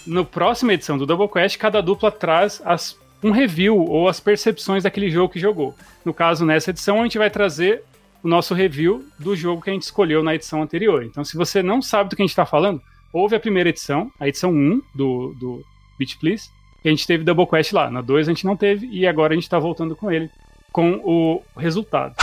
[0.06, 4.84] No próxima edição do Double Quest, cada dupla traz as- um review ou as percepções
[4.84, 5.74] daquele jogo que jogou.
[6.04, 7.82] No caso, nessa edição, a gente vai trazer
[8.22, 11.04] o nosso review do jogo que a gente escolheu na edição anterior.
[11.06, 12.82] Então, se você não sabe do que a gente está falando,
[13.14, 15.64] ouve a primeira edição, a edição 1 do, do
[15.98, 16.50] Beat Please,
[16.86, 17.90] que a gente teve Double Quest lá.
[17.90, 20.30] Na 2 a gente não teve e agora a gente está voltando com ele,
[20.72, 22.14] com o resultado.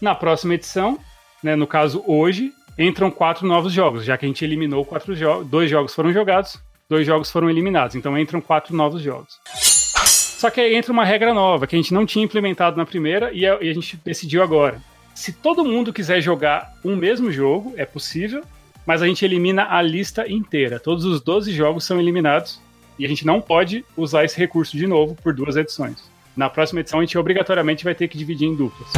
[0.00, 0.98] Na próxima edição,
[1.40, 5.46] né, no caso hoje, entram quatro novos jogos, já que a gente eliminou quatro jogos,
[5.46, 9.38] dois jogos foram jogados, dois jogos foram eliminados, então entram quatro novos jogos.
[9.54, 13.32] Só que aí entra uma regra nova que a gente não tinha implementado na primeira
[13.32, 14.82] e a, e a gente decidiu agora.
[15.14, 18.42] Se todo mundo quiser jogar um mesmo jogo, é possível,
[18.84, 20.80] mas a gente elimina a lista inteira.
[20.80, 22.60] Todos os 12 jogos são eliminados
[23.02, 26.08] e a gente não pode usar esse recurso de novo por duas edições.
[26.36, 28.88] Na próxima edição a gente obrigatoriamente vai ter que dividir em duplas.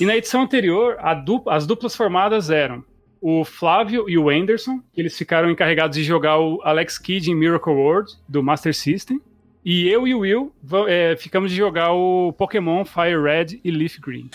[0.00, 2.82] E na edição anterior, dupla- as duplas formadas eram
[3.20, 7.34] o Flávio e o Anderson, que eles ficaram encarregados de jogar o Alex Kidd em
[7.36, 9.20] Miracle World, do Master System.
[9.64, 10.52] E eu e o Will
[10.88, 14.28] é, ficamos de jogar o Pokémon Fire Red e Leaf Green.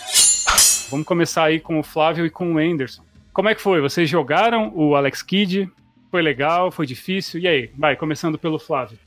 [0.90, 3.04] Vamos começar aí com o Flávio e com o Anderson.
[3.34, 3.82] Como é que foi?
[3.82, 5.70] Vocês jogaram o Alex Kidd?
[6.14, 6.70] Foi legal?
[6.70, 7.42] Foi difícil?
[7.42, 7.72] E aí?
[7.76, 9.00] Vai, começando pelo Flávio.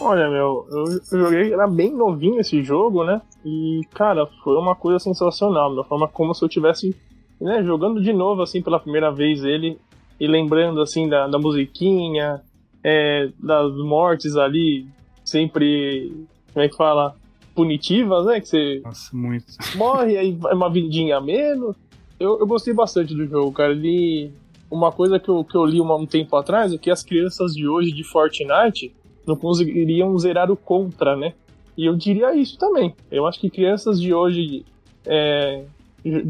[0.00, 3.20] Olha, meu, eu, joguei, era bem novinho esse jogo, né?
[3.44, 6.96] E, cara, foi uma coisa sensacional, da forma como se eu tivesse
[7.38, 9.78] né, jogando de novo, assim, pela primeira vez ele,
[10.18, 12.40] e lembrando, assim, da, da musiquinha,
[12.82, 14.88] é, das mortes ali,
[15.22, 16.10] sempre,
[16.54, 17.14] como é que fala?
[17.54, 18.40] Punitivas, né?
[18.40, 19.44] Que você Nossa, muito.
[19.74, 21.76] morre, aí vai uma vidinha a menos.
[22.18, 23.72] Eu, eu gostei bastante do jogo, cara.
[23.72, 24.32] Ele.
[24.70, 27.66] Uma coisa que eu, que eu li um tempo atrás é que as crianças de
[27.66, 28.94] hoje de Fortnite
[29.26, 31.34] não conseguiriam zerar o contra, né?
[31.76, 32.94] E eu diria isso também.
[33.10, 34.64] Eu acho que crianças de hoje,
[35.06, 35.64] é,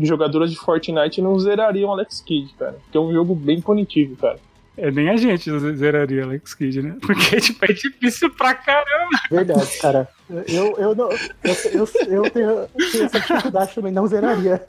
[0.03, 2.76] jogadoras de Fortnite, não zerariam Alex Kidd, cara.
[2.91, 4.38] Que é um jogo bem punitivo, cara.
[4.76, 6.97] É, nem a gente zeraria Alex Kidd, né?
[7.03, 9.18] Porque, tipo, é difícil pra caramba.
[9.30, 10.09] Verdade, cara.
[10.49, 14.64] Eu, eu, não, eu, eu, eu tenho, tenho essa dificuldade também, não zeraria.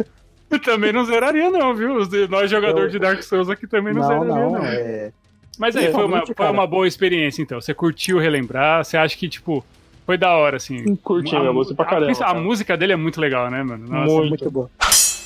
[0.51, 1.95] Eu também não zeraria, não, viu?
[2.29, 4.65] Nós, jogadores Eu- de Dark Souls aqui, também não, Não, zeraria, não, não.
[4.65, 5.11] é.
[5.57, 7.59] Mas aí, foi uma, foi uma boa experiência, então.
[7.61, 8.83] Você curtiu relembrar?
[8.83, 9.63] Você acha que, tipo,
[10.05, 10.95] foi da hora, assim?
[10.97, 12.11] Curti, A gostei pra a- caramba.
[12.11, 12.39] A, cara.
[12.39, 13.85] música dele é muito legal, né, mano?
[13.87, 14.11] Nossa.
[14.13, 14.29] Muito.
[14.29, 14.69] Muito boa.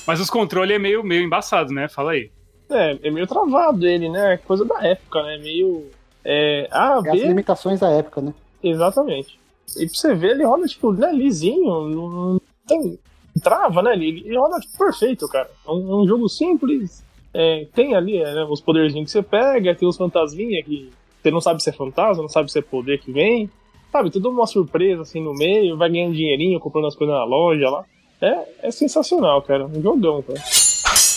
[0.06, 1.88] Mas os controles é meio, meio embaçado, né?
[1.88, 2.30] Fala aí.
[2.68, 4.38] É, é meio travado ele, né?
[4.46, 5.38] Coisa da época, né?
[5.38, 5.86] Meio.
[6.24, 8.34] É, A, É as limitações da época, né?
[8.62, 9.38] Exatamente.
[9.76, 12.98] E pra você ver, ele roda, tipo, né, lisinho, não tem.
[13.40, 13.92] Trava, né?
[13.94, 15.50] Ele, ele roda tipo, perfeito, cara.
[15.66, 17.04] É um, um jogo simples.
[17.34, 20.90] é, tem ali é, né, os poderzinhos que você pega, tem os fantasminha que
[21.22, 23.50] você não sabe se é fantasma, não sabe se é poder que vem.
[23.90, 27.68] Sabe, tudo uma surpresa assim no meio, vai ganhando dinheirinho, comprando as coisas na loja
[27.68, 27.84] lá.
[28.20, 29.66] É, é sensacional, cara.
[29.66, 30.40] Um jogão, cara.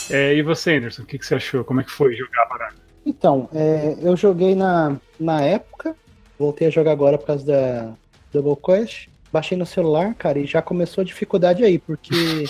[0.09, 1.63] É, e você, Anderson, o que, que você achou?
[1.63, 2.75] Como é que foi jogar a parada?
[3.05, 5.95] Então, é, eu joguei na, na época,
[6.37, 7.93] voltei a jogar agora por causa da
[8.33, 9.09] Double Quest.
[9.31, 12.45] Baixei no celular, cara, e já começou a dificuldade aí, porque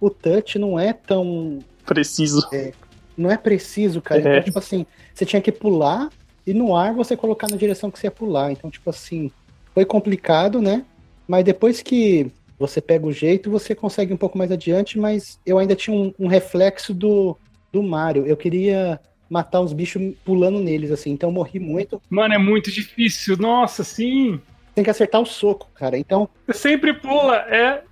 [0.00, 1.58] o touch não é tão.
[1.86, 2.46] Preciso.
[3.16, 4.20] Não é preciso, cara.
[4.20, 4.22] É.
[4.22, 6.08] Então, tipo assim, você tinha que pular
[6.46, 8.50] e no ar você colocar na direção que você ia pular.
[8.52, 9.30] Então, tipo assim,
[9.74, 10.84] foi complicado, né?
[11.26, 15.58] Mas depois que você pega o jeito, você consegue um pouco mais adiante, mas eu
[15.58, 17.36] ainda tinha um, um reflexo do,
[17.72, 18.26] do Mario.
[18.26, 19.00] Eu queria
[19.30, 22.02] matar os bichos pulando neles, assim, então eu morri muito.
[22.10, 23.36] Mano, é muito difícil.
[23.36, 24.40] Nossa, sim.
[24.74, 25.98] Tem que acertar o soco, cara.
[25.98, 26.28] Então.
[26.52, 27.82] Sempre pula, é.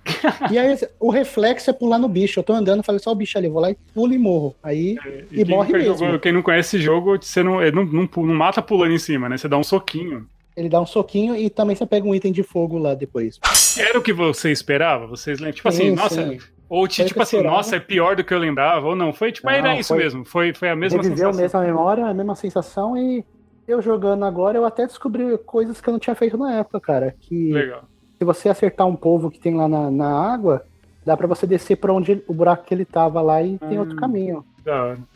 [0.51, 2.39] e aí o reflexo é pular no bicho.
[2.39, 4.55] Eu tô andando, falei só o bicho ali, eu vou lá e pulo e morro.
[4.63, 4.97] Aí.
[5.05, 5.97] É, e, e morre mesmo.
[5.97, 9.27] Jogou, quem não conhece esse jogo, você não, não, não, não mata pulando em cima,
[9.27, 9.37] né?
[9.37, 10.27] Você dá um soquinho.
[10.55, 13.39] Ele dá um soquinho e também você pega um item de fogo lá depois.
[13.77, 15.07] Era o que você esperava?
[15.07, 15.55] Vocês lembram?
[15.55, 16.29] Tipo sim, assim, nossa.
[16.29, 16.39] Sim.
[16.69, 19.11] Ou tipo assim, nossa, é pior do que eu lembrava, ou não.
[19.11, 20.23] Foi tipo, não, era isso foi, mesmo.
[20.23, 21.39] Foi, foi a mesma reviveu sensação.
[21.39, 23.25] a mesma memória, a mesma sensação e
[23.71, 27.15] eu jogando agora, eu até descobri coisas que eu não tinha feito na época, cara.
[27.19, 27.83] Que Legal.
[28.17, 30.65] se você acertar um povo que tem lá na, na água,
[31.05, 33.79] dá para você descer para onde o buraco que ele tava lá e hum, tem
[33.79, 34.45] outro hum, caminho.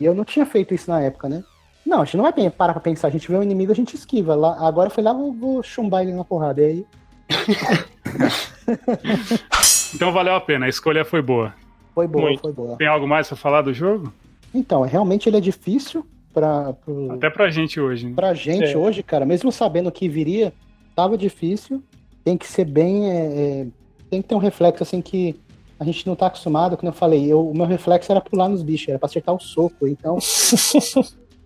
[0.00, 1.42] E eu não tinha feito isso na época, né?
[1.84, 3.08] Não, a gente não vai parar pra pensar.
[3.08, 4.34] A gente vê um inimigo, a gente esquiva.
[4.34, 6.62] Lá, agora foi lá, vou, vou chumbar ele na porrada.
[6.62, 6.86] E aí.
[9.94, 11.52] então valeu a pena, a escolha foi boa.
[11.94, 12.40] Foi boa, Muito.
[12.40, 12.76] foi boa.
[12.76, 14.12] Tem algo mais pra falar do jogo?
[14.52, 16.72] Então, realmente ele é difícil pra.
[16.72, 17.12] Pro...
[17.12, 18.08] Até pra gente hoje.
[18.08, 18.12] Né?
[18.14, 18.76] Pra gente é.
[18.76, 20.52] hoje, cara, mesmo sabendo que viria,
[20.94, 21.82] tava difícil.
[22.24, 23.10] Tem que ser bem.
[23.10, 23.66] É, é,
[24.10, 25.40] tem que ter um reflexo assim que
[25.78, 28.62] a gente não tá acostumado, como eu falei, eu, o meu reflexo era pular nos
[28.62, 30.18] bichos, era pra acertar o soco, então.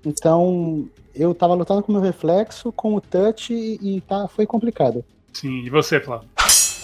[0.06, 5.04] Então, eu tava lutando com o meu reflexo, com o touch e tá, foi complicado.
[5.32, 6.28] Sim, e você, Flávio?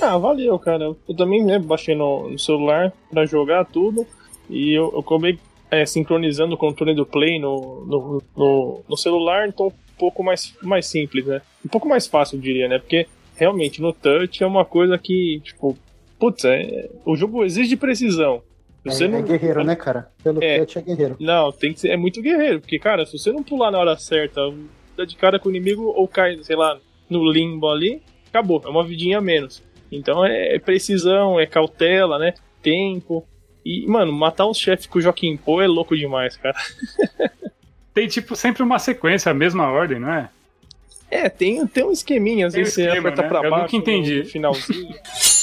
[0.02, 0.84] Ah, valeu, cara.
[1.08, 4.04] Eu também né, baixei no, no celular para jogar tudo
[4.50, 5.38] e eu, eu acabei
[5.70, 10.54] é, sincronizando o controle do Play no, no, no, no, celular, então um pouco mais,
[10.62, 11.40] mais simples, né?
[11.64, 12.78] Um pouco mais fácil, eu diria, né?
[12.78, 13.06] Porque
[13.36, 15.76] realmente no touch é uma coisa que, tipo,
[16.18, 18.42] putz, é, o jogo exige precisão.
[18.84, 19.18] Você é, não...
[19.18, 20.10] é guerreiro, né, cara?
[20.22, 21.16] Pelo é, touch é guerreiro.
[21.18, 23.96] Não, tem que ser, é muito guerreiro, porque, cara, se você não pular na hora
[23.96, 24.40] certa,
[24.96, 28.68] dá de cara com o inimigo ou cai, sei lá, no limbo ali, acabou, é
[28.68, 29.62] uma vidinha a menos.
[29.90, 32.34] Então é, é precisão, é cautela, né?
[32.62, 33.26] Tempo.
[33.64, 36.56] E, mano, matar um chefe com o Joaquim Pô é louco demais, cara.
[37.94, 40.28] tem, tipo, sempre uma sequência, a mesma ordem, não é?
[41.10, 43.28] É, tem, tem um esqueminha, às tem vezes um esquema, você aperta né?
[43.28, 43.64] pra Eu baixo.
[43.64, 44.24] nunca entendi.
[44.24, 44.94] finalzinho.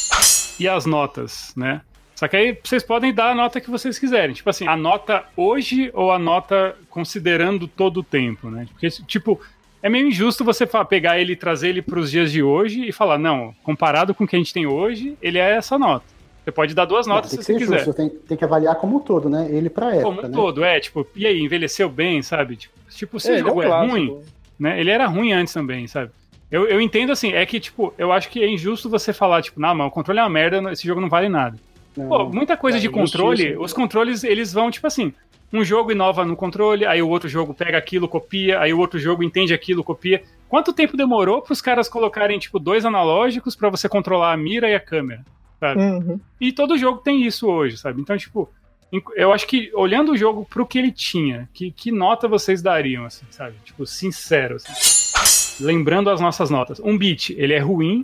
[0.60, 1.82] e as notas, né?
[2.22, 4.36] Só que aí vocês podem dar a nota que vocês quiserem.
[4.36, 8.68] Tipo assim, a nota hoje ou a nota considerando todo o tempo, né?
[8.72, 9.42] Porque, tipo,
[9.82, 12.92] é meio injusto você pegar ele e trazer ele para os dias de hoje e
[12.92, 16.06] falar, não, comparado com o que a gente tem hoje, ele é essa nota.
[16.44, 17.78] Você pode dar duas notas não, se você quiser.
[17.78, 19.48] Justo, tem, tem, que avaliar como um todo, né?
[19.50, 20.04] Ele pra época.
[20.04, 20.30] Como um né?
[20.34, 22.56] todo, é, tipo, e aí, envelheceu bem, sabe?
[22.56, 24.20] Tipo, tipo se é, o jogo é, um é ruim,
[24.60, 24.80] né?
[24.80, 26.12] Ele era ruim antes também, sabe?
[26.50, 29.60] Eu, eu entendo assim, é que, tipo, eu acho que é injusto você falar, tipo,
[29.60, 31.58] não, mano, o controle é uma merda, esse jogo não vale nada.
[31.96, 35.14] Pô, muita coisa é, de controle, os controles, eles vão, tipo assim,
[35.54, 39.00] um jogo inova no controle, aí o outro jogo pega aquilo, copia, aí o outro
[39.00, 40.24] jogo entende aquilo, copia.
[40.50, 44.70] Quanto tempo demorou para os caras colocarem, tipo, dois analógicos para você controlar a mira
[44.70, 45.24] e a câmera,
[45.62, 45.80] sabe?
[45.80, 46.20] Uhum.
[46.42, 48.02] E todo jogo tem isso hoje, sabe?
[48.02, 48.50] Então, tipo,
[49.16, 53.06] eu acho que olhando o jogo pro que ele tinha, que, que nota vocês dariam,
[53.06, 53.56] assim, sabe?
[53.64, 55.64] Tipo, sincero, assim.
[55.64, 56.80] Lembrando as nossas notas.
[56.80, 58.02] Um bit, ele é ruim.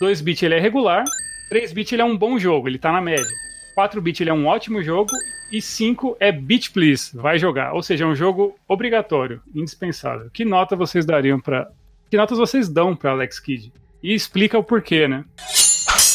[0.00, 1.04] Dois bit, ele é regular.
[1.50, 3.26] 3-bit ele é um bom jogo, ele tá na média.
[3.76, 5.10] 4-bit ele é um ótimo jogo.
[5.52, 7.72] E 5 é Beat Please, vai jogar.
[7.72, 10.30] Ou seja, é um jogo obrigatório, indispensável.
[10.32, 11.68] Que nota vocês dariam para
[12.08, 13.72] Que notas vocês dão para Alex Kidd?
[14.00, 15.24] E explica o porquê, né?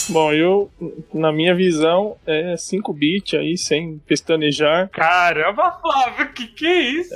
[0.10, 0.70] Bom, eu,
[1.14, 4.90] na minha visão, é 5 bit aí, sem pestanejar.
[4.90, 7.14] Caramba, Flávio, que que é isso?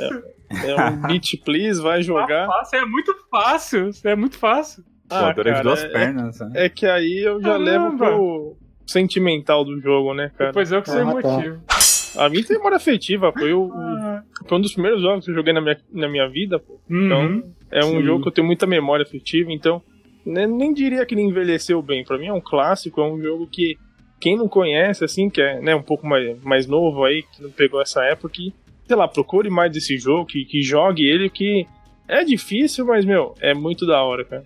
[0.49, 2.47] É, é um beat please, vai jogar.
[2.47, 4.83] Fácil, é muito fácil, é muito fácil.
[5.09, 6.39] Ah, cara, de duas é, pernas.
[6.39, 6.51] Né?
[6.55, 7.65] É que aí eu já Caramba.
[7.65, 10.51] levo pro sentimental do jogo, né, cara?
[10.53, 11.61] Pois é, o que você ah, motivo.
[11.67, 11.79] Tá.
[12.25, 14.23] A minha tem memória afetiva, foi, o, ah.
[14.47, 16.79] foi um dos primeiros jogos que eu joguei na minha, na minha vida, pô.
[16.89, 17.05] Uhum.
[17.05, 18.03] Então, é um Sim.
[18.03, 19.81] jogo que eu tenho muita memória afetiva, então
[20.25, 22.03] nem, nem diria que ele envelheceu bem.
[22.03, 23.77] Pra mim é um clássico, é um jogo que
[24.19, 27.49] quem não conhece, assim, que é né, um pouco mais, mais novo aí, que não
[27.51, 28.53] pegou essa época, que,
[28.85, 31.65] sei lá, procure mais desse jogo, que, que jogue ele, que
[32.07, 34.43] é difícil, mas, meu, é muito da hora, cara.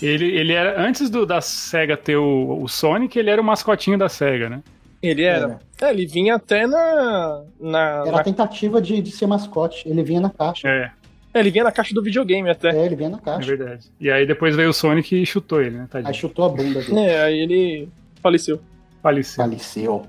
[0.00, 3.98] Ele, ele era, antes do, da SEGA ter o, o Sonic, ele era o mascotinho
[3.98, 4.62] da SEGA, né?
[5.02, 5.58] Ele era.
[5.80, 7.42] É, ele vinha até na.
[7.60, 8.20] na era na...
[8.20, 9.88] a tentativa de, de ser mascote.
[9.88, 10.68] Ele vinha na caixa.
[10.68, 10.92] É.
[11.34, 11.40] é.
[11.40, 12.70] Ele vinha na caixa do videogame até.
[12.70, 13.52] É, ele vinha na caixa.
[13.52, 13.90] É verdade.
[14.00, 15.88] E aí depois veio o Sonic e chutou ele, né?
[15.90, 16.08] Tadinho.
[16.08, 17.00] Aí chutou a bunda dele.
[17.00, 17.88] É, aí ele
[18.22, 18.60] faleceu.
[19.02, 19.44] Faleceu.
[19.44, 20.06] Faleceu.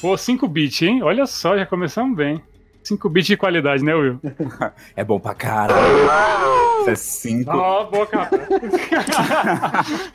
[0.00, 1.02] Pô, 5 bits, hein?
[1.02, 2.42] Olha só, já começamos bem.
[2.82, 4.20] 5 bits de qualidade, né, Will?
[4.94, 5.80] é bom pra caralho.
[6.80, 7.50] Isso é 5.
[7.50, 8.38] Ó, oh, boa capa.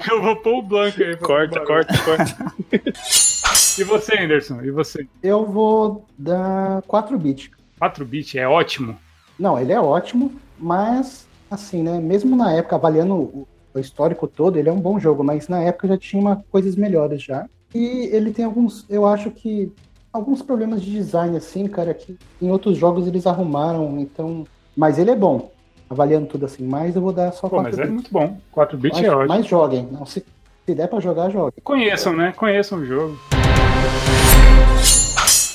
[0.08, 1.16] Eu vou pôr o blanco aí.
[1.18, 2.54] Corta, corta, corta.
[2.72, 4.62] e você, Anderson?
[4.62, 5.08] E você?
[5.24, 7.50] Eu vou dar 4 bits.
[7.80, 8.96] 4 bits é ótimo?
[9.40, 12.00] Não, ele é ótimo, mas assim, né?
[12.00, 15.62] Mesmo na época, avaliando o, o histórico todo, ele é um bom jogo, mas na
[15.62, 17.48] época já tinha uma, coisas melhores já.
[17.74, 19.72] E ele tem alguns, eu acho que
[20.12, 24.44] alguns problemas de design assim, cara, que em outros jogos eles arrumaram, então,
[24.76, 25.52] mas ele é bom.
[25.90, 27.94] Avaliando tudo assim, mas eu vou dar só Pô, 4 mas é bits.
[27.94, 28.38] muito bom.
[28.52, 29.28] 4 bits é ótimo.
[29.28, 29.88] mas joguem.
[29.92, 30.24] Não, se,
[30.66, 31.54] se der pra jogar, joguem.
[31.64, 32.32] Conheçam, né?
[32.38, 33.18] Conheçam o jogo.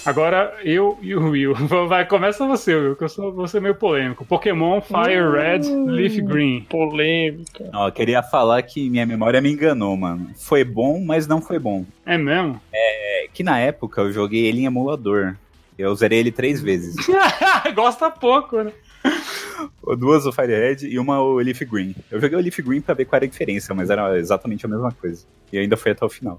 [0.05, 1.55] Agora, eu e o Will.
[1.89, 4.25] Vai, começa você, Will, que eu sou, vou ser meio polêmico.
[4.25, 6.63] Pokémon Fire Red, Leaf Green.
[6.69, 7.71] Polêmica.
[7.73, 10.31] Ó, eu queria falar que minha memória me enganou, mano.
[10.37, 11.85] Foi bom, mas não foi bom.
[12.05, 12.61] É mesmo?
[12.73, 12.95] É
[13.35, 15.37] que na época eu joguei ele em emulador.
[15.77, 16.95] Eu zerei ele três vezes.
[17.75, 18.73] Gosta pouco, né?
[19.99, 21.95] Duas o Firehead e uma o Leaf Green.
[22.11, 24.69] Eu joguei o Leaf Green pra ver qual era a diferença, mas era exatamente a
[24.69, 25.27] mesma coisa.
[25.53, 26.39] E ainda foi até o final.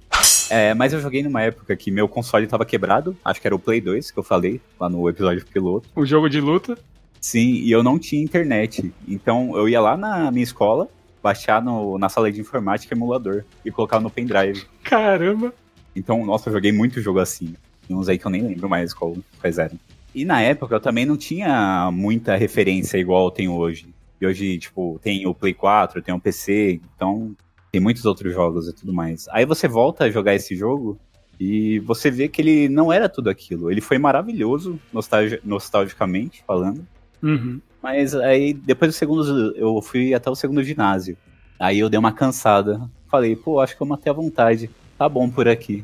[0.49, 3.59] É, mas eu joguei numa época que meu console tava quebrado, acho que era o
[3.59, 5.89] Play 2, que eu falei lá no episódio piloto.
[5.95, 6.77] O jogo de luta.
[7.19, 8.93] Sim, e eu não tinha internet.
[9.07, 10.87] Então eu ia lá na minha escola,
[11.23, 14.63] baixar no, na sala de informática emulador e colocar no pendrive.
[14.83, 15.53] Caramba.
[15.95, 17.55] Então, nossa, eu joguei muito jogo assim.
[17.87, 19.79] Tem uns aí que eu nem lembro mais qual, quais eram.
[20.13, 23.87] E na época eu também não tinha muita referência igual eu tenho hoje.
[24.19, 27.35] E hoje, tipo, tem o Play 4, tem o PC, então
[27.75, 29.27] tem muitos outros jogos e tudo mais.
[29.31, 30.97] Aí você volta a jogar esse jogo
[31.37, 33.69] e você vê que ele não era tudo aquilo.
[33.69, 36.87] Ele foi maravilhoso, nostalgi nostalgicamente falando.
[37.21, 37.59] Uhum.
[37.83, 41.17] Mas aí, depois do segundo, eu fui até o segundo ginásio.
[41.59, 42.89] Aí eu dei uma cansada.
[43.11, 44.69] Falei, pô, acho que eu matei a vontade.
[44.97, 45.83] Tá bom por aqui.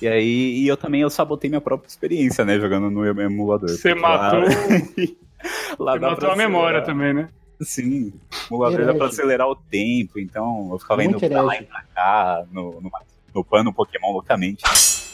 [0.00, 3.68] E aí, e eu também eu sabotei minha própria experiência, né, jogando no emulador.
[3.68, 4.40] Você Porque lá- matou,
[5.84, 7.28] lá você matou a memória também, né?
[7.60, 8.12] Sim,
[8.50, 11.64] o emulador dá pra acelerar o tempo, então eu ficava indo Muito pra lá e
[11.64, 12.90] pra cá, no, no,
[13.34, 14.64] no pano Pokémon loucamente.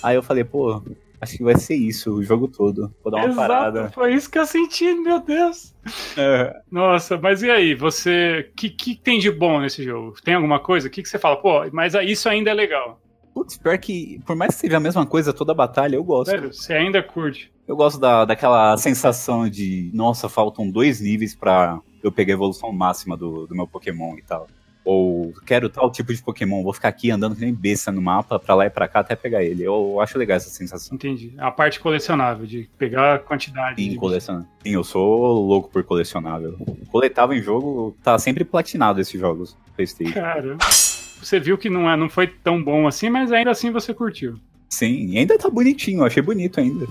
[0.03, 0.83] Aí eu falei, pô,
[1.21, 2.93] acho que vai ser isso o jogo todo.
[3.03, 3.91] Vou dar uma Exato, parada.
[3.91, 5.75] foi isso que eu senti, meu Deus.
[6.17, 8.49] É, Nossa, mas e aí, você.
[8.51, 10.15] O que, que tem de bom nesse jogo?
[10.23, 10.89] Tem alguma coisa?
[10.89, 11.37] O que, que você fala?
[11.37, 13.01] Pô, mas isso ainda é legal.
[13.35, 16.31] Putz, pior que, por mais que seja a mesma coisa toda a batalha, eu gosto.
[16.31, 17.53] Sério, você ainda curte.
[17.69, 22.73] Eu gosto da, daquela sensação de, nossa, faltam dois níveis pra eu pegar a evolução
[22.73, 24.47] máxima do, do meu Pokémon e tal.
[24.85, 28.39] Ou quero tal tipo de Pokémon, vou ficar aqui andando que nem besta no mapa,
[28.39, 29.65] pra lá e pra cá até pegar ele.
[29.65, 30.95] Eu acho legal essa sensação.
[30.95, 31.35] Entendi.
[31.39, 33.83] A parte colecionável, de pegar a quantidade.
[33.83, 34.49] Sim, de- colecionável.
[34.63, 36.57] Sim, eu sou louco por colecionável.
[36.89, 40.15] Coletável em jogo, tá sempre platinado esses jogos Playstation.
[40.15, 40.65] Caramba.
[40.65, 44.37] Você viu que não, é, não foi tão bom assim, mas ainda assim você curtiu.
[44.69, 46.87] Sim, e ainda tá bonitinho, eu achei bonito ainda.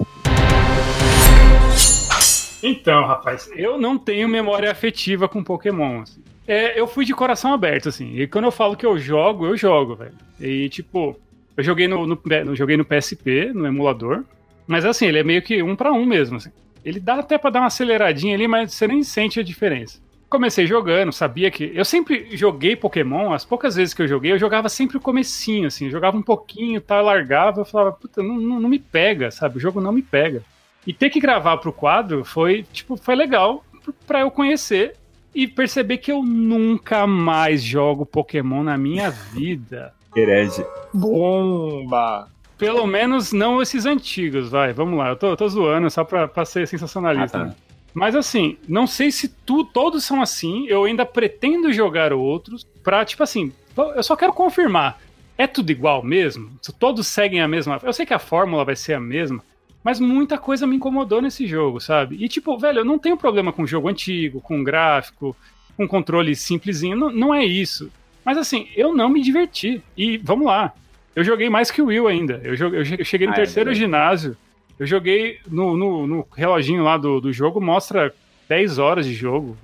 [2.68, 6.02] Então, rapaz, eu não tenho memória afetiva com Pokémon.
[6.02, 6.22] assim.
[6.48, 8.18] É, eu fui de coração aberto, assim.
[8.20, 10.14] E quando eu falo que eu jogo, eu jogo, velho.
[10.40, 11.20] E, tipo,
[11.58, 14.24] eu joguei no, no, no- joguei no PSP, no emulador.
[14.68, 16.52] Mas, assim, ele é meio que um pra um mesmo, assim.
[16.84, 20.00] Ele dá até pra dar uma aceleradinha ali, mas você nem sente a diferença.
[20.30, 21.72] Comecei jogando, sabia que...
[21.74, 25.68] Eu sempre joguei Pokémon, as poucas vezes que eu joguei, eu jogava sempre o comecinho,
[25.68, 25.86] assim.
[25.86, 29.58] Eu jogava um pouquinho, tá, largava, eu falava, puta, não, não, não me pega, sabe?
[29.58, 30.42] O jogo não me pega.
[30.86, 33.64] E ter que gravar pro quadro foi, tipo, foi legal
[34.06, 34.96] pra eu conhecer
[35.34, 39.94] e perceber que eu nunca mais jogo Pokémon na minha vida.
[40.16, 40.66] Herege.
[40.94, 42.30] Bomba!
[42.58, 44.72] Pelo menos não esses antigos, vai.
[44.72, 47.38] Vamos lá, eu tô, eu tô zoando só pra, pra ser sensacionalista.
[47.38, 47.56] Ah, tá.
[47.94, 53.04] Mas assim, não sei se tu, todos são assim, eu ainda pretendo jogar outros pra,
[53.06, 53.52] tipo assim,
[53.96, 55.00] eu só quero confirmar.
[55.38, 56.52] É tudo igual mesmo?
[56.80, 57.80] Todos seguem a mesma.
[57.84, 59.44] Eu sei que a fórmula vai ser a mesma,
[59.86, 62.18] mas muita coisa me incomodou nesse jogo, sabe?
[62.20, 65.38] E tipo, velho, eu não tenho problema com jogo antigo, com gráfico,
[65.78, 67.92] com controle simplesinho, não, não é isso.
[68.26, 69.84] Mas assim, eu não me diverti.
[69.96, 70.74] E vamos lá,
[71.16, 72.42] eu joguei mais que o Will ainda.
[72.44, 73.80] Eu, joguei, eu cheguei no Ah, é terceiro verdade.
[73.86, 74.36] ginásio.
[74.80, 78.12] Eu joguei no, no, no reloginho lá do, do jogo, mostra
[78.50, 79.56] 10 horas de jogo.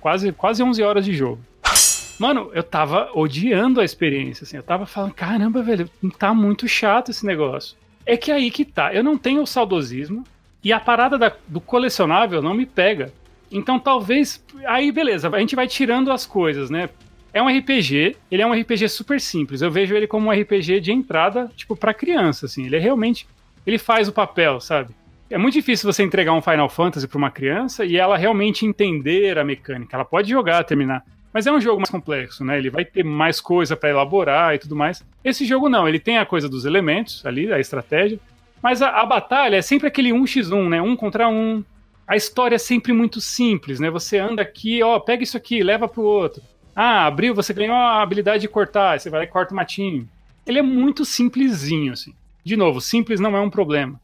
[0.00, 1.40] Quase, quase 11 horas de jogo.
[2.20, 4.56] Mano, eu tava odiando a experiência, assim.
[4.56, 7.76] Eu tava falando, caramba, velho, tá muito chato esse negócio.
[8.06, 8.94] É que aí que tá.
[8.94, 10.24] Eu não tenho o saudosismo
[10.64, 13.12] e a parada da- do colecionável não me pega.
[13.50, 14.42] Então talvez.
[14.66, 16.88] Aí beleza, a gente vai tirando as coisas, né?
[17.34, 19.60] É um RPG, ele é um RPG super simples.
[19.60, 22.64] Eu vejo ele como um RPG de entrada, tipo, pra criança, assim.
[22.64, 23.26] Ele é realmente.
[23.66, 24.94] Ele faz o papel, sabe?
[25.28, 29.36] É muito difícil você entregar um Final Fantasy pra uma criança e ela realmente entender
[29.38, 29.96] a mecânica.
[29.96, 31.02] Ela pode jogar, terminar.
[31.36, 32.56] Mas é um jogo mais complexo, né?
[32.56, 35.04] Ele vai ter mais coisa pra elaborar e tudo mais.
[35.22, 38.18] Esse jogo não, ele tem a coisa dos elementos ali, a estratégia.
[38.62, 40.80] Mas a, a batalha é sempre aquele 1x1, né?
[40.80, 41.62] Um contra um.
[42.08, 43.90] A história é sempre muito simples, né?
[43.90, 46.42] Você anda aqui, ó, pega isso aqui, leva pro outro.
[46.74, 50.08] Ah, abriu, você ganhou a habilidade de cortar, você vai e corta o matinho.
[50.46, 52.14] Ele é muito simplesinho, assim.
[52.42, 54.00] De novo, simples não é um problema.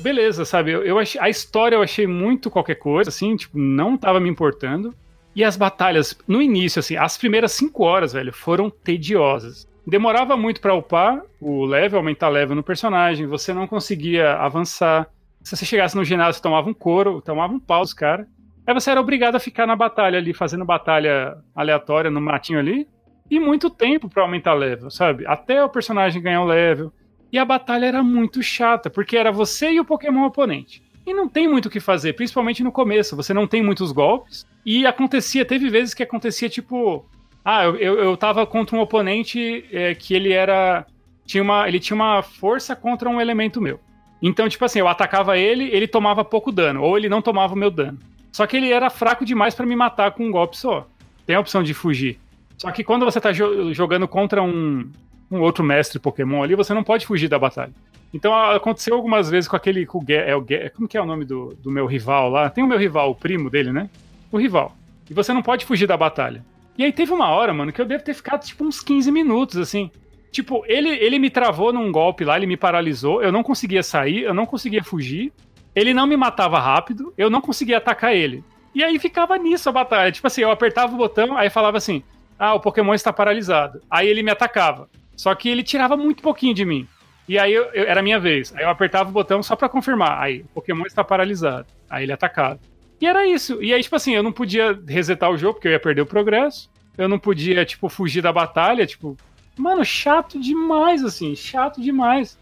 [0.00, 0.70] Beleza, sabe?
[0.70, 4.30] Eu, eu achei, a história eu achei muito qualquer coisa, assim, tipo, não tava me
[4.30, 4.94] importando.
[5.40, 9.66] E as batalhas, no início, assim, as primeiras cinco horas, velho, foram tediosas.
[9.86, 15.08] demorava muito para upar o level, aumentar level no personagem, você não conseguia avançar.
[15.42, 18.26] Se você chegasse no ginásio, tomava um couro, tomava um pau dos caras.
[18.66, 22.86] Aí você era obrigado a ficar na batalha ali, fazendo batalha aleatória no matinho ali.
[23.30, 25.26] E muito tempo para aumentar level, sabe?
[25.26, 26.92] Até o personagem ganhar o level.
[27.32, 30.82] E a batalha era muito chata, porque era você e o Pokémon oponente.
[31.06, 33.16] E não tem muito o que fazer, principalmente no começo.
[33.16, 34.46] Você não tem muitos golpes.
[34.64, 37.04] E acontecia, teve vezes que acontecia tipo.
[37.44, 40.86] Ah, eu, eu, eu tava contra um oponente é, que ele era.
[41.24, 43.80] Tinha uma, ele tinha uma força contra um elemento meu.
[44.22, 47.56] Então, tipo assim, eu atacava ele, ele tomava pouco dano, ou ele não tomava o
[47.56, 47.98] meu dano.
[48.30, 50.86] Só que ele era fraco demais para me matar com um golpe só.
[51.26, 52.18] Tem a opção de fugir.
[52.58, 54.90] Só que quando você tá jo jogando contra um,
[55.30, 57.72] um outro mestre Pokémon ali, você não pode fugir da batalha.
[58.12, 59.86] Então aconteceu algumas vezes com aquele.
[59.86, 62.50] Com o, é o, como que é o nome do, do meu rival lá?
[62.50, 63.88] Tem o meu rival, o primo dele, né?
[64.32, 64.76] O rival.
[65.08, 66.44] E você não pode fugir da batalha.
[66.76, 69.56] E aí teve uma hora, mano, que eu devo ter ficado tipo uns 15 minutos,
[69.56, 69.90] assim.
[70.32, 74.22] Tipo, ele, ele me travou num golpe lá, ele me paralisou, eu não conseguia sair,
[74.22, 75.32] eu não conseguia fugir.
[75.74, 78.44] Ele não me matava rápido, eu não conseguia atacar ele.
[78.74, 80.12] E aí ficava nisso a batalha.
[80.12, 82.02] Tipo assim, eu apertava o botão, aí falava assim:
[82.38, 83.80] Ah, o Pokémon está paralisado.
[83.90, 84.88] Aí ele me atacava.
[85.16, 86.88] Só que ele tirava muito pouquinho de mim.
[87.30, 88.52] E aí eu, eu, era minha vez.
[88.56, 90.20] Aí eu apertava o botão só para confirmar.
[90.20, 91.64] Aí, o Pokémon está paralisado.
[91.88, 92.58] Aí ele atacava.
[93.00, 93.62] E era isso.
[93.62, 96.06] E aí, tipo assim, eu não podia resetar o jogo, porque eu ia perder o
[96.06, 96.68] progresso.
[96.98, 98.84] Eu não podia, tipo, fugir da batalha.
[98.84, 99.16] Tipo,
[99.56, 101.36] mano, chato demais, assim.
[101.36, 102.36] Chato demais.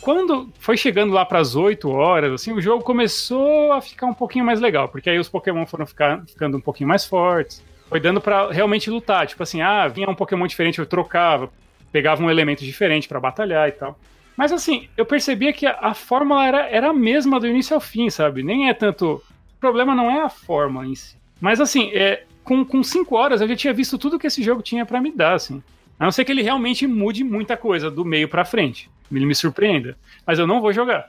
[0.00, 4.14] Quando foi chegando lá para as 8 horas, assim, o jogo começou a ficar um
[4.14, 7.62] pouquinho mais legal, porque aí os Pokémon foram ficar, ficando um pouquinho mais fortes.
[7.86, 9.26] Foi dando para realmente lutar.
[9.26, 11.50] Tipo assim, ah, vinha um Pokémon diferente, eu trocava
[11.92, 13.98] pegava um elemento diferente para batalhar e tal.
[14.36, 17.80] Mas assim, eu percebia que a, a, fórmula era, era a mesma do início ao
[17.80, 18.42] fim, sabe?
[18.42, 19.22] Nem é tanto.
[19.56, 21.16] O problema não é a forma em si.
[21.40, 24.62] Mas assim, é, com, com cinco horas eu já tinha visto tudo que esse jogo
[24.62, 25.62] tinha para me dar, assim.
[25.98, 28.90] A não ser que ele realmente mude muita coisa do meio para frente.
[29.10, 29.96] Ele me surpreenda.
[30.26, 31.06] Mas eu não vou jogar.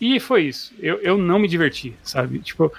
[0.00, 0.74] E foi isso.
[0.78, 2.38] Eu, eu não me diverti, sabe?
[2.40, 2.72] Tipo,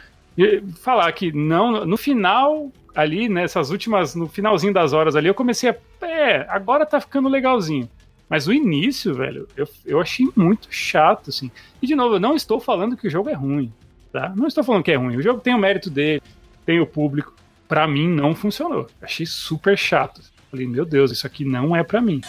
[0.82, 1.86] falar que não.
[1.86, 5.76] No final, ali, nessas últimas, no finalzinho das horas ali, eu comecei a.
[6.06, 7.90] É, agora tá ficando legalzinho.
[8.30, 11.52] Mas o início, velho, eu, eu achei muito chato, assim.
[11.82, 13.74] E de novo, eu não estou falando que o jogo é ruim,
[14.12, 14.32] tá?
[14.36, 15.18] Não estou falando que é ruim.
[15.18, 16.22] O jogo tem o mérito dele,
[16.66, 17.36] tem o público.
[17.68, 18.88] Para mim, não funcionou.
[19.02, 20.22] Achei super chato.
[20.50, 22.22] Falei, meu Deus, isso aqui não é para mim.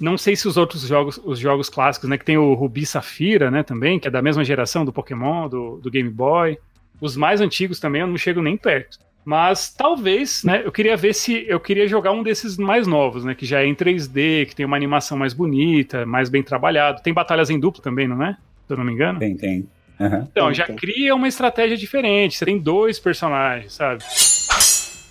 [0.00, 3.50] Não sei se os outros jogos, os jogos clássicos, né, que tem o Rubi Safira,
[3.50, 6.58] né, também, que é da mesma geração do Pokémon, do, do Game Boy.
[7.00, 8.98] Os mais antigos também eu não chego nem perto.
[9.24, 10.62] Mas talvez, né?
[10.64, 13.34] Eu queria ver se eu queria jogar um desses mais novos, né?
[13.34, 17.02] Que já é em 3D, que tem uma animação mais bonita, mais bem trabalhado.
[17.02, 18.36] Tem batalhas em duplo também, não é?
[18.66, 19.18] Se eu não me engano.
[19.18, 19.66] Tem, tem.
[19.98, 20.28] Uhum.
[20.30, 22.36] Então, já cria uma estratégia diferente.
[22.36, 24.04] Você tem dois personagens, sabe?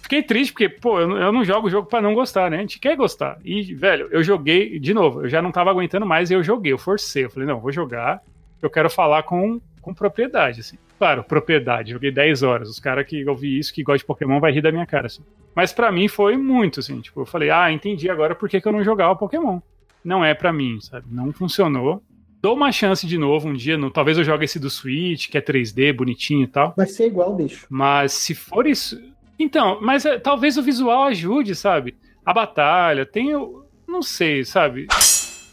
[0.04, 2.58] Fiquei triste porque, pô, eu, eu não jogo o jogo para não gostar, né?
[2.58, 3.40] A gente quer gostar.
[3.44, 6.72] E, velho, eu joguei, de novo, eu já não tava aguentando mais e eu joguei,
[6.72, 7.26] eu forcei.
[7.26, 8.22] Eu falei, não, vou jogar,
[8.62, 10.78] eu quero falar com, com propriedade, assim.
[11.04, 11.92] Claro, propriedade.
[11.92, 12.70] Joguei 10 horas.
[12.70, 15.08] Os caras que ouvem isso, que gostam de Pokémon, vai rir da minha cara.
[15.08, 15.22] Assim.
[15.54, 17.02] Mas para mim foi muito, assim.
[17.02, 19.60] Tipo, eu falei, ah, entendi agora por que, que eu não jogava Pokémon.
[20.02, 21.06] Não é para mim, sabe?
[21.12, 22.02] Não funcionou.
[22.42, 23.78] Dou uma chance de novo um dia.
[23.78, 26.74] No, talvez eu jogue esse do Switch, que é 3D, bonitinho e tal.
[26.78, 27.68] Vai ser igual, bicho.
[27.70, 28.98] Mas se for isso.
[29.38, 31.98] Então, mas é, talvez o visual ajude, sabe?
[32.26, 33.66] A batalha, tem o.
[33.86, 34.88] Não sei, sabe?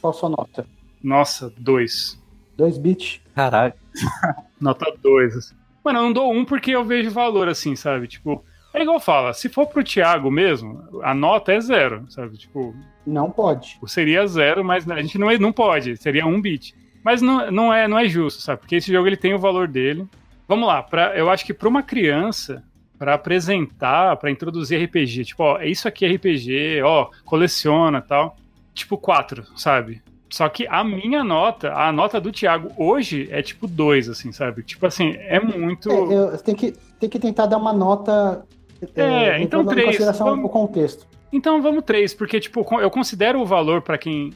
[0.01, 0.65] Qual sua nota?
[1.03, 2.17] Nossa, dois.
[2.57, 3.21] Dois bits.
[3.35, 3.75] Caralho.
[4.61, 5.37] Nota 2.
[5.37, 5.55] Assim.
[5.85, 8.07] Mano, eu não dou um porque eu vejo valor, assim, sabe?
[8.07, 12.37] Tipo, é igual fala, se for pro Thiago mesmo, a nota é zero, sabe?
[12.37, 12.75] Tipo.
[13.07, 13.79] Não pode.
[13.87, 16.75] Seria zero, mas a gente não, é, não pode, seria um bit.
[17.03, 18.61] Mas não, não, é, não é justo, sabe?
[18.61, 20.07] Porque esse jogo ele tem o valor dele.
[20.47, 22.63] Vamos lá, pra, eu acho que para uma criança,
[22.99, 28.37] para apresentar, para introduzir RPG, tipo, ó, isso aqui é RPG, ó, coleciona tal.
[28.75, 30.03] Tipo, quatro, sabe?
[30.31, 34.63] Só que a minha nota, a nota do Thiago hoje é tipo 2, assim, sabe?
[34.63, 35.91] Tipo assim, é muito.
[35.91, 38.47] É, tem, que, tem que tentar dar uma nota.
[38.95, 39.87] É, é então 3.
[39.87, 40.45] consideração vamos...
[40.45, 41.07] o contexto.
[41.33, 44.33] Então vamos 3, porque, tipo, eu considero o valor para quem.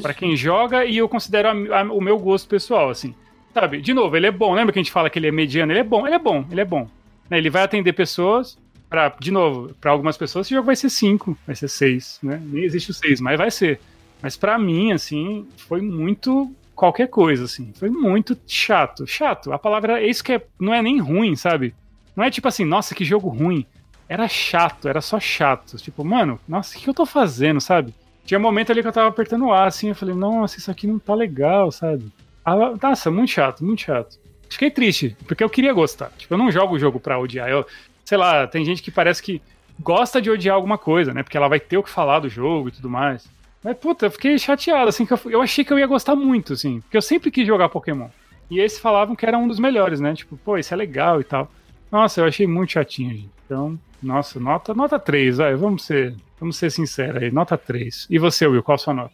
[0.00, 3.14] para quem joga e eu considero a, a, o meu gosto pessoal, assim.
[3.52, 3.80] Sabe?
[3.80, 4.54] De novo, ele é bom.
[4.54, 5.70] Lembra que a gente fala que ele é mediano?
[5.70, 6.88] Ele é bom, ele é bom, ele é bom.
[7.28, 7.38] Né?
[7.38, 8.58] Ele vai atender pessoas.
[8.88, 12.40] Pra, de novo, para algumas pessoas esse jogo vai ser 5, vai ser 6, né?
[12.44, 13.80] Nem existe o 6, mas vai ser.
[14.22, 17.72] Mas para mim, assim, foi muito qualquer coisa, assim.
[17.74, 19.06] Foi muito chato.
[19.06, 19.52] Chato.
[19.52, 21.74] A palavra isso que é, não é nem ruim, sabe?
[22.14, 23.66] Não é tipo assim, nossa, que jogo ruim.
[24.08, 25.76] Era chato, era só chato.
[25.78, 27.94] Tipo, mano, nossa, o que eu tô fazendo, sabe?
[28.24, 30.70] Tinha um momento ali que eu tava apertando o A, assim, eu falei, nossa, isso
[30.70, 32.10] aqui não tá legal, sabe?
[32.44, 34.18] Ah, nossa, muito chato, muito chato.
[34.48, 36.10] Fiquei triste, porque eu queria gostar.
[36.16, 37.48] Tipo, eu não jogo o jogo pra odiar.
[37.48, 37.66] Eu,
[38.04, 39.42] sei lá, tem gente que parece que
[39.80, 41.22] gosta de odiar alguma coisa, né?
[41.22, 43.28] Porque ela vai ter o que falar do jogo e tudo mais.
[43.62, 46.52] Mas, puta, eu fiquei chateado, assim, que eu, eu achei que eu ia gostar muito,
[46.52, 46.80] assim.
[46.80, 48.08] Porque eu sempre quis jogar Pokémon.
[48.50, 50.14] E esses falavam que era um dos melhores, né?
[50.14, 51.50] Tipo, pô, isso é legal e tal.
[51.90, 53.30] Nossa, eu achei muito chatinho, gente.
[53.44, 58.06] Então, nossa, nota, nota 3, vai, vamos ser, vamos ser sinceros aí, nota 3.
[58.10, 59.12] E você, Will, qual a sua nota?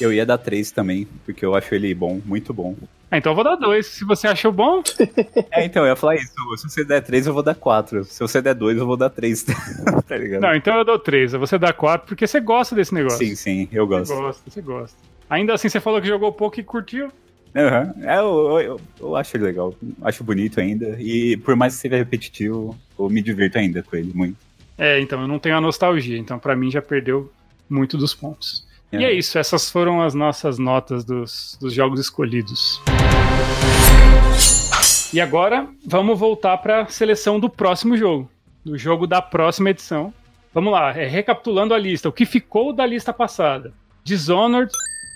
[0.00, 2.74] Eu ia dar 3 também, porque eu acho ele bom, muito bom.
[3.10, 3.86] Ah, então eu vou dar 2.
[3.86, 4.82] Se você achou bom,
[5.52, 6.32] É, então, eu ia falar isso.
[6.56, 8.04] Se você der 3, eu vou dar 4.
[8.04, 9.44] Se você der 2, eu vou dar 3.
[10.08, 10.42] tá ligado?
[10.42, 11.32] não, então eu dou 3.
[11.32, 13.18] Você dá 4 porque você gosta desse negócio.
[13.18, 14.14] Sim, sim, eu Você gosto.
[14.14, 14.98] gosta, você gosta.
[15.30, 17.10] Ainda assim, você falou que jogou pouco e curtiu.
[17.54, 17.94] Aham.
[18.02, 19.72] É, eu, eu, eu, acho ele legal.
[20.02, 20.96] Acho bonito ainda.
[20.98, 24.36] E por mais que seja repetitivo, eu me divirto ainda com ele muito.
[24.76, 27.30] É, então eu não tenho a nostalgia, então pra mim já perdeu
[27.70, 28.66] muito dos pontos.
[29.00, 32.80] E é isso, essas foram as nossas notas dos, dos jogos escolhidos.
[35.12, 38.28] E agora vamos voltar para a seleção do próximo jogo,
[38.64, 40.12] do jogo da próxima edição.
[40.52, 43.72] Vamos lá, é, recapitulando a lista, o que ficou da lista passada:
[44.02, 44.72] Dishonored,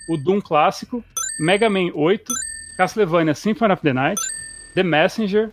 [0.09, 1.03] o Doom clássico,
[1.39, 2.33] Mega Man 8,
[2.77, 4.21] Castlevania Symphony of the Night,
[4.75, 5.51] The Messenger,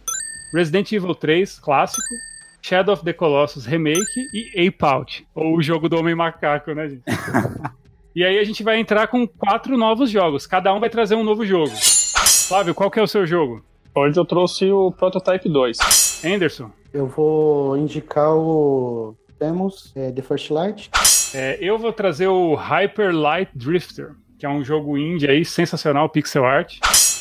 [0.55, 2.15] Resident Evil 3 clássico,
[2.63, 6.89] Shadow of the Colossus Remake e Ape Out, ou o jogo do Homem Macaco, né,
[6.89, 7.03] gente?
[8.17, 11.23] e aí a gente vai entrar com quatro novos jogos, cada um vai trazer um
[11.23, 11.71] novo jogo.
[12.49, 13.63] Flávio, qual que é o seu jogo?
[13.95, 16.25] Hoje eu trouxe o Prototype 2.
[16.25, 16.71] Anderson?
[16.95, 19.15] Eu vou indicar o.
[19.39, 20.91] Temos é, The First Light.
[21.35, 26.09] É, eu vou trazer o Hyper Light Drifter, que é um jogo indie aí, sensacional,
[26.09, 26.79] pixel art.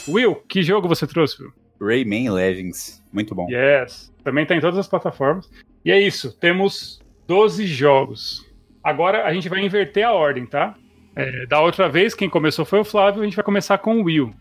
[0.07, 1.51] Will, que jogo você trouxe, Will?
[1.81, 3.03] Rayman Legends.
[3.11, 3.47] Muito bom.
[3.49, 4.13] Yes.
[4.23, 5.51] Também tá em todas as plataformas.
[5.83, 8.49] E é isso, temos 12 jogos.
[8.81, 10.73] Agora a gente vai inverter a ordem, tá?
[11.15, 14.03] É, da outra vez, quem começou foi o Flávio, a gente vai começar com o
[14.03, 14.33] Will.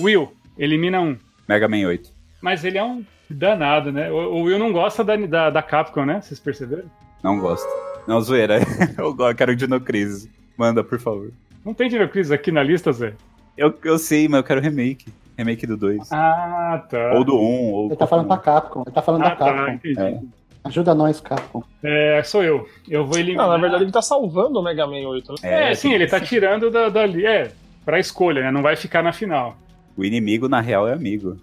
[0.00, 1.16] Will, elimina um.
[1.48, 2.10] Mega Man 8.
[2.40, 4.10] Mas ele é um danado, né?
[4.10, 6.20] O, o Will não gosta da, da, da Capcom, né?
[6.20, 6.84] Vocês perceberam?
[7.22, 7.66] Não gosto.
[8.06, 8.58] Não, zoeira.
[8.98, 10.28] eu quero Dino Crisis.
[10.56, 11.30] Manda, por favor.
[11.64, 13.12] Não tem Dino Crisis aqui na lista, Zé?
[13.56, 15.06] Eu, eu sei, mas eu quero remake.
[15.36, 16.10] Remake do 2.
[16.12, 17.12] Ah, tá.
[17.14, 17.38] Ou do 1,
[17.72, 17.86] ou.
[17.86, 18.82] Ele tá falando pra Capcom.
[18.86, 19.72] Ele tá falando Ah, da tá, Capcom.
[19.72, 20.00] entendi.
[20.00, 20.20] É.
[20.68, 21.62] Ajuda nós, Capcom.
[21.82, 22.68] É, sou eu.
[22.88, 23.46] Eu vou eliminar.
[23.46, 25.70] Não, na verdade ele tá salvando o Mega Man 8, né?
[25.70, 27.26] É, sim, ele tá tirando da, dali.
[27.26, 27.50] É,
[27.84, 28.50] pra escolha, né?
[28.50, 29.56] Não vai ficar na final.
[29.96, 31.38] O inimigo, na real, é amigo.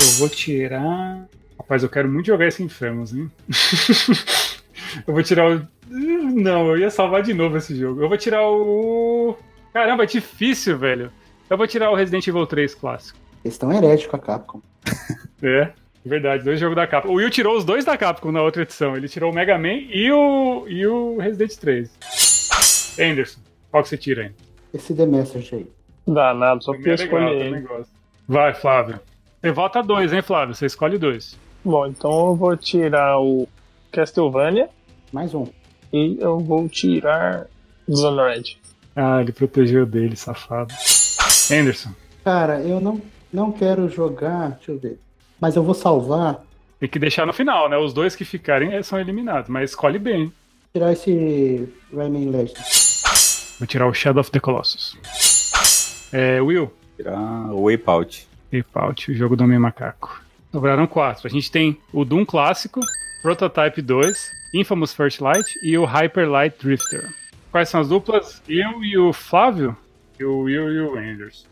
[0.00, 1.26] Eu vou tirar.
[1.58, 3.30] Rapaz, eu quero muito jogar esse Infamous, hein?
[5.06, 5.68] eu vou tirar o.
[5.88, 8.02] Não, eu ia salvar de novo esse jogo.
[8.02, 9.36] Eu vou tirar o.
[9.72, 11.12] Caramba, é difícil, velho.
[11.48, 13.18] Eu vou tirar o Resident Evil 3 clássico.
[13.44, 14.62] Eles estão heréticos com a Capcom.
[15.42, 15.70] É,
[16.08, 17.12] verdade, dois jogos da Capcom.
[17.12, 18.96] O Will tirou os dois da Capcom na outra edição.
[18.96, 22.96] Ele tirou o Mega Man e o, e o Resident 3.
[23.00, 24.30] Anderson, qual que você tira aí?
[24.72, 25.66] Esse The Message aí.
[26.06, 27.66] Danado, só porque eu é escolhi.
[28.28, 29.00] Vai, Flávio.
[29.40, 30.54] Você vota dois, hein, Flávio?
[30.54, 31.36] Você escolhe dois.
[31.64, 33.48] Bom, então eu vou tirar o
[33.90, 34.68] Castlevania
[35.12, 35.46] Mais um.
[35.92, 37.46] e eu vou tirar
[37.88, 38.58] Dishonored.
[38.94, 40.72] Ah, ele protegeu dele, safado.
[41.52, 41.90] Anderson,
[42.24, 43.00] Cara, eu não,
[43.32, 44.50] não quero jogar.
[44.50, 44.98] Deixa eu ver.
[45.40, 46.40] Mas eu vou salvar.
[46.80, 47.76] tem que deixar no final, né?
[47.76, 50.32] Os dois que ficarem são eliminados, mas escolhe bem.
[50.72, 53.56] Tirar esse Rayman Legends.
[53.58, 54.96] Vou tirar o Shadow of the Colossus.
[56.12, 58.26] É, Will, Tirar o Wipeout.
[58.74, 60.22] Out, o jogo do Homem Macaco.
[60.50, 61.26] Sobraram quatro.
[61.26, 62.80] A gente tem o Doom clássico,
[63.20, 67.06] Prototype 2, Infamous First Light e o Hyper Light Drifter.
[67.52, 68.40] Quais são as duplas?
[68.48, 69.76] Eu e o Flávio?
[70.18, 71.46] E o Will e o Anderson.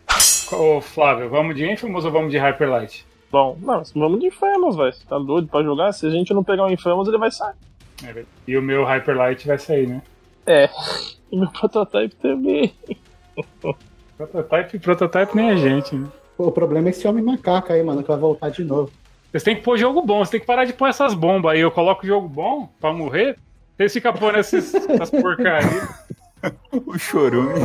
[0.52, 3.04] Ô, Flávio, vamos de Infamous ou vamos de Hyper Light?
[3.34, 4.94] Bom, não, vamos de Infamous, velho.
[5.08, 5.90] Tá doido pra jogar?
[5.90, 7.56] Se a gente não pegar o Infamous, ele vai sair.
[8.04, 8.24] É.
[8.46, 10.02] E o meu Hyper Light vai sair, né?
[10.46, 10.70] É.
[11.32, 12.72] E meu Prototype também.
[14.16, 16.06] Prototype, prototype nem a gente, né?
[16.36, 18.92] Pô, o problema é esse homem macaco aí, mano, que vai voltar de novo.
[19.32, 21.60] Vocês têm que pôr jogo bom, vocês têm que parar de pôr essas bombas aí.
[21.60, 23.36] Eu coloco jogo bom pra morrer.
[23.76, 26.06] Vocês ficam pondo esses, essas porcarias
[26.86, 27.58] O chorume.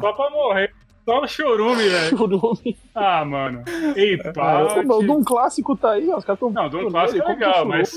[0.00, 0.74] só pra morrer.
[1.06, 2.08] Só o chorume, velho.
[2.18, 2.76] Churume.
[2.94, 3.62] Ah, mano.
[3.94, 4.64] Ei, Pô, pá.
[4.76, 6.18] mas o Doom clássico tá aí, ó.
[6.18, 6.50] Os caras tão.
[6.50, 7.92] Não, o Doom clássico é legal, mas-.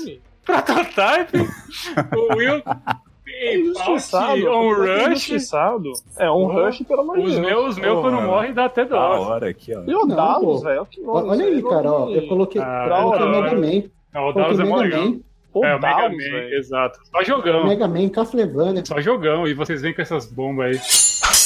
[0.46, 1.38] Prototype.
[2.16, 2.62] o Will.
[3.32, 4.50] É Ei, injustiçado.
[4.50, 5.52] On completamente Rush.
[6.18, 7.46] É, um rush, pelo amor de Os Deus.
[7.46, 8.26] meus, os meus quando mano.
[8.28, 9.20] morrem dá até Da dó.
[9.28, 9.82] hora aqui, ó.
[9.86, 10.58] E o Não, Dallas, pô.
[10.60, 10.86] velho.
[11.06, 12.10] Olha aí, cara, ó.
[12.10, 13.56] Eu coloquei, Ah, coloquei da Mega.
[13.56, 13.90] Man.
[14.14, 15.04] É, o Dallas é mó Mega legal.
[15.12, 15.20] Man.
[15.52, 16.98] O É, o Mega Man, exato.
[17.10, 17.66] Só jogão.
[17.66, 18.84] Mega Man, Castlevania.
[18.84, 20.80] Só jogão, e vocês vêm com essas bombas aí.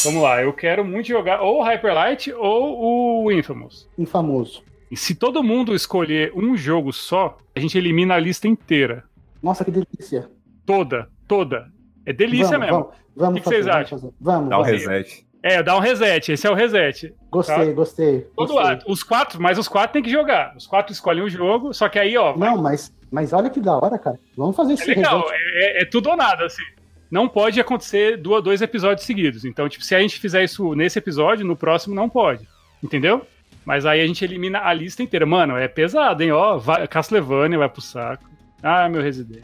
[0.05, 3.89] Vamos lá, eu quero muito jogar ou o Hyper Light ou o Infamous.
[3.99, 4.63] Infamoso.
[4.91, 9.05] E se todo mundo escolher um jogo só, a gente elimina a lista inteira.
[9.43, 10.29] Nossa, que delícia.
[10.67, 11.67] Toda, toda.
[12.07, 12.79] É delícia vamos, mesmo.
[12.79, 13.99] Vamos, vamos O que que vocês fazer, acham?
[13.99, 14.15] Vamos, fazer.
[14.21, 14.51] vamos.
[14.51, 14.71] Dá vamos.
[14.73, 15.27] reset.
[15.43, 17.15] É, dá um reset, esse é o reset.
[17.31, 17.73] Gostei, Tá.
[17.73, 18.21] gostei.
[18.37, 18.57] Todo gostei.
[18.65, 18.85] lado.
[18.89, 20.55] Os quatro, mas os quatro tem que jogar.
[20.57, 23.61] Os quatro escolhem o jogo, só que aí, ó, vai- Não, mas, mas olha que
[23.61, 24.19] da hora, cara.
[24.37, 25.21] Vamos fazer é esse legal.
[25.21, 25.35] reset.
[25.35, 26.63] É, é- é tudo ou nada, assim.
[27.11, 29.45] Não pode acontecer duas, dois episódios seguidos.
[29.45, 32.47] Então, tipo, se a gente fizer isso nesse episódio, no próximo não pode.
[32.83, 33.27] Entendeu?
[33.65, 35.25] Mas aí a gente elimina a lista inteira.
[35.25, 36.33] Mano, é pesado, hein?
[36.33, 38.25] Ó, vai, Castlevania vai pro saco.
[38.63, 39.43] Ah, meu Resident.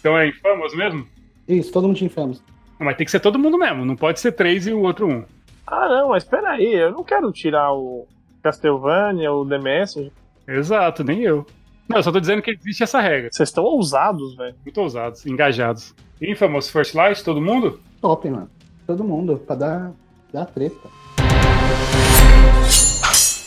[0.00, 1.06] Então é Infamous mesmo?
[1.46, 2.42] Isso, todo mundo de Infamous.
[2.78, 3.84] Não, mas tem que ser todo mundo mesmo.
[3.84, 5.24] Não pode ser três e o outro um.
[5.66, 8.06] Ah, não, mas peraí, eu não quero tirar o
[8.42, 10.12] Castlevania, o The Messenger.
[10.48, 11.46] Exato, nem eu.
[11.88, 13.28] Não, eu só tô dizendo que existe essa regra.
[13.30, 14.54] Vocês estão ousados, velho.
[14.64, 15.94] Muito ousados, engajados.
[16.20, 17.80] Infamous First Light, todo mundo?
[18.00, 18.50] Top, mano.
[18.86, 19.92] Todo mundo, pra dar,
[20.32, 20.88] dar treta.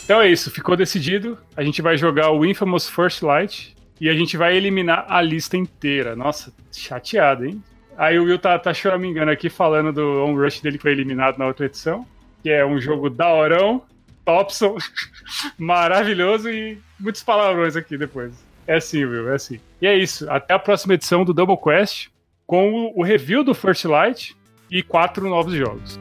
[0.04, 1.38] Então é isso, ficou decidido.
[1.56, 5.56] A gente vai jogar o Infamous First Light e a gente vai eliminar a lista
[5.56, 6.16] inteira.
[6.16, 7.62] Nossa, chateado, hein?
[7.96, 11.38] Aí o Will tá, tá choramingando aqui falando do On Rush dele que foi eliminado
[11.38, 12.04] na outra edição,
[12.42, 13.82] que é um jogo daorão,
[14.24, 14.76] Topson,
[15.56, 18.34] maravilhoso e muitos palavrões aqui depois.
[18.66, 19.60] É assim, Will, é assim.
[19.80, 22.08] E é isso, até a próxima edição do Double Quest
[22.46, 24.36] com o, o review do First Light
[24.70, 25.98] e quatro novos jogos.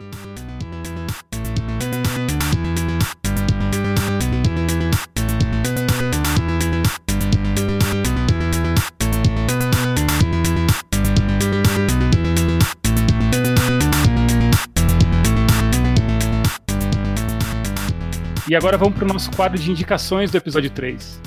[18.53, 21.20] E agora vamos pro nosso quadro de indicações do episódio 3.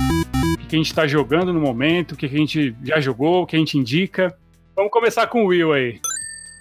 [0.63, 3.47] O que a gente tá jogando no momento, o que a gente já jogou, o
[3.47, 4.33] que a gente indica.
[4.77, 6.01] Vamos começar com o Will aí.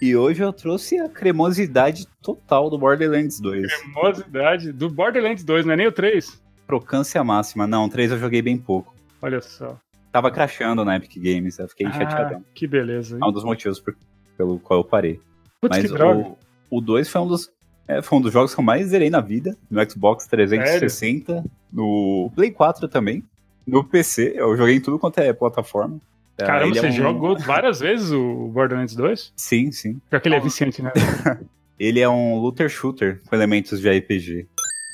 [0.00, 3.66] E hoje eu trouxe a cremosidade total do Borderlands 2.
[3.80, 6.40] Cremosidade do Borderlands 2, não é nem o 3.
[6.66, 7.66] Crocância máxima.
[7.66, 8.94] Não, o 3 eu joguei bem pouco.
[9.22, 9.78] Olha só.
[10.12, 12.44] Tava crashando na Epic Games, eu fiquei Ah, chateadão.
[12.54, 13.16] que beleza.
[13.16, 13.20] hein?
[13.22, 13.96] É um dos motivos por-
[14.36, 15.20] pelo qual eu parei.
[15.60, 16.36] Putz, Mas o,
[16.70, 17.50] o 2 foi um dos.
[17.88, 19.56] é, foi um dos jogos que eu mais zerei na vida.
[19.70, 23.22] No Xbox 360, no Play 4 também.
[23.66, 25.98] No PC, eu joguei em tudo quanto é plataforma.
[26.38, 29.32] É, Caramba, ele é você um- jogou várias vezes o Borderlands 2?
[29.36, 30.00] Sim, sim.
[30.10, 30.92] Pior que ele é viciante, né?
[31.78, 34.46] Ele é um looter shooter com elementos de RPG.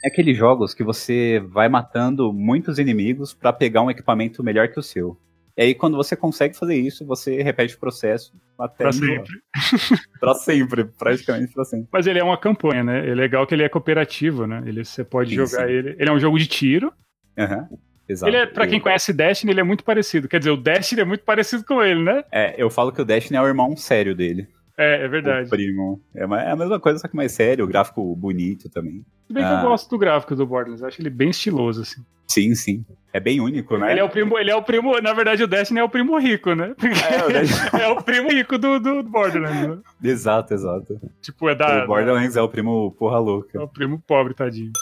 [0.04, 4.80] É aqueles jogos que você vai matando muitos inimigos pra pegar um equipamento melhor que
[4.80, 5.16] o seu.
[5.56, 9.32] E aí, quando você consegue fazer isso, você repete o processo até Pra sempre.
[10.18, 11.86] Pra sempre, praticamente pra sempre.
[11.92, 13.08] Mas ele é uma campanha, né?
[13.08, 14.60] É legal que ele é cooperativo, né?
[14.66, 15.72] Ele, você pode Sim, jogar sim.
[15.72, 15.94] ele.
[15.98, 16.92] Ele é um jogo de tiro.
[17.38, 17.68] Aham.
[18.08, 18.28] Exato.
[18.30, 20.28] Ele é, pra quem conhece Destiny, ele é muito parecido.
[20.28, 22.24] Quer dizer, o Destiny é muito parecido com ele, né?
[22.32, 24.48] É, eu falo que o Destiny é o irmão sério dele.
[24.76, 25.48] É, é O verdade.
[25.50, 26.00] primo.
[26.14, 29.04] É é a mesma coisa, só que mais sério, o gráfico bonito também.
[29.26, 29.60] Se bem que Ah.
[29.62, 32.02] eu gosto do gráfico do Borderlands, acho ele bem estiloso, assim.
[32.26, 32.84] Sim, sim.
[33.12, 33.90] É bem único, né?
[33.92, 36.18] Ele é o primo, ele é o primo, na verdade o Destiny é o primo
[36.18, 36.74] rico, né?
[36.78, 39.78] Porque É, o Destiny- é o primo rico do, do Borderlands, né?
[40.02, 40.98] Exato, exato.
[41.20, 41.84] Tipo, é da.
[41.84, 43.62] o Borderlands é o primo porra É louca.
[43.62, 44.72] o primo pobre, tadinho.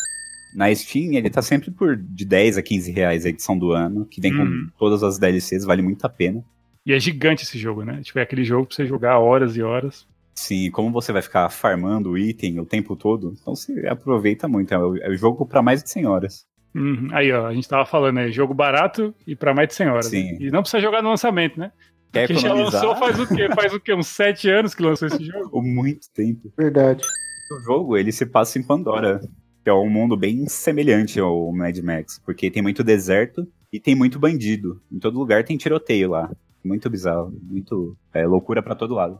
[0.54, 4.04] Na Steam, ele tá sempre por de 10 a 15 reais a edição do ano,
[4.06, 4.66] que vem Uhum.
[4.70, 6.42] com todas as DLCs, vale muito a pena.
[6.84, 8.00] E é gigante esse jogo, né?
[8.02, 10.06] Tipo, é aquele jogo pra você jogar horas e horas.
[10.34, 14.72] Sim, como você vai ficar farmando o item o tempo todo, então você aproveita muito.
[14.72, 16.46] É o, é o jogo pra mais de 100 horas.
[16.74, 17.08] Uhum.
[17.12, 20.06] Aí, ó, a gente tava falando aí, jogo barato e pra mais de 100 horas.
[20.06, 20.32] Sim.
[20.32, 20.38] né?
[20.40, 21.70] E não precisa jogar no lançamento, né?
[22.12, 22.82] Quer Porque já economizar?
[22.84, 23.48] lançou faz o quê?
[23.54, 23.94] Faz o quê?
[23.94, 25.62] Uns 7 anos que lançou esse jogo?
[25.62, 26.52] Muito tempo.
[26.56, 27.02] Verdade.
[27.52, 29.20] O jogo, ele se passa em Pandora,
[29.70, 34.18] é um mundo bem semelhante ao Mad Max, porque tem muito deserto e tem muito
[34.18, 34.80] bandido.
[34.90, 36.30] Em todo lugar tem tiroteio lá.
[36.64, 39.18] Muito bizarro, muito é, loucura pra todo lado.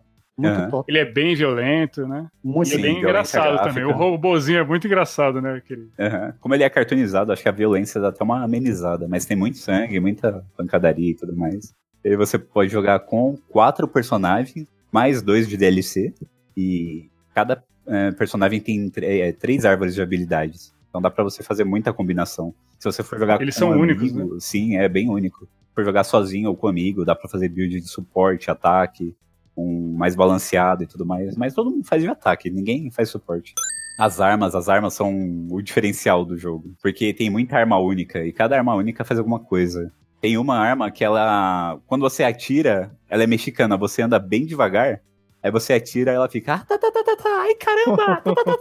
[0.71, 0.91] Top.
[0.91, 2.27] Ele é bem violento, né?
[2.43, 3.69] Muito E é bem engraçado gráfica.
[3.69, 3.85] também.
[3.85, 5.57] O robozinho é muito engraçado, né?
[5.57, 5.89] Aquele...
[5.99, 6.35] Aham.
[6.41, 9.59] Como ele é cartoonizado, acho que a violência dá até uma amenizada, mas tem muito
[9.59, 11.75] sangue, muita pancadaria e tudo mais.
[12.03, 16.15] E você pode jogar com quatro personagens, mais dois de DLC,
[16.57, 20.73] e cada eh, personagem tem eh, três árvores de habilidades.
[20.89, 22.55] Então dá pra você fazer muita combinação.
[22.79, 25.49] Se você for jogar Eles com são um únicos, amigo, sim, é bem único.
[25.75, 29.15] For jogar sozinho ou com amigo, dá pra fazer build de suporte, ataque,
[29.57, 31.37] um mais balanceado e tudo mais.
[31.37, 33.55] Mas todo mundo faz de ataque, ninguém faz suporte.
[33.99, 36.75] As armas, as armas são o diferencial do jogo.
[36.83, 39.93] Porque tem muita arma única e cada arma única faz alguma coisa.
[40.21, 41.79] Tem uma arma que ela.
[41.87, 45.01] Quando você atira, ela é mexicana, você anda bem devagar.
[45.43, 46.55] Aí você atira, ela fica.
[46.55, 47.97] Ah, tá, tá, tá, tá, tá, ai caramba!
[47.97, 48.59] tá, tá, tá, tá,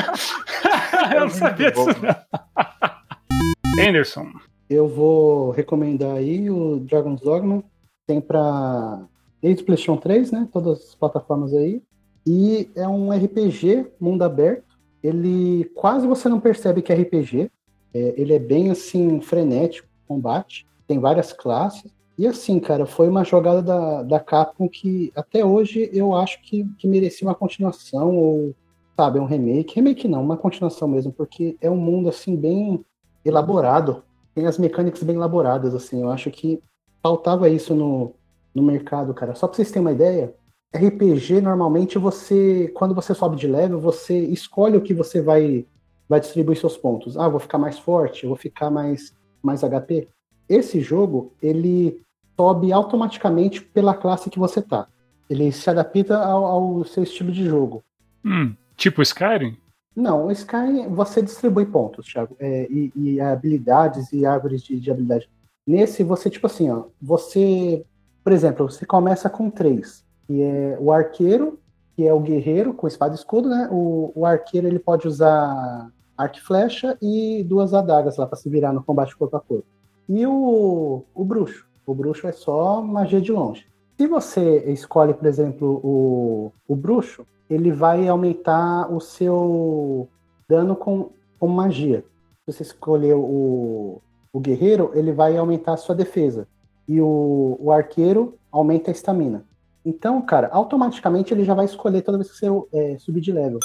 [0.00, 3.84] tá." Eu não sabia disso, não.
[3.84, 4.26] Anderson.
[4.68, 7.62] Eu vou recomendar aí o Dragon's Dogma.
[8.06, 9.04] Tem pra.
[9.40, 10.48] Desde o PlayStation 3, né?
[10.52, 11.80] Todas as plataformas aí.
[12.26, 14.76] E é um RPG, mundo aberto.
[15.02, 17.50] Ele quase você não percebe que é RPG.
[17.94, 20.66] É, ele é bem assim, frenético, combate.
[20.88, 21.94] Tem várias classes.
[22.18, 26.64] E assim, cara, foi uma jogada da, da Capcom que até hoje eu acho que,
[26.78, 28.54] que merecia uma continuação ou
[28.96, 29.74] sabe, um remake.
[29.74, 32.84] Remake não, uma continuação mesmo, porque é um mundo, assim, bem
[33.24, 34.02] elaborado.
[34.34, 36.00] Tem as mecânicas bem elaboradas, assim.
[36.00, 36.60] Eu acho que
[37.02, 38.14] faltava isso no,
[38.54, 39.34] no mercado, cara.
[39.34, 40.34] Só pra vocês terem uma ideia,
[40.74, 45.66] RPG, normalmente, você, quando você sobe de level, você escolhe o que você vai,
[46.08, 47.18] vai distribuir seus pontos.
[47.18, 50.08] Ah, vou ficar mais forte, vou ficar mais, mais HP.
[50.48, 52.00] Esse jogo, ele
[52.36, 54.86] sobe automaticamente pela classe que você tá.
[55.28, 57.82] Ele se adapta ao, ao seu estilo de jogo.
[58.24, 59.56] Hum, tipo Skyrim?
[59.94, 64.90] Não, o Skyrim você distribui pontos, Thiago, é, e, e, habilidades e árvores de, de,
[64.90, 65.28] habilidade.
[65.66, 67.84] Nesse, você, tipo assim, ó, você,
[68.22, 71.58] por exemplo, você começa com três, que é o arqueiro,
[71.96, 73.68] que é o guerreiro com espada e escudo, né?
[73.72, 78.50] O, o arqueiro ele pode usar arco e flecha e duas adagas lá para se
[78.50, 79.66] virar no combate corpo a corpo.
[80.08, 81.66] E o, o bruxo.
[81.86, 83.64] O bruxo é só magia de longe.
[83.96, 90.08] Se você escolhe, por exemplo, o, o bruxo, ele vai aumentar o seu
[90.48, 92.04] dano com, com magia.
[92.44, 94.02] Se você escolher o,
[94.32, 96.46] o guerreiro, ele vai aumentar a sua defesa.
[96.88, 99.44] E o, o arqueiro aumenta a estamina.
[99.84, 103.60] Então, cara, automaticamente ele já vai escolher toda vez que você é, subir de level.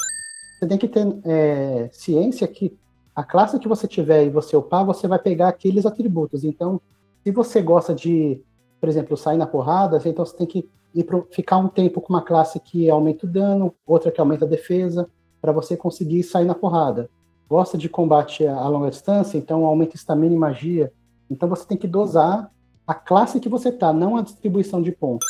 [0.60, 2.78] Você tem que ter é, ciência que
[3.16, 6.44] a classe que você tiver e você upar, você vai pegar aqueles atributos.
[6.44, 6.80] Então,
[7.24, 8.44] se você gosta de
[8.82, 12.12] por exemplo, sair na porrada, então você tem que ir pro, ficar um tempo com
[12.12, 15.08] uma classe que aumenta o dano, outra que aumenta a defesa,
[15.40, 17.08] para você conseguir sair na porrada.
[17.48, 20.92] Gosta de combate a, a longa distância, então aumenta estamina e magia.
[21.30, 22.50] Então você tem que dosar
[22.88, 25.28] a classe que você tá, não a distribuição de pontos.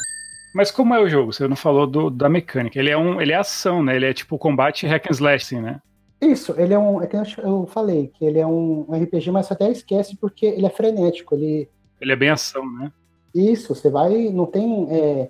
[0.55, 1.33] Mas como é o jogo?
[1.33, 2.79] Você não falou do, da mecânica.
[2.79, 3.95] Ele é um, ele é ação, né?
[3.95, 5.79] Ele é tipo combate hack and slash, assim, né?
[6.21, 7.01] Isso, ele é um.
[7.01, 10.45] É que eu falei que ele é um, um RPG, mas você até esquece porque
[10.45, 11.35] ele é frenético.
[11.35, 11.69] Ele,
[12.01, 12.91] ele é bem ação, né?
[13.33, 15.29] Isso, você vai, não tem é,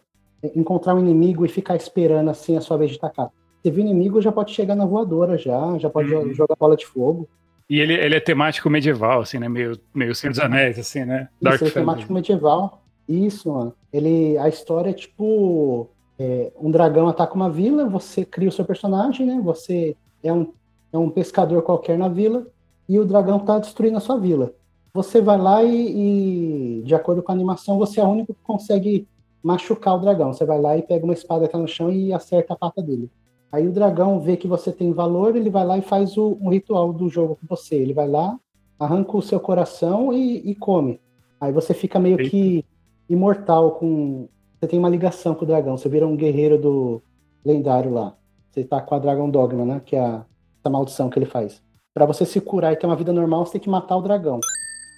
[0.55, 3.29] encontrar um inimigo e ficar esperando assim a sua vez de tacar.
[3.61, 6.33] Você viu inimigo, já pode chegar na voadora já, já pode uhum.
[6.33, 7.29] jogar bola de fogo.
[7.69, 9.47] E ele, ele é temático medieval, assim, né?
[9.47, 11.29] Meio, meio Senhor dos Anéis, assim, né?
[11.41, 12.81] Dark Isso, é temático medieval.
[13.07, 13.73] Isso, mano.
[13.93, 15.89] Ele, a história é tipo...
[16.19, 19.41] É, um dragão ataca uma vila, você cria o seu personagem, né?
[19.43, 20.53] Você é um,
[20.91, 22.45] é um pescador qualquer na vila
[22.87, 24.53] e o dragão tá destruindo a sua vila
[24.93, 28.41] você vai lá e, e, de acordo com a animação, você é o único que
[28.43, 29.07] consegue
[29.41, 30.33] machucar o dragão.
[30.33, 32.81] Você vai lá e pega uma espada que tá no chão e acerta a pata
[32.81, 33.09] dele.
[33.51, 36.49] Aí o dragão vê que você tem valor, ele vai lá e faz o, um
[36.49, 37.75] ritual do jogo com você.
[37.75, 38.37] Ele vai lá,
[38.79, 40.99] arranca o seu coração e, e come.
[41.39, 42.29] Aí você fica meio Eita.
[42.29, 42.65] que
[43.09, 44.27] imortal com.
[44.59, 45.77] Você tem uma ligação com o dragão.
[45.77, 47.01] Você vira um guerreiro do
[47.43, 48.15] lendário lá.
[48.49, 49.81] Você tá com a Dragon Dogma, né?
[49.83, 50.25] Que é a,
[50.63, 51.61] a maldição que ele faz.
[51.93, 54.39] Para você se curar e ter uma vida normal, você tem que matar o dragão.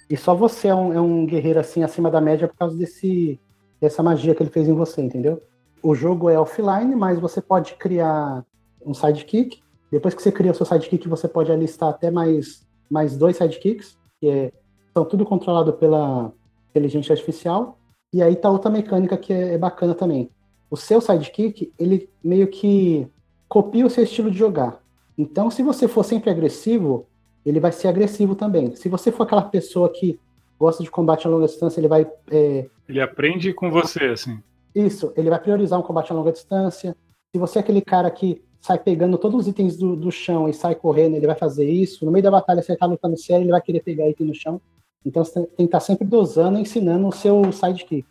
[0.08, 3.40] E só você é um, é um guerreiro assim acima da média por causa desse,
[3.80, 5.42] dessa magia que ele fez em você, entendeu?
[5.82, 8.44] O jogo é offline, mas você pode criar
[8.84, 9.62] um sidekick.
[9.90, 13.96] Depois que você cria o seu sidekick, você pode alistar até mais, mais dois sidekicks,
[14.20, 14.52] que é,
[14.92, 16.32] são tudo controlado pela
[16.70, 17.78] inteligência artificial.
[18.12, 20.30] E aí tá outra mecânica que é, é bacana também.
[20.70, 23.06] O seu sidekick, ele meio que
[23.48, 24.80] copia o seu estilo de jogar.
[25.16, 27.06] Então, se você for sempre agressivo,
[27.44, 28.74] ele vai ser agressivo também.
[28.74, 30.18] Se você for aquela pessoa que
[30.58, 32.06] gosta de combate a longa distância, ele vai.
[32.30, 32.66] É...
[32.88, 34.38] Ele aprende com você, assim.
[34.74, 36.96] Isso, ele vai priorizar um combate a longa distância.
[37.32, 40.54] Se você é aquele cara que sai pegando todos os itens do, do chão e
[40.54, 42.04] sai correndo, ele vai fazer isso.
[42.04, 44.60] No meio da batalha, você está lutando sério, ele vai querer pegar item no chão.
[45.04, 48.06] Então você tem que estar tá sempre dosando e ensinando o seu sidekick.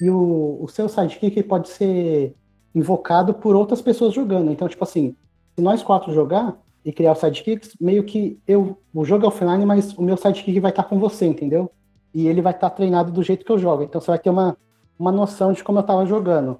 [0.00, 2.32] E o, o seu sidekick pode ser
[2.74, 4.52] invocado por outras pessoas jogando.
[4.52, 5.16] Então, tipo assim,
[5.56, 6.56] se nós quatro jogar,
[6.88, 10.58] e criar os sidekicks, meio que eu, o jogo é offline, mas o meu sidekick
[10.58, 11.70] vai estar com você, entendeu?
[12.14, 13.82] E ele vai estar treinado do jeito que eu jogo.
[13.82, 14.56] Então você vai ter uma,
[14.98, 16.56] uma noção de como eu estava jogando.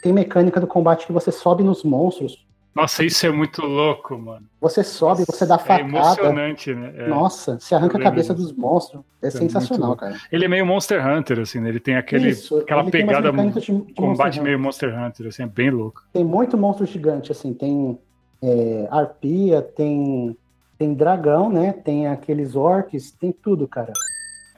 [0.00, 2.46] Tem mecânica do combate que você sobe nos monstros.
[2.72, 4.46] Nossa, isso é muito louco, mano.
[4.60, 5.80] Você sobe, você dá é facada.
[5.80, 6.94] É emocionante, né?
[6.96, 7.08] É.
[7.08, 9.02] Nossa, você arranca a cabeça dos monstros.
[9.20, 10.16] É, é sensacional, cara.
[10.30, 11.68] Ele é meio Monster Hunter, assim, né?
[11.68, 15.70] Ele tem aquele, isso, aquela pegada de, de combate meio Monster Hunter, assim, é bem
[15.70, 16.02] louco.
[16.12, 17.98] Tem muito monstro gigante, assim, tem
[18.44, 20.36] é, arpia, tem,
[20.78, 21.72] tem dragão, né?
[21.72, 23.92] Tem aqueles orcs, tem tudo, cara.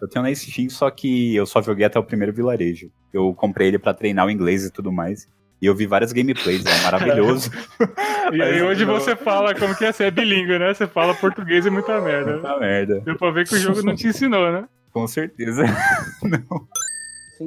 [0.01, 2.91] Eu tenho na Steam, só que eu só joguei até o primeiro vilarejo.
[3.13, 5.29] Eu comprei ele para treinar o inglês e tudo mais.
[5.63, 7.51] E eu vi várias gameplays, é maravilhoso.
[8.35, 8.93] e aí hoje não...
[8.93, 10.75] você fala como que é, você é bilíngue, né?
[10.75, 12.33] Você fala português e muita merda.
[12.33, 13.01] Muita merda.
[13.01, 14.69] Deu pra ver que o jogo não te ensinou, né?
[14.93, 15.65] Com certeza.
[16.23, 16.69] não.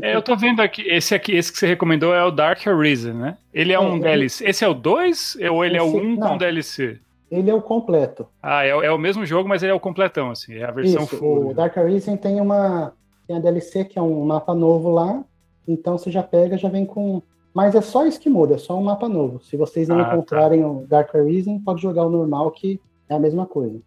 [0.02, 3.14] É, eu tô vendo aqui, esse aqui, esse que você recomendou é o Dark Arisen,
[3.14, 3.38] né?
[3.53, 4.03] Ele é, é um ele...
[4.03, 4.48] DLC.
[4.48, 5.86] Esse é o 2 ou ele esse...
[5.86, 6.99] é o 1 um com DLC?
[7.32, 8.28] Ele é o completo.
[8.41, 11.03] Ah, é, é, o mesmo jogo, mas ele é o completão, assim, é a versão
[11.03, 11.49] Isso, full.
[11.49, 12.94] O Dark Arisen tem uma
[13.28, 15.24] tem a DLC que é um mapa novo lá,
[15.68, 17.22] então você já pega, já vem com
[17.53, 19.40] Mas é só isso que muda, é só um mapa novo.
[19.44, 20.14] Se vocês não Ah, tá.
[20.14, 23.80] encontrarem o Dark Arisen, pode jogar o normal, que é a mesma coisa.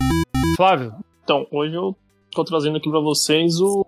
[0.57, 1.97] Flávio, Então, hoje eu
[2.31, 3.85] tô trazendo aqui pra vocês o,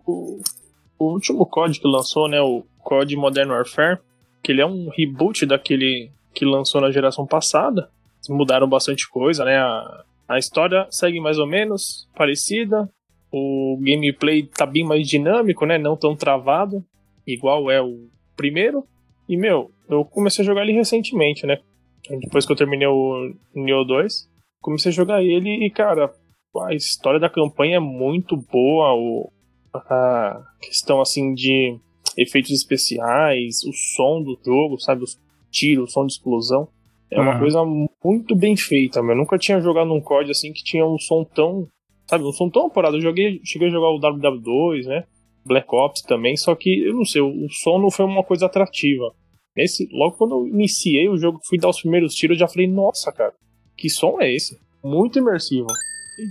[0.99, 2.41] o, último COD que lançou, né?
[2.41, 3.99] O COD Modern Warfare,
[4.43, 7.89] que ele é um reboot daquele que lançou na geração passada.
[8.29, 9.59] Mudaram bastante coisa, né?
[9.59, 12.89] A, a história segue mais ou menos parecida.
[13.31, 15.77] O gameplay tá bem mais dinâmico, né?
[15.77, 16.85] Não tão travado,
[17.27, 18.85] igual é o primeiro.
[19.29, 21.59] E, meu, eu comecei a jogar ele recentemente, né?
[22.21, 24.29] Depois que eu terminei o Neo 2,
[24.61, 26.13] comecei a jogar ele e, cara,
[26.63, 29.33] a história da campanha é muito boa, o,
[29.79, 31.79] a questão assim de
[32.17, 35.19] efeitos especiais, o som do jogo, sabe, os
[35.51, 36.69] tiros, o som de explosão,
[37.11, 37.65] é uma coisa
[38.05, 39.13] muito bem feita, meu.
[39.13, 41.69] Eu nunca tinha jogado num COD assim que tinha um som tão,
[42.09, 42.97] sabe, um som tão apurado.
[42.97, 45.05] Eu joguei, cheguei a jogar o WW2, né?
[45.47, 48.47] Black Ops também, só que eu não sei, o, o som não foi uma coisa
[48.47, 49.13] atrativa.
[49.57, 52.67] Esse, logo quando eu iniciei o jogo, fui dar os primeiros tiros, eu já falei,
[52.67, 53.33] nossa, cara,
[53.77, 54.59] que som é esse?
[54.83, 55.67] Muito imersivo.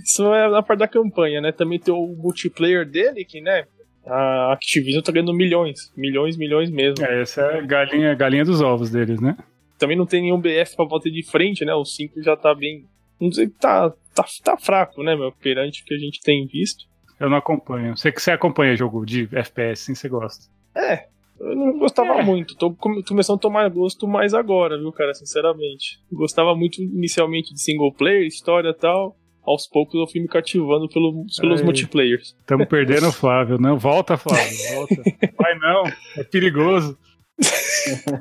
[0.02, 1.52] Isso é na parte da campanha, né?
[1.52, 3.64] Também tem o multiplayer dele, que, né?
[4.06, 5.90] A Activision tá ganhando milhões.
[5.96, 7.04] Milhões, milhões mesmo.
[7.04, 9.36] é, essa é a galinha, galinha dos ovos deles, né?
[9.78, 11.74] Também não tem nenhum BF pra bater de frente, né?
[11.74, 12.84] O 5 já tá bem.
[13.20, 15.32] Não sei, tá, tá, tá fraco, né, meu?
[15.32, 16.84] Perante o que a gente tem visto.
[17.18, 17.96] Eu não acompanho.
[17.96, 20.44] Sei que você acompanha jogo de FPS, sim, você gosta.
[20.76, 21.06] É,
[21.40, 22.22] eu não gostava É.
[22.22, 22.54] muito.
[22.56, 25.14] Tô começando a tomar gosto mais agora, viu, cara?
[25.14, 25.98] Sinceramente.
[26.12, 29.16] Gostava muito inicialmente de single player, história e tal.
[29.46, 31.64] Aos poucos eu fui me cativando pelo, pelos Aí.
[31.64, 32.34] multiplayers.
[32.40, 33.58] Estamos perdendo o Flávio.
[33.60, 35.02] Não, volta, Flávio, volta.
[35.38, 35.84] Vai não,
[36.16, 36.96] é perigoso.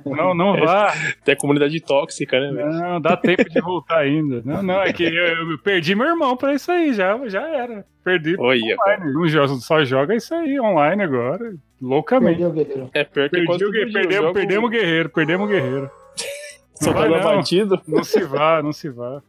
[0.05, 0.91] Não, não vá.
[1.23, 2.71] Tem a comunidade tóxica, né, velho?
[2.71, 4.41] Não, dá tempo de voltar ainda.
[4.43, 7.85] Não, não, é que eu, eu perdi meu irmão pra isso aí, já, já era.
[8.03, 8.47] Perdi cara.
[8.47, 9.13] online.
[9.13, 11.53] Não joga, só joga isso aí online agora.
[11.81, 12.39] Loucamente.
[12.39, 12.89] Perdeu, guerreiro.
[12.93, 15.91] É Perdi o guerreiro, eu perdemos, jogo, perdemos o guerreiro, perdemos o guerreiro.
[16.75, 17.21] só Vai não.
[17.21, 17.81] batido.
[17.87, 19.21] Não se vá, não se vá.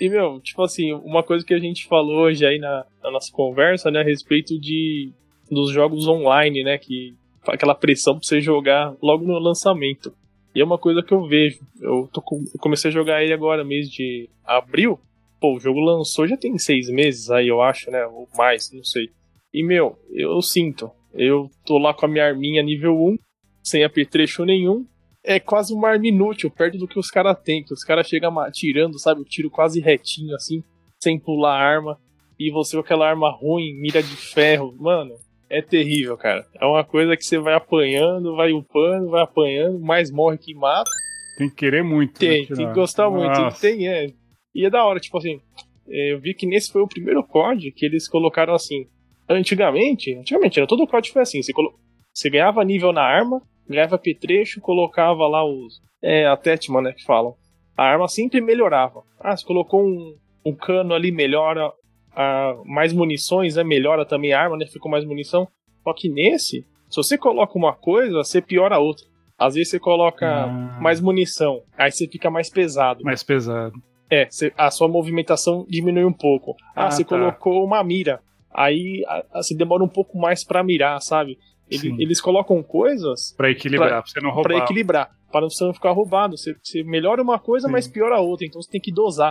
[0.00, 3.32] E, meu, tipo assim, uma coisa que a gente falou hoje aí na, na nossa
[3.32, 5.12] conversa, né, a respeito de
[5.50, 7.14] dos jogos online, né, que
[7.46, 10.12] aquela pressão pra você jogar logo no lançamento.
[10.54, 11.60] E é uma coisa que eu vejo.
[11.80, 14.98] Eu, tô, eu comecei a jogar ele agora, mês de abril.
[15.40, 18.84] Pô, o jogo lançou já tem seis meses aí, eu acho, né, ou mais, não
[18.84, 19.10] sei.
[19.52, 20.90] E, meu, eu sinto.
[21.14, 23.16] Eu tô lá com a minha arminha nível 1,
[23.62, 24.86] sem apetrecho nenhum,
[25.28, 28.38] é quase uma arma inútil, perto do que os caras têm, que os caras chegam
[28.40, 30.64] atirando, sabe, o tiro quase retinho, assim,
[30.98, 32.00] sem pular a arma,
[32.40, 35.14] e você com aquela arma ruim, mira de ferro, mano,
[35.50, 36.46] é terrível, cara.
[36.58, 40.90] É uma coisa que você vai apanhando, vai upando, vai apanhando, mais morre que mata.
[41.36, 42.18] Tem que querer muito.
[42.18, 43.38] Tem, né, tem que gostar muito.
[43.38, 43.60] Nossa.
[43.60, 44.06] Tem, é.
[44.54, 45.42] E é da hora, tipo assim,
[45.90, 48.86] é, eu vi que nesse foi o primeiro COD que eles colocaram assim.
[49.28, 51.78] Antigamente, antigamente, era todo COD foi assim, você, colo...
[52.14, 55.80] você ganhava nível na arma, ganhava apetrecho, colocava lá os.
[56.02, 57.34] É, a Tetman, né, que falam.
[57.76, 59.02] A arma sempre melhorava.
[59.20, 61.70] Ah, você colocou um, um cano ali, melhora.
[62.16, 63.62] ah, mais munições, né?
[63.62, 64.66] Melhora também a arma, né?
[64.66, 65.46] Ficou mais munição.
[65.84, 69.06] Só que nesse, se você coloca uma coisa, você piora a outra.
[69.38, 70.78] Às vezes você coloca Ah.
[70.80, 73.04] mais munição, aí você fica mais pesado.
[73.04, 73.72] Mais pesado.
[74.10, 76.56] É, você- a sua movimentação diminui um pouco.
[76.74, 77.10] Ah, Ah, você tá.
[77.10, 78.20] colocou uma mira.
[78.52, 81.38] Aí a- a- você demora um pouco mais pra mirar, sabe?
[81.70, 84.48] Ele- eles colocam coisas Pra equilibrar, pra, você não roubar.
[84.54, 86.36] pra equilibrar, para você não ficar roubado.
[86.36, 87.72] Você, você melhora uma coisa, Sim.
[87.72, 88.46] mas piora a outra.
[88.46, 89.30] Então você tem que dosar.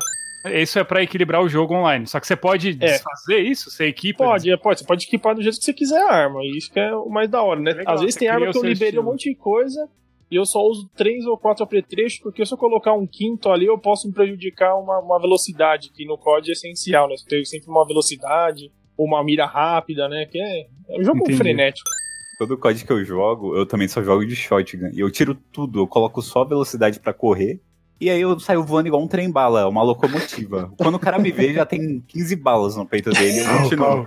[0.53, 2.05] Isso é pra equilibrar o jogo online.
[2.07, 3.69] Só que você pode desfazer isso?
[3.69, 4.23] Você equipa?
[4.23, 4.79] Pode, é, pode.
[4.79, 6.39] Você pode equipar do jeito que você quiser a arma.
[6.43, 7.71] E isso que é o mais da hora, né?
[7.73, 9.03] Legal, Às vezes tem arma que eu liberei um estilo.
[9.03, 9.89] monte de coisa
[10.31, 13.65] e eu só uso três ou quatro apetrechos, porque se eu colocar um quinto ali,
[13.65, 17.17] eu posso me prejudicar uma, uma velocidade, que no COD é essencial, né?
[17.17, 20.25] Você tem sempre uma velocidade, uma mira rápida, né?
[20.31, 21.37] Que é, é um jogo Entendi.
[21.37, 21.89] frenético.
[22.37, 24.91] Todo COD que eu jogo, eu também só jogo de shotgun.
[24.93, 27.59] E eu tiro tudo, eu coloco só velocidade pra correr.
[27.99, 30.71] E aí eu saio voando igual um trem bala, uma locomotiva.
[30.77, 33.39] Quando o cara me vê, já tem 15 balas no peito dele.
[33.39, 34.05] Eu continuo.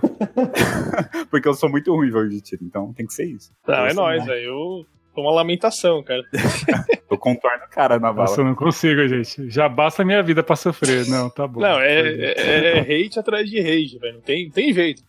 [1.29, 3.51] Porque eu sou muito ruim em jogo de tiro, então tem que ser isso.
[3.67, 4.33] Não, é Isso, nóis, né?
[4.33, 4.45] velho.
[4.45, 4.85] Eu...
[5.13, 6.23] Foi uma lamentação, cara.
[7.11, 8.29] Eu contorno o cara na bala.
[8.29, 9.49] Nossa, eu não consigo, gente.
[9.49, 11.05] Já basta a minha vida pra sofrer.
[11.09, 11.59] Não, tá bom.
[11.59, 14.13] Não, é, é, é hate atrás de rage, velho.
[14.13, 15.03] Não tem, tem jeito.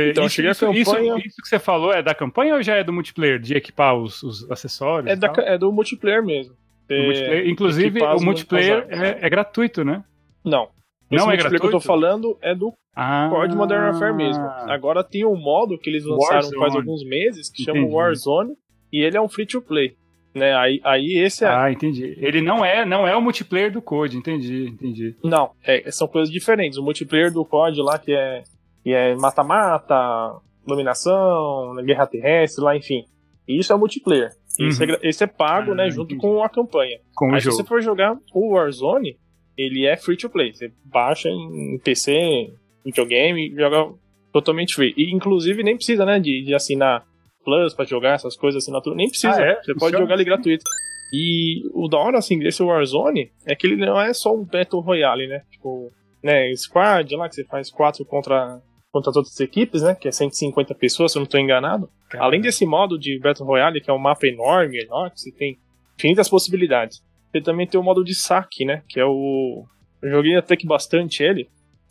[0.00, 2.74] Você- Então, isso, isso, isso- campanha- isso que você falou é da campanha ou já
[2.76, 3.38] é do multiplayer?
[3.38, 5.10] De equipar os, os acessórios?
[5.12, 6.54] É, da, é do multiplayer mesmo.
[6.88, 7.48] Do É, multiplayer.
[7.48, 10.02] Inclusive, o multiplayer é, é gratuito, né?
[10.44, 10.68] Não.
[11.10, 11.86] Não Esse é multiplayer que eu tô gratuito?
[11.86, 14.42] falando é do Ah, COD Modern Warfare mesmo.
[14.44, 16.58] Agora tem um modo que eles lançaram Warzone.
[16.58, 17.94] faz alguns meses que chama Entendi.
[17.94, 18.52] Warzone
[18.92, 19.94] e ele é um free to play.
[20.34, 20.52] Né?
[20.56, 21.48] Aí, aí esse é.
[21.48, 22.16] Ah, entendi.
[22.18, 25.14] Ele não é, não é o multiplayer do Code, entendi, entendi.
[25.22, 26.76] Não, é, são coisas diferentes.
[26.76, 28.42] O multiplayer do COD lá que é
[28.84, 30.36] que é mata-mata,
[30.66, 33.04] dominação, guerra terrestre, lá, enfim.
[33.48, 34.30] E isso é multiplayer.
[34.60, 36.20] Esse, é, esse é pago, Ah, né, junto entendi.
[36.20, 36.98] com a campanha.
[37.16, 37.56] Com o Aí se jogo.
[37.56, 39.16] você for jogar o Warzone,
[39.58, 40.52] ele é free to play.
[40.52, 42.52] Você baixa em PC,
[42.84, 43.92] videogame, e joga
[44.32, 44.94] totalmente free.
[44.96, 47.04] E inclusive nem precisa, né, de, de assinar
[47.44, 48.96] Plus pra jogar essas coisas, assinatura.
[48.96, 49.34] Nem precisa.
[49.36, 49.54] Ah, é?
[49.56, 49.98] Você pode Funciona?
[49.98, 50.64] jogar ele gratuito.
[51.12, 54.80] E o da hora, assim, desse Warzone é que ele não é só um Battle
[54.80, 55.42] Royale, né?
[55.50, 55.92] Tipo,
[56.22, 58.62] né, Squad lá, que você faz quatro contra,
[58.94, 59.96] contra todas as equipes, né?
[59.96, 61.90] Que é 150 pessoas, se eu não tô enganado.
[62.08, 65.32] Cara, Além desse modo de Battle Royale, que é um mapa enorme, enorme, que você
[65.32, 65.58] tem
[65.98, 67.02] infinitas possibilidades.
[67.32, 68.84] Você também tem o modo de saque, né?
[68.88, 69.64] Que é o.
[70.00, 71.48] Eu joguei até que bastante ele.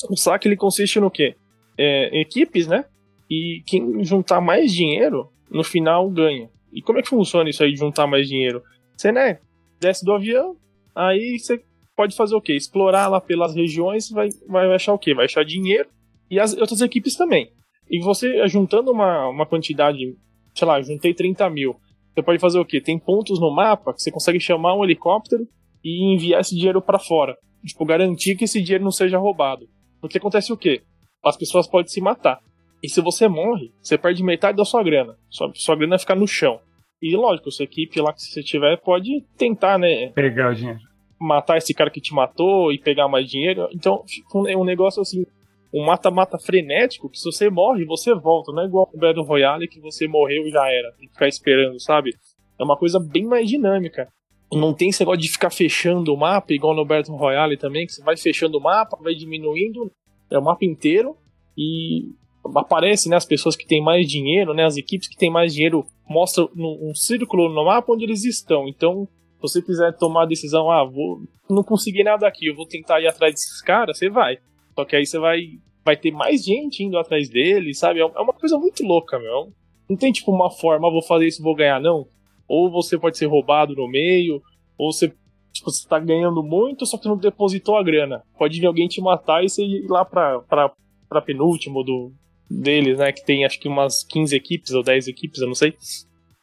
[0.09, 1.35] O saque ele consiste no quê?
[1.77, 2.85] É, equipes, né?
[3.29, 6.49] E quem juntar mais dinheiro, no final ganha.
[6.71, 8.63] E como é que funciona isso aí de juntar mais dinheiro?
[8.95, 9.39] Você, né,
[9.81, 10.55] desce do avião,
[10.95, 11.61] aí você
[11.97, 12.53] pode fazer o quê?
[12.53, 15.13] Explorar lá pelas regiões, vai, vai achar o quê?
[15.13, 15.89] Vai achar dinheiro
[16.29, 17.49] e as outras equipes também.
[17.89, 20.15] E você juntando uma, uma quantidade,
[20.55, 21.75] sei lá, juntei 30 mil.
[22.13, 22.79] Você pode fazer o quê?
[22.79, 25.47] Tem pontos no mapa que você consegue chamar um helicóptero
[25.83, 27.35] e enviar esse dinheiro para fora.
[27.65, 29.67] Tipo, garantir que esse dinheiro não seja roubado.
[30.01, 30.81] Porque acontece o quê?
[31.23, 32.39] As pessoas podem se matar.
[32.83, 35.15] E se você morre, você perde metade da sua grana.
[35.29, 36.59] Sua, sua grana fica no chão.
[37.01, 40.79] E lógico, sua equipe lá que você tiver pode tentar, né, Pegar o dinheiro.
[41.19, 43.67] matar esse cara que te matou e pegar mais dinheiro.
[43.73, 44.03] Então,
[44.35, 45.25] um negócio assim,
[45.73, 48.51] um mata-mata frenético, que se você morre, você volta.
[48.51, 50.91] Não é igual o Battle Royale que você morreu e já era.
[50.93, 52.11] Tem que ficar esperando, sabe?
[52.59, 54.07] É uma coisa bem mais dinâmica.
[54.51, 57.93] Não tem esse negócio de ficar fechando o mapa, igual no Battle Royale também, que
[57.93, 59.91] você vai fechando o mapa, vai diminuindo
[60.29, 61.15] é o mapa inteiro
[61.57, 62.11] e
[62.55, 65.85] aparece né, as pessoas que têm mais dinheiro, né, as equipes que têm mais dinheiro
[66.07, 68.67] mostram um círculo no mapa onde eles estão.
[68.67, 72.67] Então, se você quiser tomar a decisão, ah, vou, não consegui nada aqui, eu vou
[72.67, 74.37] tentar ir atrás desses caras, você vai.
[74.75, 75.41] Só que aí você vai,
[75.83, 77.99] vai ter mais gente indo atrás deles, sabe?
[77.99, 79.51] É uma coisa muito louca, meu.
[79.89, 82.07] Não tem tipo uma forma, ah, vou fazer isso, vou ganhar, não.
[82.47, 84.41] Ou você pode ser roubado no meio,
[84.77, 85.09] ou você,
[85.51, 88.23] tipo, você tá ganhando muito, só que não depositou a grana.
[88.37, 90.71] Pode vir alguém te matar e você ir lá pra, pra,
[91.07, 92.11] pra penúltimo do,
[92.49, 93.11] deles, né?
[93.11, 95.75] Que tem acho que umas 15 equipes ou 10 equipes, eu não sei.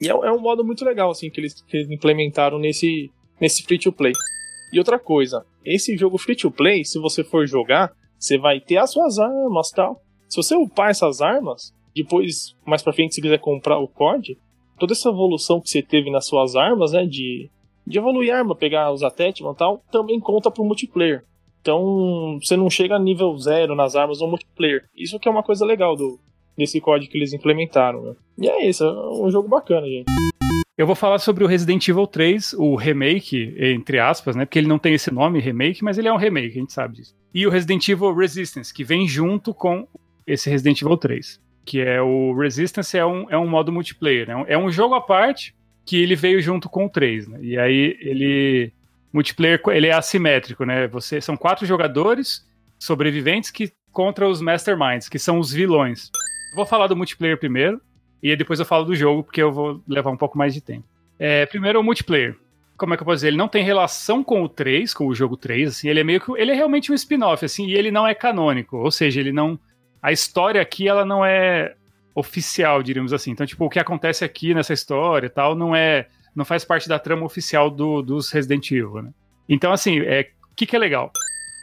[0.00, 3.62] E é, é um modo muito legal, assim, que eles, que eles implementaram nesse, nesse
[3.62, 4.12] free to play.
[4.72, 8.76] E outra coisa, esse jogo free to play, se você for jogar, você vai ter
[8.76, 10.02] as suas armas tal.
[10.28, 14.38] Se você upar essas armas, depois, mais pra frente, se quiser comprar o COD,
[14.78, 17.04] toda essa evolução que você teve nas suas armas, né?
[17.04, 17.50] De,
[17.86, 21.24] de evoluir arma, pegar os Attachment e tal, também conta pro multiplayer.
[21.60, 24.84] Então, você não chega a nível zero nas armas no multiplayer.
[24.96, 26.18] Isso que é uma coisa legal do,
[26.56, 28.02] desse código que eles implementaram.
[28.02, 28.14] Né?
[28.38, 30.10] E é isso, é um jogo bacana, gente.
[30.80, 34.46] Eu vou falar sobre o Resident Evil 3, o remake, entre aspas, né?
[34.46, 36.96] Porque ele não tem esse nome, remake, mas ele é um remake, a gente sabe
[36.96, 37.14] disso.
[37.34, 39.86] E o Resident Evil Resistance, que vem junto com
[40.26, 41.38] esse Resident Evil 3.
[41.66, 44.42] Que é o Resistance, é um, é um modo multiplayer, né?
[44.48, 45.54] É um jogo à parte
[45.84, 47.38] que ele veio junto com o 3, né?
[47.42, 48.72] E aí ele.
[49.12, 50.88] Multiplayer, ele é assimétrico, né?
[50.88, 52.42] Você, são quatro jogadores
[52.78, 56.10] sobreviventes que contra os Masterminds, que são os vilões.
[56.56, 57.82] Vou falar do multiplayer primeiro,
[58.22, 60.84] e depois eu falo do jogo, porque eu vou levar um pouco mais de tempo.
[61.18, 62.36] É, primeiro, o multiplayer.
[62.76, 63.28] Como é que eu posso dizer?
[63.28, 66.20] Ele não tem relação com o 3, com o jogo 3, assim, ele é meio
[66.20, 66.32] que.
[66.32, 68.78] Ele é realmente um spin-off, assim, e ele não é canônico.
[68.78, 69.58] Ou seja, ele não.
[70.02, 71.74] A história aqui, ela não é
[72.14, 73.32] oficial, diríamos assim.
[73.32, 76.08] Então, tipo, o que acontece aqui nessa história e tal, não é.
[76.34, 79.10] Não faz parte da trama oficial do, dos Resident Evil, né?
[79.48, 81.12] Então, assim, é, o que, que é legal?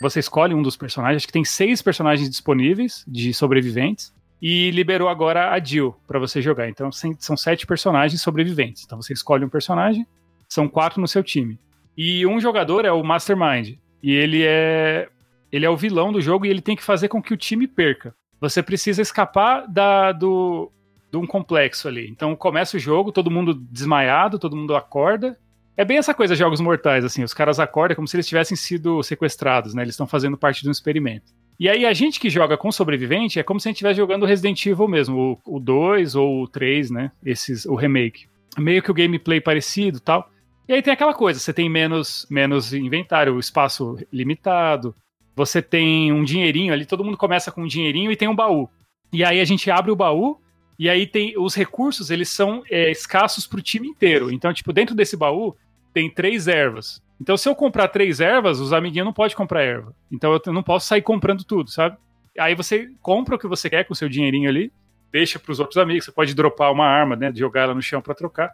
[0.01, 5.09] Você escolhe um dos personagens, acho que tem seis personagens disponíveis de sobreviventes e liberou
[5.09, 6.69] agora a Jill para você jogar.
[6.69, 8.83] Então são sete personagens sobreviventes.
[8.85, 10.05] Então você escolhe um personagem,
[10.47, 11.59] são quatro no seu time.
[11.97, 13.77] E um jogador é o Mastermind.
[14.01, 15.09] E ele é
[15.51, 17.67] ele é o vilão do jogo e ele tem que fazer com que o time
[17.67, 18.13] perca.
[18.39, 20.71] Você precisa escapar da, do,
[21.11, 22.07] de um complexo ali.
[22.09, 25.37] Então começa o jogo, todo mundo desmaiado, todo mundo acorda.
[25.75, 27.23] É bem essa coisa, jogos mortais, assim.
[27.23, 29.83] Os caras acordam como se eles tivessem sido sequestrados, né?
[29.83, 31.31] Eles estão fazendo parte de um experimento.
[31.59, 34.25] E aí a gente que joga com sobrevivente é como se a gente estivesse jogando
[34.25, 37.11] Resident Evil mesmo, o, o 2 ou o 3, né?
[37.25, 38.27] Esses, o remake.
[38.57, 40.29] Meio que o gameplay parecido tal.
[40.67, 44.93] E aí tem aquela coisa, você tem menos, menos inventário, espaço limitado,
[45.35, 48.69] você tem um dinheirinho ali, todo mundo começa com um dinheirinho e tem um baú.
[49.13, 50.39] E aí a gente abre o baú
[50.77, 54.31] e aí tem os recursos, eles são é, escassos pro time inteiro.
[54.31, 55.55] Então, tipo, dentro desse baú
[55.93, 57.01] tem três ervas.
[57.19, 59.95] Então, se eu comprar três ervas, os amiguinhos não podem comprar erva.
[60.11, 61.97] Então, eu não posso sair comprando tudo, sabe?
[62.37, 64.71] Aí você compra o que você quer com o seu dinheirinho ali,
[65.11, 66.05] deixa para os outros amigos.
[66.05, 67.31] Você pode dropar uma arma, né?
[67.35, 68.53] Jogar ela no chão para trocar.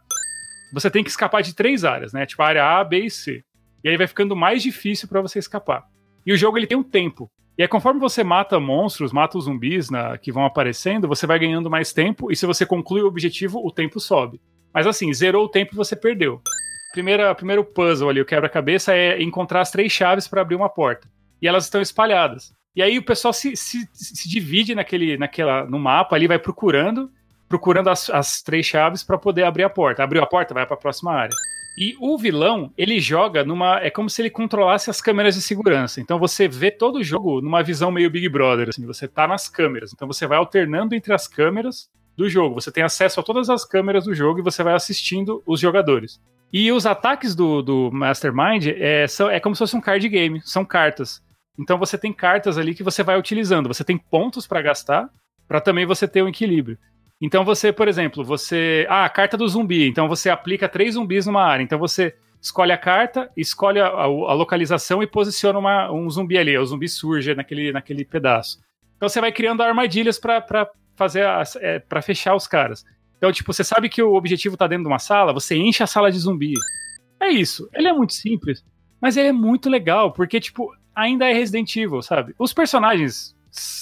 [0.73, 2.25] Você tem que escapar de três áreas, né?
[2.25, 3.43] Tipo a área A, B e C.
[3.83, 5.83] E aí vai ficando mais difícil para você escapar.
[6.25, 7.29] E o jogo ele tem um tempo.
[7.57, 11.37] E aí, conforme você mata monstros, mata os zumbis na, que vão aparecendo, você vai
[11.37, 12.31] ganhando mais tempo.
[12.31, 14.41] E se você conclui o objetivo, o tempo sobe.
[14.73, 16.41] Mas assim, zerou o tempo e você perdeu.
[16.93, 21.09] Primeira, primeiro puzzle ali, o quebra-cabeça, é encontrar as três chaves para abrir uma porta.
[21.41, 22.53] E elas estão espalhadas.
[22.75, 27.11] E aí o pessoal se, se, se divide naquele, naquela, no mapa ali, vai procurando,
[27.49, 30.03] procurando as, as três chaves para poder abrir a porta.
[30.03, 31.35] Abriu a porta, vai para a próxima área.
[31.75, 33.79] E o vilão, ele joga numa.
[33.79, 35.99] É como se ele controlasse as câmeras de segurança.
[35.99, 38.69] Então você vê todo o jogo numa visão meio Big Brother.
[38.69, 39.91] Assim, você tá nas câmeras.
[39.91, 42.55] Então você vai alternando entre as câmeras do jogo.
[42.55, 46.19] Você tem acesso a todas as câmeras do jogo e você vai assistindo os jogadores.
[46.51, 50.41] E os ataques do, do Mastermind é, são, é como se fosse um card game,
[50.43, 51.21] são cartas.
[51.59, 53.67] Então você tem cartas ali que você vai utilizando.
[53.67, 55.09] Você tem pontos para gastar,
[55.47, 56.77] para também você ter um equilíbrio.
[57.21, 58.85] Então você, por exemplo, você.
[58.89, 59.87] Ah, a carta do zumbi.
[59.87, 61.63] Então você aplica três zumbis numa área.
[61.63, 66.37] Então você escolhe a carta, escolhe a, a, a localização e posiciona uma, um zumbi
[66.37, 66.57] ali.
[66.57, 68.59] O zumbi surge naquele, naquele pedaço.
[68.97, 71.25] Então você vai criando armadilhas para fazer
[71.61, 72.85] é, para fechar os caras.
[73.17, 75.87] Então, tipo, você sabe que o objetivo tá dentro de uma sala, você enche a
[75.87, 76.53] sala de zumbi.
[77.19, 77.69] É isso.
[77.73, 78.63] Ele é muito simples,
[78.99, 82.35] mas ele é muito legal, porque, tipo, ainda é Resident Evil, sabe?
[82.37, 83.35] Os personagens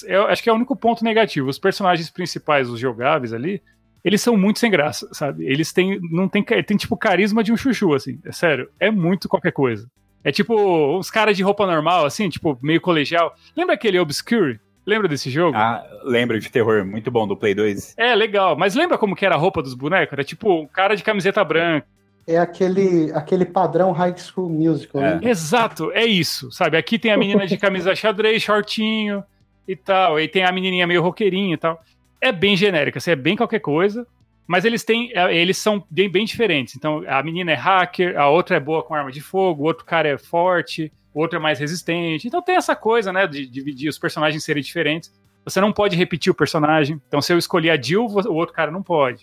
[0.06, 1.50] eu acho que é o único ponto negativo.
[1.50, 3.62] Os personagens principais, os jogáveis ali,
[4.04, 5.46] eles são muito sem graça, sabe?
[5.46, 8.20] Eles têm, não tem, tem tipo carisma de um chuchu, assim.
[8.26, 9.90] É sério, é muito qualquer coisa.
[10.24, 10.56] É tipo
[10.98, 13.34] uns caras de roupa normal, assim, tipo meio colegial.
[13.56, 14.60] Lembra aquele Obscure?
[14.86, 15.56] Lembra desse jogo?
[15.56, 17.96] Ah, lembro de terror, muito bom do Play 2.
[17.98, 18.58] É, legal.
[18.58, 20.14] Mas lembra como que era a roupa dos bonecos?
[20.14, 21.86] Era tipo um cara de camiseta branca.
[22.28, 25.02] É aquele, aquele padrão High School Musical.
[25.02, 25.16] É.
[25.20, 25.30] Né?
[25.30, 26.78] Exato, é isso, sabe?
[26.78, 29.24] Aqui tem a menina de camisa xadrez, shortinho,
[29.68, 30.20] e tal.
[30.20, 31.82] E tem a menininha meio roqueirinha e tal.
[32.20, 34.06] É bem genérica, assim, é bem qualquer coisa.
[34.48, 36.76] Mas eles têm, é, eles são bem, bem diferentes.
[36.76, 39.86] Então, a menina é hacker, a outra é boa com arma de fogo, o outro
[39.86, 42.28] cara é forte, outro é mais resistente.
[42.28, 45.12] Então tem essa coisa, né, de dividir os personagens serem diferentes.
[45.44, 47.02] Você não pode repetir o personagem.
[47.08, 49.20] Então, se eu escolher a Jill, o outro cara não pode.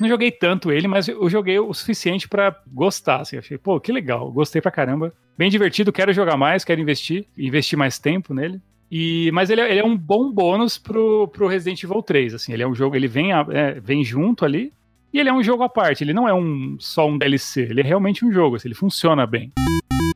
[0.00, 3.20] Não joguei tanto ele, mas eu joguei o suficiente para gostar.
[3.20, 5.12] Assim, achei, pô, que legal, gostei pra caramba.
[5.36, 8.60] Bem divertido, quero jogar mais, quero investir, investir mais tempo nele.
[8.90, 12.52] E, mas ele é, ele é, um bom bônus pro, pro Resident Evil 3, assim,
[12.52, 14.72] ele é um jogo, ele vem, é, vem junto ali,
[15.12, 17.82] e ele é um jogo à parte, ele não é um, só um DLC, ele
[17.82, 19.52] é realmente um jogo, assim, ele funciona bem.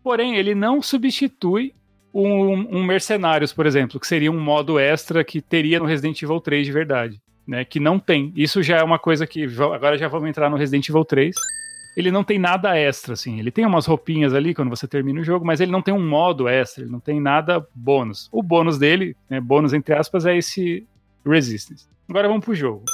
[0.03, 1.74] Porém, ele não substitui
[2.12, 6.41] um, um Mercenários, por exemplo, que seria um modo extra que teria no Resident Evil
[6.41, 8.33] 3 de verdade, né, que não tem.
[8.37, 11.35] Isso já é uma coisa que, agora já vamos entrar no Resident Evil 3,
[11.97, 13.39] ele não tem nada extra, assim.
[13.39, 16.07] Ele tem umas roupinhas ali quando você termina o jogo, mas ele não tem um
[16.07, 18.29] modo extra, ele não tem nada bônus.
[18.33, 20.87] O bônus dele, né, bônus entre aspas, é esse
[21.24, 21.87] Resistance.
[22.09, 22.85] Agora vamos pro jogo.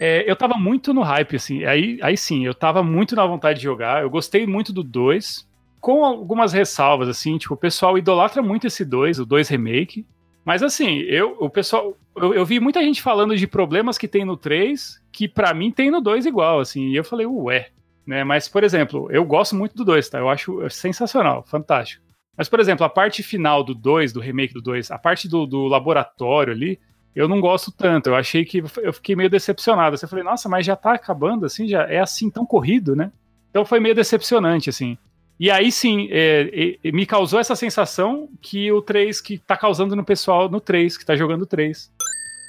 [0.00, 3.58] É, eu tava muito no hype, assim, aí, aí sim, eu tava muito na vontade
[3.58, 5.47] de jogar, eu gostei muito do 2,
[5.80, 10.06] com algumas ressalvas, assim, tipo, o pessoal idolatra muito esse 2, o 2 Remake,
[10.44, 14.24] mas assim, eu, o pessoal, eu, eu, vi muita gente falando de problemas que tem
[14.24, 17.68] no 3, que para mim tem no 2 igual, assim, e eu falei, ué,
[18.06, 18.24] né?
[18.24, 20.18] Mas, por exemplo, eu gosto muito do 2, tá?
[20.18, 22.02] Eu acho sensacional, fantástico.
[22.34, 25.44] Mas, por exemplo, a parte final do 2, do remake do 2, a parte do,
[25.44, 26.80] do laboratório ali,
[27.14, 28.08] eu não gosto tanto.
[28.08, 29.94] Eu achei que eu fiquei meio decepcionado.
[29.94, 33.12] Assim, eu falei, nossa, mas já tá acabando assim, já é assim tão corrido, né?
[33.50, 34.96] Então foi meio decepcionante, assim.
[35.38, 39.94] E aí sim, é, é, me causou essa sensação que o 3, que tá causando
[39.94, 41.92] no pessoal no 3, que tá jogando 3.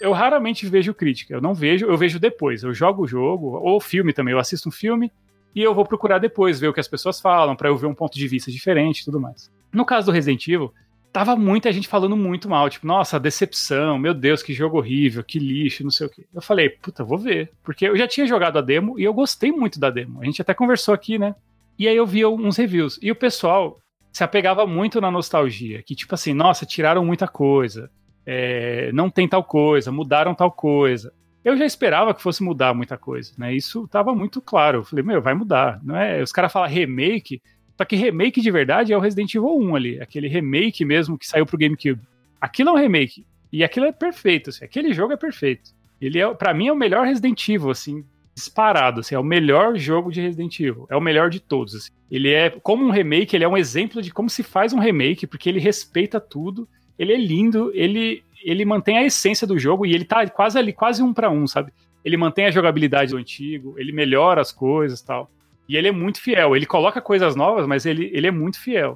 [0.02, 2.64] Eu raramente vejo crítica, eu não vejo, eu vejo depois.
[2.64, 5.11] Eu jogo o jogo, ou filme também, eu assisto um filme,
[5.53, 7.94] e eu vou procurar depois ver o que as pessoas falam, para eu ver um
[7.94, 9.52] ponto de vista diferente e tudo mais.
[9.72, 10.74] No caso do Resident Evil,
[11.11, 15.38] tava muita gente falando muito mal, tipo, nossa, decepção, meu Deus, que jogo horrível, que
[15.38, 16.26] lixo, não sei o quê.
[16.34, 19.52] Eu falei, puta, vou ver, porque eu já tinha jogado a demo e eu gostei
[19.52, 20.22] muito da demo.
[20.22, 21.36] A gente até conversou aqui, né?
[21.80, 23.80] E aí eu vi uns reviews e o pessoal
[24.11, 27.89] se apegava muito na nostalgia, que tipo assim, nossa, tiraram muita coisa,
[28.26, 31.11] é, não tem tal coisa, mudaram tal coisa
[31.43, 33.53] eu já esperava que fosse mudar muita coisa, né?
[33.53, 34.80] Isso estava muito claro.
[34.80, 35.80] Eu falei, meu, vai mudar.
[35.84, 36.22] Não é?
[36.22, 37.41] Os caras falam remake,
[37.77, 41.26] só que remake de verdade é o Resident Evil 1 ali, aquele remake mesmo que
[41.26, 42.01] saiu pro GameCube.
[42.41, 43.26] Aquilo é um remake.
[43.51, 45.72] E aquilo é perfeito, assim, aquele jogo é perfeito.
[45.99, 48.03] Ele é, para mim, é o melhor Resident Evil, assim,
[48.40, 51.76] disparado, assim, é o melhor jogo de Resident Evil, é o melhor de todos.
[51.76, 51.91] Assim.
[52.10, 55.28] Ele é, como um remake, ele é um exemplo de como se faz um remake,
[55.28, 56.68] porque ele respeita tudo,
[56.98, 60.72] ele é lindo, ele ele mantém a essência do jogo e ele tá quase ali,
[60.72, 61.74] quase um para um, sabe?
[62.06, 65.30] Ele mantém a jogabilidade do antigo, ele melhora as coisas tal.
[65.68, 66.56] E ele é muito fiel.
[66.56, 68.95] Ele coloca coisas novas, mas ele, ele é muito fiel.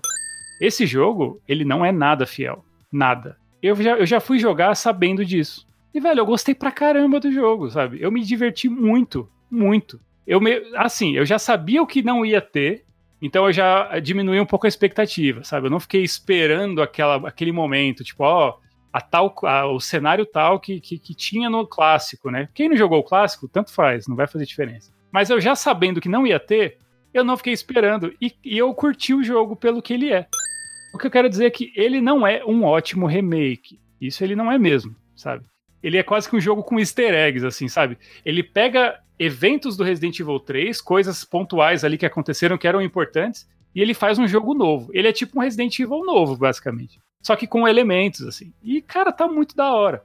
[0.62, 2.64] Esse jogo, ele não é nada fiel.
[2.92, 3.38] Nada.
[3.62, 5.68] Eu já, eu já fui jogar sabendo disso.
[5.94, 8.02] E, velho, eu gostei pra caramba do jogo, sabe?
[8.02, 10.00] Eu me diverti muito, muito.
[10.26, 12.86] Eu me, assim, eu já sabia o que não ia ter,
[13.22, 15.68] então eu já diminui um pouco a expectativa, sabe?
[15.68, 18.58] Eu não fiquei esperando aquela, aquele momento, tipo, ó,
[18.92, 22.50] a tal, a, o cenário tal que, que, que, tinha no clássico, né?
[22.54, 24.92] Quem não jogou o clássico, tanto faz, não vai fazer diferença.
[25.12, 26.80] Mas eu já sabendo que não ia ter,
[27.14, 28.14] eu não fiquei esperando.
[28.20, 30.28] E, e eu curti o jogo pelo que ele é.
[30.94, 33.80] O que eu quero dizer é que ele não é um ótimo remake.
[34.02, 35.46] Isso ele não é mesmo, sabe?
[35.84, 37.98] Ele é quase que um jogo com easter eggs, assim, sabe?
[38.26, 43.48] Ele pega eventos do Resident Evil 3, coisas pontuais ali que aconteceram que eram importantes,
[43.76, 44.90] e ele faz um jogo novo.
[44.94, 47.00] Ele é tipo um Resident Evil novo, basicamente.
[47.22, 48.54] Só que com elementos, assim.
[48.64, 50.04] E, cara, tá muito da hora.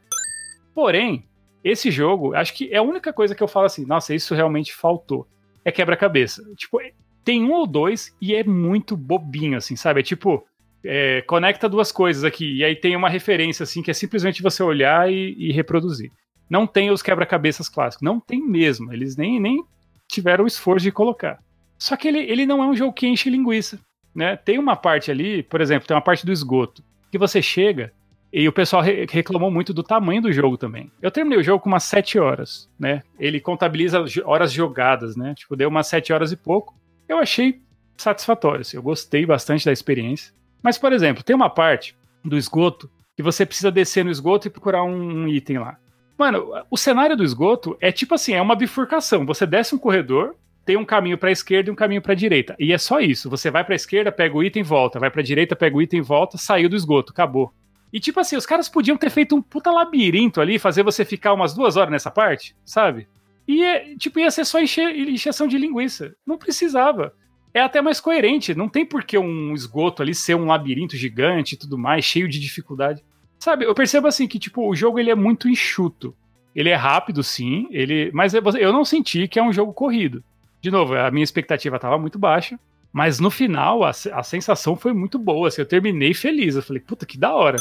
[0.74, 1.26] Porém,
[1.62, 4.72] esse jogo, acho que é a única coisa que eu falo assim, nossa, isso realmente
[4.72, 5.26] faltou.
[5.64, 6.42] É quebra-cabeça.
[6.56, 6.80] Tipo,
[7.24, 10.00] tem um ou dois e é muito bobinho, assim, sabe?
[10.00, 10.46] É tipo,
[10.84, 14.62] é, conecta duas coisas aqui, e aí tem uma referência, assim, que é simplesmente você
[14.62, 16.10] olhar e, e reproduzir.
[16.48, 18.02] Não tem os quebra-cabeças clássicos.
[18.02, 18.92] Não tem mesmo.
[18.92, 19.62] Eles nem, nem
[20.08, 21.38] tiveram o esforço de colocar.
[21.78, 23.78] Só que ele, ele não é um jogo que enche linguiça.
[24.14, 24.36] Né?
[24.36, 26.82] Tem uma parte ali, por exemplo, tem uma parte do esgoto,
[27.12, 27.92] que você chega
[28.32, 30.90] e o pessoal re reclamou muito do tamanho do jogo também.
[31.00, 33.02] Eu terminei o jogo com umas 7 horas, né?
[33.18, 35.34] Ele contabiliza horas jogadas, né?
[35.34, 36.74] Tipo, deu umas 7 horas e pouco.
[37.08, 37.60] Eu achei
[37.96, 40.32] satisfatório, assim, eu gostei bastante da experiência.
[40.62, 44.50] Mas, por exemplo, tem uma parte do esgoto que você precisa descer no esgoto e
[44.50, 45.76] procurar um, um item lá.
[46.16, 49.24] Mano, o cenário do esgoto é tipo assim, é uma bifurcação.
[49.24, 52.16] Você desce um corredor, tem um caminho para a esquerda e um caminho para a
[52.16, 52.54] direita.
[52.58, 53.30] E é só isso.
[53.30, 55.82] Você vai para a esquerda, pega o item, volta, vai para a direita, pega o
[55.82, 57.52] item, volta, saiu do esgoto, acabou.
[57.92, 61.32] E tipo assim, os caras podiam ter feito um puta labirinto ali, fazer você ficar
[61.32, 63.08] umas duas horas nessa parte, sabe?
[63.46, 66.14] E é, tipo, ia ser só encheção de linguiça.
[66.26, 67.14] Não precisava.
[67.58, 68.54] É até mais coerente.
[68.54, 72.28] Não tem por que um esgoto ali ser um labirinto gigante e tudo mais, cheio
[72.28, 73.02] de dificuldade.
[73.38, 76.14] Sabe, eu percebo assim que, tipo, o jogo ele é muito enxuto.
[76.54, 80.24] Ele é rápido, sim, ele, mas eu não senti que é um jogo corrido
[80.60, 82.58] de novo, a minha expectativa estava muito baixa,
[82.92, 85.48] mas no final a, a sensação foi muito boa.
[85.48, 86.56] Assim, eu terminei feliz.
[86.56, 87.58] Eu falei, puta que da hora.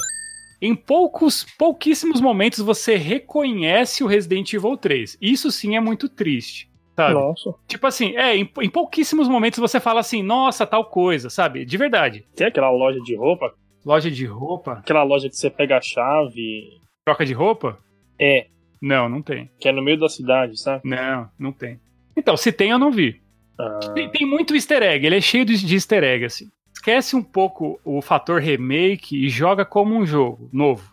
[0.60, 5.18] Em poucos, pouquíssimos momentos você reconhece o Resident Evil 3.
[5.22, 6.66] Isso sim é muito triste.
[6.98, 7.14] Sabe?
[7.14, 7.53] Nossa.
[7.68, 11.64] Tipo assim, é, em, em pouquíssimos momentos você fala assim, nossa, tal coisa, sabe?
[11.64, 12.26] De verdade.
[12.36, 13.53] Tem aquela loja de roupa?
[13.86, 14.74] Loja de roupa?
[14.74, 16.82] Aquela loja que você pega a chave.
[17.06, 17.78] Troca de roupa?
[18.19, 18.48] É.
[18.82, 19.52] Não, não tem.
[19.60, 20.82] Que é no meio da cidade, sabe?
[20.84, 21.80] Não, não tem.
[22.15, 23.22] Então, se tem, eu não vi.
[23.60, 23.80] Ah.
[23.94, 26.49] Tem, tem, muito easter egg, ele é cheio de, de easter egg, assim.
[26.74, 30.90] Esquece um pouco o fator remake e joga como um jogo novo.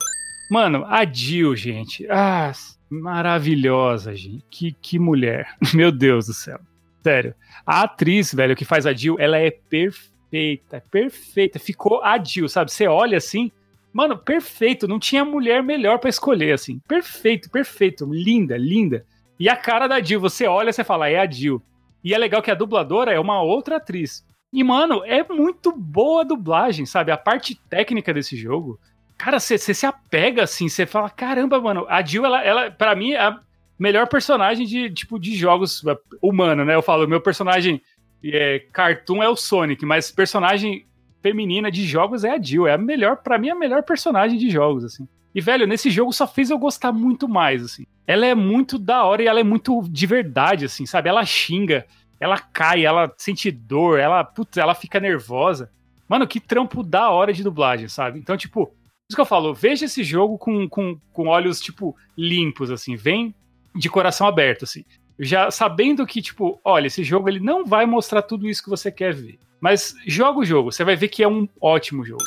[0.50, 2.06] Mano, a Jill, gente.
[2.10, 2.52] Ah,
[3.00, 4.44] maravilhosa, gente.
[4.50, 5.56] Que, que mulher.
[5.74, 6.58] Meu Deus do céu.
[7.02, 7.34] Sério.
[7.66, 10.82] A atriz, velho, que faz a Jill, ela é perfeita.
[10.90, 11.58] Perfeita.
[11.58, 12.72] Ficou a Jill, sabe?
[12.72, 13.50] Você olha assim.
[13.92, 14.88] Mano, perfeito.
[14.88, 16.80] Não tinha mulher melhor para escolher, assim.
[16.88, 18.06] Perfeito, perfeito.
[18.06, 19.04] Linda, linda.
[19.38, 21.62] E a cara da Jill, você olha você fala, é a Jill.
[22.02, 24.24] E é legal que a dubladora é uma outra atriz.
[24.52, 27.10] E, mano, é muito boa a dublagem, sabe?
[27.10, 28.78] A parte técnica desse jogo.
[29.24, 33.12] Cara, você se apega assim, você fala, caramba, mano, a Jill, ela, ela para mim,
[33.12, 33.40] é a
[33.78, 36.74] melhor personagem de, tipo, de jogos é, humano, né?
[36.74, 37.80] Eu falo, meu personagem
[38.22, 40.84] é, cartoon é o Sonic, mas personagem
[41.22, 42.66] feminina de jogos é a Jill.
[42.66, 45.08] É a melhor, para mim, a melhor personagem de jogos, assim.
[45.34, 47.86] E, velho, nesse jogo só fez eu gostar muito mais, assim.
[48.06, 51.08] Ela é muito da hora e ela é muito de verdade, assim, sabe?
[51.08, 51.86] Ela xinga,
[52.20, 55.70] ela cai, ela sente dor, ela, putz, ela fica nervosa.
[56.06, 58.18] Mano, que trampo da hora de dublagem, sabe?
[58.18, 58.70] Então, tipo,
[59.08, 63.34] isso que eu falo, veja esse jogo com, com, com olhos, tipo, limpos, assim, vem
[63.74, 64.84] de coração aberto, assim.
[65.18, 68.90] Já sabendo que, tipo, olha, esse jogo ele não vai mostrar tudo isso que você
[68.90, 69.38] quer ver.
[69.60, 72.22] Mas joga o jogo, você vai ver que é um ótimo jogo.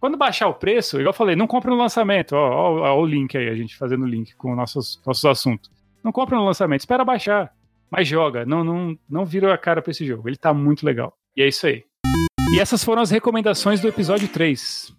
[0.00, 2.32] Quando baixar o preço, igual eu falei, não compra no lançamento.
[2.32, 5.70] Ó, ó, ó, o link aí, a gente fazendo link com nossos, nossos assuntos.
[6.02, 7.52] Não compra no lançamento, espera baixar.
[7.90, 10.28] Mas joga, não, não, não vira a cara pra esse jogo.
[10.28, 11.16] Ele tá muito legal.
[11.36, 11.84] E é isso aí.
[12.52, 14.92] E essas foram as recomendações do episódio 3.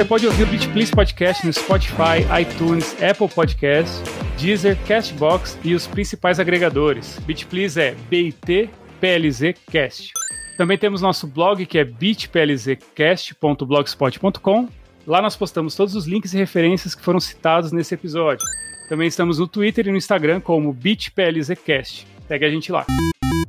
[0.00, 4.00] Você pode ouvir o Beat Please Podcast no Spotify, iTunes, Apple Podcasts,
[4.38, 7.18] Deezer, Castbox e os principais agregadores.
[7.26, 10.14] Beat Please é BIT PLZ Cast.
[10.56, 14.68] Também temos nosso blog que é bitplzcast.blogspot.com.
[15.06, 18.42] Lá nós postamos todos os links e referências que foram citados nesse episódio.
[18.88, 22.06] Também estamos no Twitter e no Instagram como bitplzcast.
[22.26, 22.86] Segue a gente lá.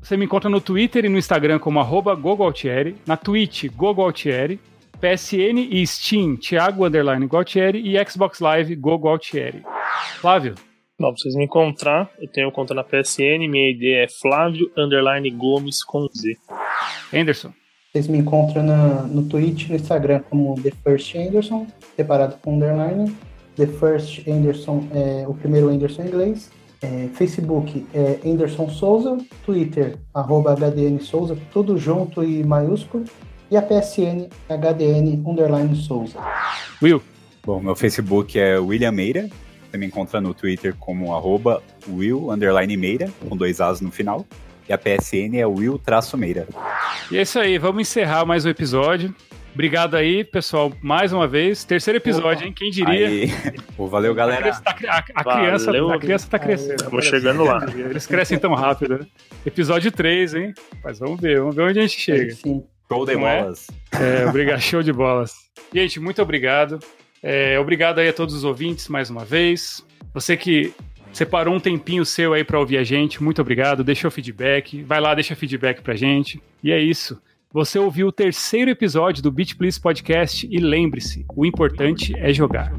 [0.01, 2.13] Você me encontra no Twitter e no Instagram como arroba
[3.07, 4.59] na Twitch GogoAltieri,
[5.01, 9.63] PSN e Steam, Thiago Underline Gualtieri e Xbox Live Go Gualtieri.
[10.19, 10.53] Flávio,
[10.99, 15.31] Bom, pra vocês me encontrar, eu tenho conta na PSN, minha ID é Flávio Underline
[15.31, 16.37] Gomes com Z.
[17.11, 17.51] Anderson.
[17.91, 21.65] Vocês me encontram na, no Twitch, no Instagram como The First Anderson,
[21.95, 23.17] separado com underline.
[23.55, 26.51] The First Anderson é o primeiro Anderson em inglês.
[26.83, 33.05] É, Facebook é Anderson Souza, Twitter, arroba HDN Souza, tudo junto e maiúsculo.
[33.51, 36.17] E a PSN, HDN underline Souza.
[36.81, 37.03] Will.
[37.45, 39.29] Bom, meu Facebook é William Meira.
[39.69, 44.25] Você me encontra no Twitter como arroba Will underline Meira, com dois As no final.
[44.69, 46.47] E a PSN é Will-Meira.
[47.11, 49.13] E é isso aí, vamos encerrar mais um episódio.
[49.53, 51.65] Obrigado aí, pessoal, mais uma vez.
[51.65, 52.53] Terceiro episódio, hein?
[52.55, 53.27] Quem diria?
[53.75, 54.57] Pô, valeu, galera.
[54.63, 56.89] A, criança, a, a criança, a criança tá crescendo.
[56.89, 57.65] Vou chegando lá.
[57.75, 58.99] Eles crescem tão rápido.
[58.99, 59.07] Né?
[59.45, 60.53] Episódio 3, hein?
[60.81, 62.33] Mas vamos ver, vamos ver onde a gente chega.
[62.33, 62.63] Sim.
[62.91, 63.41] Show de Não é?
[63.41, 63.67] bolas.
[63.91, 65.33] É, obrigado, show de bolas.
[65.73, 66.79] Gente, muito obrigado.
[67.23, 69.85] É, obrigado aí a todos os ouvintes mais uma vez.
[70.13, 70.73] Você que
[71.13, 73.83] separou um tempinho seu aí para ouvir a gente, muito obrigado.
[73.83, 76.41] Deixou feedback, vai lá, deixa feedback pra gente.
[76.63, 77.21] E é isso.
[77.53, 82.71] Você ouviu o terceiro episódio do Beat Please Podcast e lembre-se, o importante é jogar.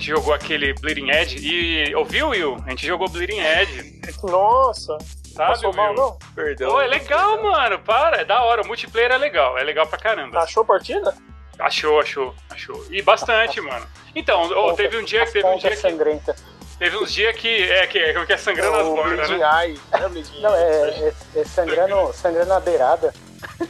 [0.00, 2.56] Gente jogou aquele Bleeding Edge e ouviu, Will?
[2.66, 4.96] A gente jogou Bleeding Edge, Nossa!
[5.34, 6.18] sabe, Passou mal, não?
[6.34, 6.70] Perdão.
[6.70, 7.78] Pô, é legal, mano.
[7.80, 8.62] Para, é da hora.
[8.62, 9.58] O multiplayer é legal.
[9.58, 10.40] É legal pra caramba.
[10.40, 11.14] Achou a partida?
[11.58, 12.86] Achou, achou, achou.
[12.90, 13.86] E bastante, mano.
[14.14, 16.34] Então, ô, teve um dia que teve um dia que sangrenta.
[16.78, 19.36] teve uns dias que é que é, que é sangrando as o bordas, né?
[19.36, 19.78] Eye.
[19.92, 23.12] É Bleeding Não, é, é, é sangrando, sangrando na beirada.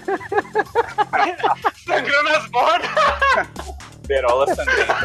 [1.85, 2.91] Sangrando as bordas.
[4.11, 4.97] Berola sangrenta.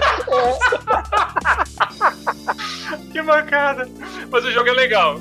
[3.11, 3.87] Que mancada.
[4.31, 5.19] Mas o jogo é legal.